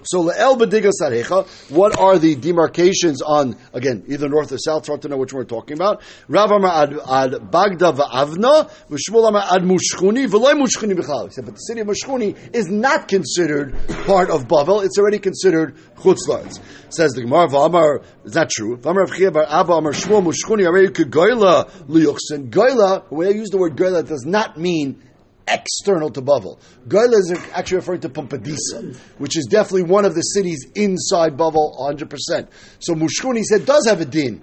So 0.06 0.22
La'el 0.22 0.58
Bediga 0.58 0.90
Sarecha, 1.00 1.46
what 1.70 1.98
are 1.98 2.18
the 2.18 2.34
demarcations 2.34 3.22
on, 3.22 3.56
again, 3.72 4.04
either 4.06 4.28
north 4.28 4.52
or 4.52 4.58
south? 4.58 4.86
Hard 4.86 5.00
to 5.02 5.08
know 5.08 5.16
which 5.16 5.32
one 5.32 5.40
we're 5.40 5.44
talking 5.46 5.78
about. 5.78 6.02
Rav 6.28 6.50
Amar 6.50 6.82
ad, 6.82 6.90
Bagda 6.90 7.96
va'avna, 7.96 8.70
v'shmul 8.90 9.26
Amar 9.26 9.44
ad 9.50 9.62
Mushchuni, 9.62 10.28
v'loy 10.28 10.52
Mushchuni 10.52 10.92
b'chal. 10.92 11.28
He 11.28 11.32
said, 11.32 11.46
but 11.46 11.54
the 11.54 11.60
city 11.60 11.80
of 11.80 11.86
Mushchuni 11.86 12.54
is 12.54 12.66
not 12.66 13.08
considered 13.08 13.74
part 14.04 14.28
of 14.28 14.46
Bavel, 14.46 14.84
it's 14.84 14.98
already 14.98 15.18
considered 15.18 15.74
Chutzlarz. 15.96 16.60
Says 16.90 17.13
the 17.14 17.22
Gemara, 17.22 17.48
v'amar, 17.48 18.04
is 18.24 18.34
not 18.34 18.50
true. 18.50 18.76
V'amar 18.76 19.06
Avchia 19.06 19.32
bar 19.32 19.46
Abba 19.48 19.74
Amar 19.74 19.92
Shmuel 19.92 20.24
Mushchuni, 20.24 20.66
already 20.66 20.88
Goyla 20.88 21.70
liyuchsen. 21.86 22.50
Goyla, 22.50 23.04
when 23.10 23.28
I 23.28 23.30
use 23.30 23.50
the 23.50 23.58
word 23.58 23.76
Goyla, 23.76 24.06
does 24.06 24.24
not 24.24 24.58
mean 24.58 25.02
external 25.46 26.10
to 26.10 26.22
Bavel. 26.22 26.58
Goyla 26.88 27.14
is 27.14 27.38
actually 27.52 27.76
referring 27.76 28.00
to 28.00 28.08
Pumbedisa, 28.08 28.96
which 29.18 29.36
is 29.36 29.46
definitely 29.46 29.84
one 29.84 30.04
of 30.04 30.14
the 30.14 30.22
cities 30.22 30.66
inside 30.74 31.36
Bavel 31.36 31.78
100%. 31.78 32.48
So 32.78 32.94
Mushkuni 32.94 33.42
said 33.42 33.66
does 33.66 33.86
have 33.86 34.00
a 34.00 34.04
din 34.04 34.42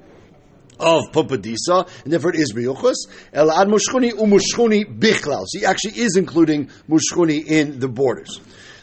of 0.80 1.12
Pumbedisa, 1.12 1.88
and 2.04 2.12
therefore 2.14 2.32
it 2.32 2.40
is 2.40 2.54
Miyuchus. 2.54 2.96
Elad 3.34 3.68
Mushkuni 3.68 4.12
umushkuni 4.12 5.00
bichlal. 5.00 5.46
So 5.48 5.60
he 5.60 5.66
actually 5.66 6.00
is 6.00 6.18
including 6.18 6.70
Mushkuni 6.90 7.46
in 7.46 7.80
the 7.80 7.88
borders. 7.88 8.40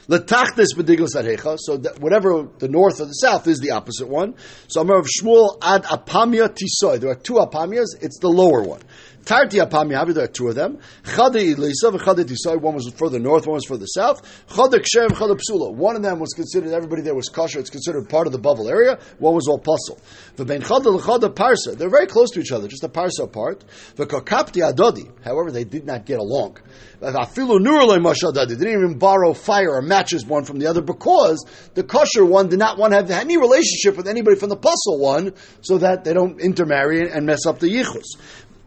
Letachtis 0.09 0.69
bediglas 0.75 1.15
adhecha. 1.15 1.59
So 1.61 1.79
whatever 1.99 2.49
the 2.59 2.69
north 2.69 3.01
or 3.01 3.05
the 3.05 3.13
south 3.13 3.47
is 3.47 3.59
the 3.59 3.73
opposite 3.73 4.09
one. 4.09 4.35
So 4.67 4.81
Amar 4.81 4.99
of 4.99 5.07
Shmuel 5.07 5.59
ad 5.61 5.85
apamia 5.85 6.49
tisoy. 6.49 6.99
There 6.99 7.11
are 7.11 7.15
two 7.15 7.35
apamias. 7.35 7.89
It's 8.01 8.19
the 8.19 8.29
lower 8.29 8.63
one. 8.63 8.81
Tarti 9.29 9.59
apamia. 9.59 10.15
There 10.15 10.25
are 10.25 10.27
two 10.27 10.49
of 10.49 10.55
them. 10.55 10.79
Chade 11.05 11.55
ilisa 11.55 11.93
v'chade 11.93 12.25
tisoy. 12.25 12.59
One 12.63 12.75
was 12.75 12.91
further 12.97 13.19
north. 13.19 13.47
One 13.47 13.57
was 13.57 13.67
further 13.67 13.85
south. 13.87 14.23
Chade 14.49 14.81
kshem 14.81 15.09
chade 15.09 15.39
psula. 15.39 15.75
One 15.75 15.97
of 15.97 16.03
them 16.03 16.19
was 16.19 16.33
considered. 16.33 16.73
Everybody 16.73 17.03
there 17.03 17.15
was 17.15 17.29
kosher. 17.29 17.59
It's 17.59 17.69
considered 17.69 18.09
part 18.09 18.27
of 18.27 18.33
the 18.33 18.39
Bavel 18.39 18.71
area. 18.71 18.99
One 19.19 19.35
was 19.35 19.47
all 19.47 19.59
puzzle. 19.59 20.01
V'ben 20.37 20.63
chade 20.63 20.87
l'chade 20.87 21.35
parsa. 21.35 21.77
They're 21.77 21.91
very 21.91 22.07
close 22.07 22.31
to 22.31 22.41
each 22.41 22.53
other. 22.53 22.69
Just 22.69 22.85
a 22.85 22.89
parsa 22.89 23.25
apart. 23.25 23.65
V'kakapti 23.97 24.63
adodi. 24.67 25.13
However, 25.23 25.51
they 25.51 25.65
did 25.65 25.85
not 25.85 26.07
get 26.07 26.19
along. 26.19 26.57
Afilu 27.03 27.61
nuralei 27.61 27.99
mashadadi. 27.99 28.49
They 28.49 28.65
didn't 28.65 28.83
even 28.83 28.99
borrow 28.99 29.35
fire 29.35 29.75
or 29.75 29.83
matches 29.83 30.25
one 30.25 30.45
from 30.45 30.59
the 30.59 30.69
other 30.69 30.81
because 30.81 31.45
the 31.75 31.85
kosher 31.85 32.25
one 32.25 32.49
did 32.49 32.59
not 32.59 32.79
want 32.79 32.93
to 32.93 32.97
have 32.97 33.11
any 33.11 33.37
relationship 33.37 33.95
with 33.95 34.09
anybody 34.09 34.39
from 34.39 34.49
the 34.49 34.57
puzzle 34.57 34.99
one, 34.99 35.35
so 35.61 35.77
that 35.77 36.05
they 36.05 36.15
don't 36.15 36.41
intermarry 36.41 37.11
and 37.11 37.27
mess 37.27 37.45
up 37.45 37.59
the 37.59 37.69
yichus. 37.69 38.17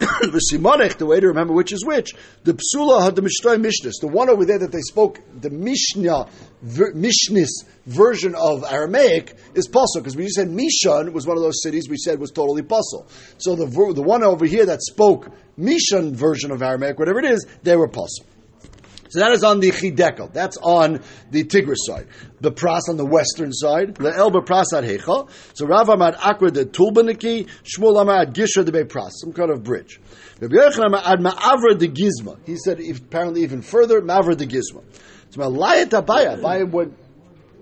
the 0.97 1.05
way 1.05 1.19
to 1.19 1.27
remember 1.27 1.53
which 1.53 1.71
is 1.71 1.85
which, 1.85 2.13
the 2.43 2.53
psula 2.53 3.03
had 3.03 3.15
the 3.15 3.21
mishnah 3.21 3.57
mishnah, 3.57 3.91
the 4.01 4.07
one 4.07 4.29
over 4.29 4.45
there 4.45 4.59
that 4.59 4.71
they 4.71 4.81
spoke, 4.81 5.19
the 5.39 5.49
mishnah, 5.49 6.27
mishnis 6.63 7.49
version 7.85 8.35
of 8.35 8.63
Aramaic 8.63 9.35
is 9.53 9.67
puzzle 9.67 10.01
because 10.01 10.15
we 10.15 10.23
just 10.23 10.35
said 10.35 10.47
Mishan 10.47 11.11
was 11.13 11.25
one 11.25 11.37
of 11.37 11.43
those 11.43 11.61
cities 11.61 11.89
we 11.89 11.97
said 11.97 12.19
was 12.19 12.31
totally 12.31 12.61
puzzle. 12.61 13.07
So 13.37 13.55
the 13.55 13.65
the 13.65 14.01
one 14.01 14.23
over 14.23 14.45
here 14.45 14.65
that 14.65 14.81
spoke 14.81 15.31
Mishan 15.59 16.13
version 16.13 16.51
of 16.51 16.61
Aramaic, 16.61 16.99
whatever 16.99 17.19
it 17.19 17.25
is, 17.25 17.45
they 17.63 17.75
were 17.75 17.87
puzzle. 17.87 18.25
So 19.11 19.19
that 19.19 19.33
is 19.33 19.43
on 19.43 19.59
the 19.59 19.71
Chidekel. 19.71 20.31
That's 20.31 20.55
on 20.55 21.01
the 21.31 21.43
Tigris 21.43 21.79
side. 21.85 22.07
The 22.39 22.49
Pras 22.49 22.83
on 22.87 22.95
the 22.95 23.05
western 23.05 23.51
side. 23.51 23.95
The 23.95 24.15
Elba 24.15 24.39
Pras 24.39 24.71
ad 24.73 24.85
Hecha. 24.85 25.29
So 25.53 25.65
Rav 25.65 25.87
Amad 25.87 26.17
Akra 26.17 26.49
de 26.49 26.63
Tulbaniki, 26.63 27.49
Shmuel 27.63 28.05
Amad 28.05 28.33
Gisha 28.33 28.63
de 28.63 28.85
Pras, 28.85 29.11
some 29.15 29.33
kind 29.33 29.51
of 29.51 29.65
bridge. 29.65 29.99
Rabbi 30.39 30.55
Yochanan 30.55 31.01
ad 31.03 31.19
Ma'avra 31.19 31.77
de 31.77 31.89
Gizma. 31.89 32.37
He 32.45 32.55
said 32.55 32.79
apparently 32.79 33.43
even 33.43 33.61
further, 33.61 34.01
Ma'avra 34.01 34.37
de 34.37 34.47
Gizma. 34.47 34.81
So 35.29 35.41
Malayat 35.41 35.89
Abaye. 35.89 36.39
Abaye 36.39 36.71
went 36.71 36.97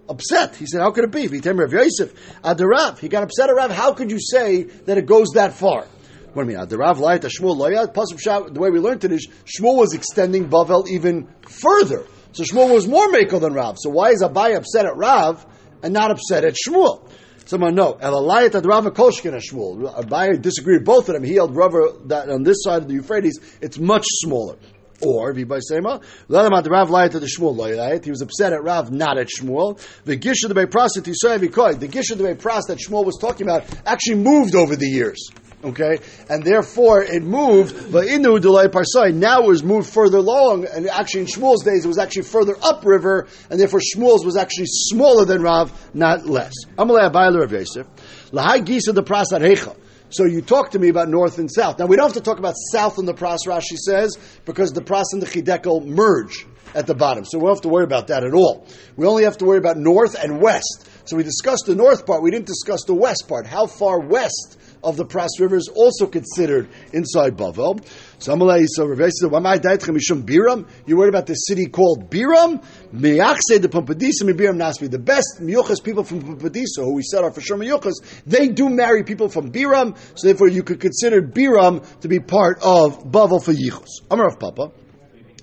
upset. 0.07 0.55
He 0.55 0.67
said, 0.67 0.81
how 0.81 0.91
could 0.91 1.05
it 1.05 1.11
be? 1.11 1.27
Vitem 1.27 1.57
Rav 1.57 1.73
Yosef, 1.73 2.13
Adarav. 2.43 2.99
He 2.99 3.07
got 3.07 3.23
upset 3.23 3.49
at 3.49 3.55
Rav. 3.55 3.71
How 3.71 3.93
could 3.93 4.11
you 4.11 4.19
say 4.19 4.63
that 4.63 4.99
it 4.99 5.07
goes 5.07 5.29
that 5.33 5.53
far? 5.53 5.87
What 6.33 6.43
do 6.43 6.49
I 6.49 6.53
mean? 6.53 6.57
Uh, 6.57 6.65
the 6.65 6.77
Rav 6.77 6.97
the 6.97 7.27
Shmuel 7.27 7.57
loyat. 7.57 8.53
The 8.53 8.59
way 8.59 8.69
we 8.69 8.79
learned 8.79 9.03
it 9.03 9.11
is 9.11 9.27
Shmuel 9.45 9.77
was 9.77 9.93
extending 9.93 10.47
Bavel 10.47 10.87
even 10.87 11.27
further. 11.47 12.05
So 12.33 12.43
Shmuel 12.43 12.71
was 12.71 12.87
more 12.87 13.07
makel 13.07 13.41
than 13.41 13.53
Rav. 13.53 13.77
So 13.79 13.89
why 13.89 14.11
is 14.11 14.21
Abaye 14.21 14.55
upset 14.55 14.85
at 14.85 14.95
Rav 14.95 15.43
and 15.81 15.93
not 15.93 16.11
upset 16.11 16.45
at 16.45 16.55
Shmuel? 16.55 17.09
Someone 17.45 17.73
no. 17.73 17.93
Elalayat 17.95 18.53
ad 18.53 18.65
Rav 18.67 18.85
Koshkin 18.85 19.33
Shmuel. 19.41 20.03
Abaye 20.03 20.39
disagreed 20.39 20.85
both 20.85 21.09
of 21.09 21.15
them. 21.15 21.23
He 21.23 21.33
held 21.33 21.55
Rav 21.55 21.73
that 22.09 22.29
on 22.29 22.43
this 22.43 22.57
side 22.61 22.83
of 22.83 22.87
the 22.87 22.93
Euphrates 22.93 23.39
it's 23.59 23.79
much 23.79 24.05
smaller. 24.07 24.57
Or 25.01 25.33
Vibay 25.33 25.61
Sema, 25.61 26.01
Lalamad 26.27 26.69
Rav 26.69 26.89
lied 26.89 27.11
to 27.11 27.19
the 27.19 27.25
Shmuel 27.25 27.55
Loyayit. 27.55 28.03
He 28.03 28.11
was 28.11 28.21
upset 28.21 28.51
at 28.51 28.61
Rav, 28.61 28.91
not 28.91 29.17
at 29.17 29.29
Shmuel. 29.29 29.79
The 30.03 30.17
Gish 30.17 30.43
of 30.43 30.53
the 30.53 30.55
Pras 30.67 30.89
that 30.95 31.05
The 31.05 31.87
Gish 31.87 32.11
of 32.11 32.17
the 32.17 32.25
Bay 32.25 32.33
Pras 32.33 32.63
that 32.67 32.77
Shmuel 32.77 33.05
was 33.05 33.17
talking 33.19 33.47
about 33.47 33.63
actually 33.85 34.17
moved 34.17 34.55
over 34.55 34.75
the 34.75 34.87
years. 34.87 35.29
Okay, 35.61 35.99
and 36.29 36.41
therefore 36.41 37.03
it 37.03 37.21
moved. 37.21 37.91
But 37.91 38.07
inu 38.07 38.39
delay 38.39 38.67
parsai 38.67 39.13
now 39.13 39.43
it 39.43 39.47
was 39.47 39.61
moved 39.61 39.89
further 39.89 40.19
along, 40.19 40.65
and 40.65 40.87
actually 40.87 41.21
in 41.21 41.27
Shmuel's 41.27 41.65
days 41.65 41.83
it 41.83 41.87
was 41.87 41.97
actually 41.97 42.23
further 42.23 42.55
upriver, 42.63 43.27
and 43.49 43.59
therefore 43.59 43.81
Shmuel's 43.81 44.23
was 44.23 44.37
actually 44.37 44.67
smaller 44.67 45.25
than 45.25 45.41
Rav, 45.41 45.89
not 45.93 46.25
less. 46.25 46.53
Amalei 46.77 47.11
Abayler 47.11 47.43
of 47.43 47.51
Yosef, 47.51 47.85
lahai 48.31 48.63
gisa 48.65 48.95
the 48.95 49.03
prasad 49.03 49.41
hecha. 49.41 49.75
So 50.11 50.23
you 50.23 50.41
talk 50.41 50.71
to 50.71 50.79
me 50.79 50.87
about 50.87 51.09
north 51.09 51.39
and 51.39 51.51
south. 51.51 51.77
Now 51.77 51.87
we 51.87 51.97
don't 51.97 52.05
have 52.05 52.13
to 52.13 52.21
talk 52.21 52.39
about 52.39 52.55
south 52.71 52.97
in 52.97 53.05
the 53.05 53.13
pras. 53.13 53.39
Rashi 53.45 53.77
says 53.77 54.17
because 54.45 54.71
the 54.71 54.81
pras 54.81 55.05
and 55.11 55.21
the 55.21 55.27
chidekel 55.27 55.85
merge 55.85 56.47
at 56.73 56.87
the 56.87 56.95
bottom, 56.95 57.25
so 57.25 57.37
we 57.37 57.43
don't 57.43 57.55
have 57.55 57.61
to 57.63 57.69
worry 57.69 57.83
about 57.83 58.07
that 58.07 58.23
at 58.23 58.33
all. 58.33 58.65
We 58.95 59.05
only 59.05 59.25
have 59.25 59.37
to 59.39 59.45
worry 59.45 59.57
about 59.57 59.75
north 59.75 60.15
and 60.15 60.39
west. 60.39 60.87
So 61.03 61.17
we 61.17 61.23
discussed 61.23 61.65
the 61.65 61.75
north 61.75 62.05
part. 62.05 62.21
We 62.21 62.31
didn't 62.31 62.45
discuss 62.45 62.85
the 62.85 62.93
west 62.93 63.25
part. 63.27 63.45
How 63.45 63.65
far 63.65 63.99
west 63.99 64.58
of 64.83 64.97
the 64.97 65.05
Pras 65.05 65.29
River 65.39 65.55
is 65.55 65.69
also 65.73 66.07
considered 66.07 66.69
inside 66.93 67.37
Bavel. 67.37 67.83
So 68.19 68.33
Amalei, 68.33 68.65
so 68.67 68.87
said, 69.09 69.31
"Why 69.31 69.39
Mishum 69.39 70.23
Biram? 70.23 70.67
You 70.85 70.97
worried 70.97 71.09
about 71.09 71.25
the 71.25 71.35
city 71.35 71.65
called 71.65 72.09
Biram? 72.09 72.63
Miyachse 72.93 73.61
the 73.61 73.69
Pumbedisa 73.69 74.23
Biram 74.33 74.57
Nasbi. 74.57 74.89
The 74.89 74.99
best 74.99 75.39
Miyuchas 75.41 75.83
people 75.83 76.03
from 76.03 76.21
Pumbedisa, 76.21 76.77
who 76.77 76.93
we 76.93 77.03
said 77.03 77.23
are 77.23 77.31
for 77.31 77.41
sure 77.41 77.57
Miyuchas, 77.57 77.93
they 78.25 78.47
do 78.47 78.69
marry 78.69 79.03
people 79.03 79.29
from 79.29 79.51
Biram. 79.51 79.97
So 80.15 80.27
therefore, 80.27 80.47
you 80.47 80.63
could 80.63 80.79
consider 80.79 81.21
Biram 81.21 81.83
to 82.01 82.07
be 82.07 82.19
part 82.19 82.59
of 82.61 83.03
Bavel 83.03 83.43
for 83.43 83.53
Yichus. 83.53 84.01
Amar 84.09 84.27
of 84.27 84.39
Papa. 84.39 84.71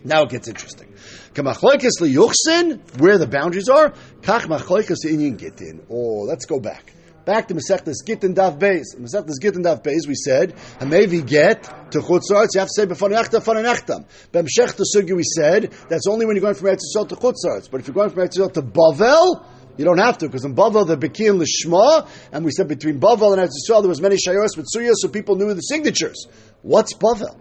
Now 0.05 0.23
it 0.23 0.31
gets 0.31 0.49
interesting. 0.49 0.93
Kamachloikas 1.35 2.01
liyuchsin, 2.01 3.01
where 3.01 3.19
the 3.19 3.27
boundaries 3.27 3.69
are. 3.69 3.91
Kach 4.23 4.47
machloikas 4.47 5.05
inyan 5.05 5.37
gitin. 5.37 5.85
Oh, 5.91 6.23
let's 6.23 6.47
go 6.47 6.61
back. 6.61 6.96
Back 7.27 7.49
to 7.49 7.55
Masechtas 7.55 8.07
Gittin 8.07 8.37
Daf 8.37 8.57
Beis. 8.57 8.95
Masechtas 8.97 9.41
Gittin 9.43 9.65
Daf 9.65 9.83
Beis, 9.83 10.07
we 10.07 10.15
said, 10.15 10.55
Hamevi 10.79 11.27
get 11.27 11.65
to 11.91 11.99
Chutzarts, 11.99 12.55
you 12.55 12.61
have 12.61 12.69
to 12.69 12.73
say 12.73 12.87
Befanechta 12.87 13.43
Fanenechtam. 13.43 14.07
Bemshech 14.33 14.81
Sugi, 14.95 15.17
we 15.17 15.25
said, 15.25 15.73
that's 15.89 16.07
only 16.07 16.25
when 16.25 16.37
you're 16.37 16.43
going 16.43 16.55
from 16.55 16.69
Eretz 16.69 16.83
Yisrael 16.95 17.09
to 17.09 17.17
Chutzarts. 17.17 17.69
But 17.69 17.81
if 17.81 17.89
you're 17.89 17.97
going 17.97 18.11
from 18.11 18.21
Eretz 18.21 18.37
Yisrael 18.39 18.53
to 18.53 18.63
Bavel, 18.63 19.45
you 19.77 19.85
don't 19.85 19.99
have 19.99 20.19
to, 20.19 20.27
because 20.27 20.45
in 20.45 20.55
Bavel, 20.55 20.87
the 20.87 20.97
Bekin 20.97 21.41
Lishma, 21.41 22.09
and 22.31 22.45
we 22.45 22.53
said 22.53 22.69
between 22.69 23.01
Bavel 23.01 23.37
and 23.37 23.43
Eretz 23.43 23.55
Yisrael, 23.59 23.83
there 23.83 23.89
was 23.89 24.01
many 24.01 24.15
Shayos 24.15 24.57
with 24.57 24.67
Surya, 24.69 24.93
so 24.95 25.09
people 25.09 25.35
knew 25.35 25.53
the 25.53 25.63
signatures. 25.63 26.29
What's 26.63 26.95
Bavel? 26.95 27.37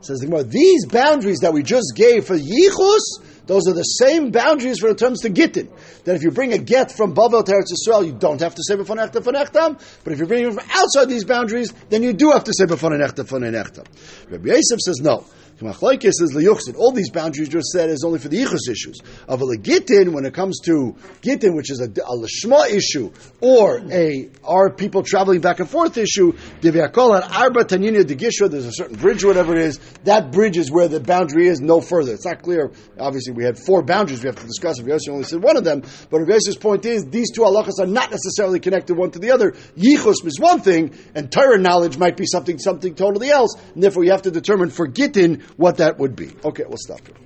Says 0.00 0.20
the 0.20 0.26
Gemara, 0.26 0.44
these 0.44 0.86
boundaries 0.86 1.40
that 1.40 1.52
we 1.52 1.62
just 1.62 1.92
gave 1.94 2.26
for 2.26 2.38
Yichus, 2.38 3.35
those 3.46 3.68
are 3.68 3.74
the 3.74 3.82
same 3.82 4.30
boundaries 4.30 4.80
for 4.80 4.88
the 4.88 4.94
terms 4.94 5.20
to 5.20 5.30
Gittin. 5.30 5.70
That 6.04 6.16
if 6.16 6.22
you 6.22 6.30
bring 6.30 6.52
a 6.52 6.58
get 6.58 6.90
from 6.90 7.14
Bavel 7.14 7.44
to 7.44 7.52
Eretz 7.52 7.72
Yisrael, 7.72 8.04
you 8.06 8.12
don't 8.12 8.40
have 8.40 8.54
to 8.56 8.62
say 8.66 8.74
B'fanechta 8.74 9.22
Fanechtam. 9.22 9.80
But 10.04 10.12
if 10.12 10.18
you're 10.18 10.26
bringing 10.26 10.48
it 10.48 10.54
from 10.54 10.68
outside 10.70 11.08
these 11.08 11.24
boundaries, 11.24 11.72
then 11.88 12.02
you 12.02 12.12
do 12.12 12.32
have 12.32 12.44
to 12.44 12.52
say 12.56 12.64
B'fanechta 12.64 13.24
Fanechtam. 13.24 13.86
Rabbi 14.30 14.48
Yosef 14.48 14.80
says 14.80 15.00
no. 15.00 15.24
Machlaikis 15.60 16.20
is 16.20 16.34
liyuchsin. 16.34 16.76
All 16.76 16.92
these 16.92 17.10
boundaries 17.10 17.48
just 17.48 17.68
said 17.68 17.88
is 17.88 18.04
only 18.04 18.18
for 18.18 18.28
the 18.28 18.42
ichus 18.42 18.70
issues. 18.70 19.00
Of 19.26 19.40
a 19.40 19.44
legitin, 19.44 20.12
when 20.12 20.26
it 20.26 20.34
comes 20.34 20.60
to 20.64 20.94
gitin, 21.22 21.56
which 21.56 21.70
is 21.70 21.80
a, 21.80 21.88
a 21.88 22.74
issue, 22.74 23.10
or 23.40 23.80
a 23.90 24.28
are 24.44 24.70
people 24.70 25.02
traveling 25.02 25.40
back 25.40 25.60
and 25.60 25.68
forth 25.68 25.96
issue, 25.96 26.32
divyakol 26.60 27.14
and 27.14 27.32
arba 27.32 27.64
tanina 27.64 28.02
degisha, 28.04 28.50
there's 28.50 28.66
a 28.66 28.72
certain 28.72 28.96
bridge, 28.96 29.24
whatever 29.24 29.54
it 29.54 29.62
is, 29.62 29.80
that 30.04 30.30
bridge 30.30 30.58
is 30.58 30.70
where 30.70 30.88
the 30.88 31.00
boundary 31.00 31.48
is, 31.48 31.60
no 31.60 31.80
further. 31.80 32.12
It's 32.12 32.26
not 32.26 32.42
clear. 32.42 32.70
Obviously, 32.98 33.32
we 33.32 33.44
had 33.44 33.58
four 33.58 33.82
boundaries 33.82 34.22
we 34.22 34.28
have 34.28 34.36
to 34.36 34.46
discuss. 34.46 34.78
If 34.78 34.84
Yossi 34.84 35.08
only 35.08 35.24
said 35.24 35.42
one 35.42 35.56
of 35.56 35.64
them, 35.64 35.82
but 36.10 36.20
Yossi 36.20 36.60
point 36.60 36.84
is 36.84 37.06
these 37.06 37.30
two 37.30 37.42
halachas 37.42 37.78
are 37.80 37.86
not 37.86 38.10
necessarily 38.10 38.60
connected 38.60 38.96
one 38.96 39.10
to 39.12 39.18
the 39.18 39.30
other. 39.30 39.52
Yichus 39.76 40.24
is 40.26 40.38
one 40.38 40.60
thing, 40.60 40.94
and 41.14 41.32
Torah 41.32 41.58
knowledge 41.58 41.96
might 41.96 42.18
be 42.18 42.26
something 42.26 42.58
something 42.58 42.94
totally 42.94 43.30
else, 43.30 43.54
and 43.74 43.82
therefore 43.82 44.04
you 44.04 44.10
have 44.10 44.22
to 44.22 44.30
determine 44.30 44.68
for 44.68 44.86
Gittin 44.86 45.45
what 45.56 45.78
that 45.78 45.98
would 45.98 46.16
be. 46.16 46.32
Okay, 46.44 46.64
we'll 46.66 46.78
stop 46.78 47.00
here. 47.06 47.16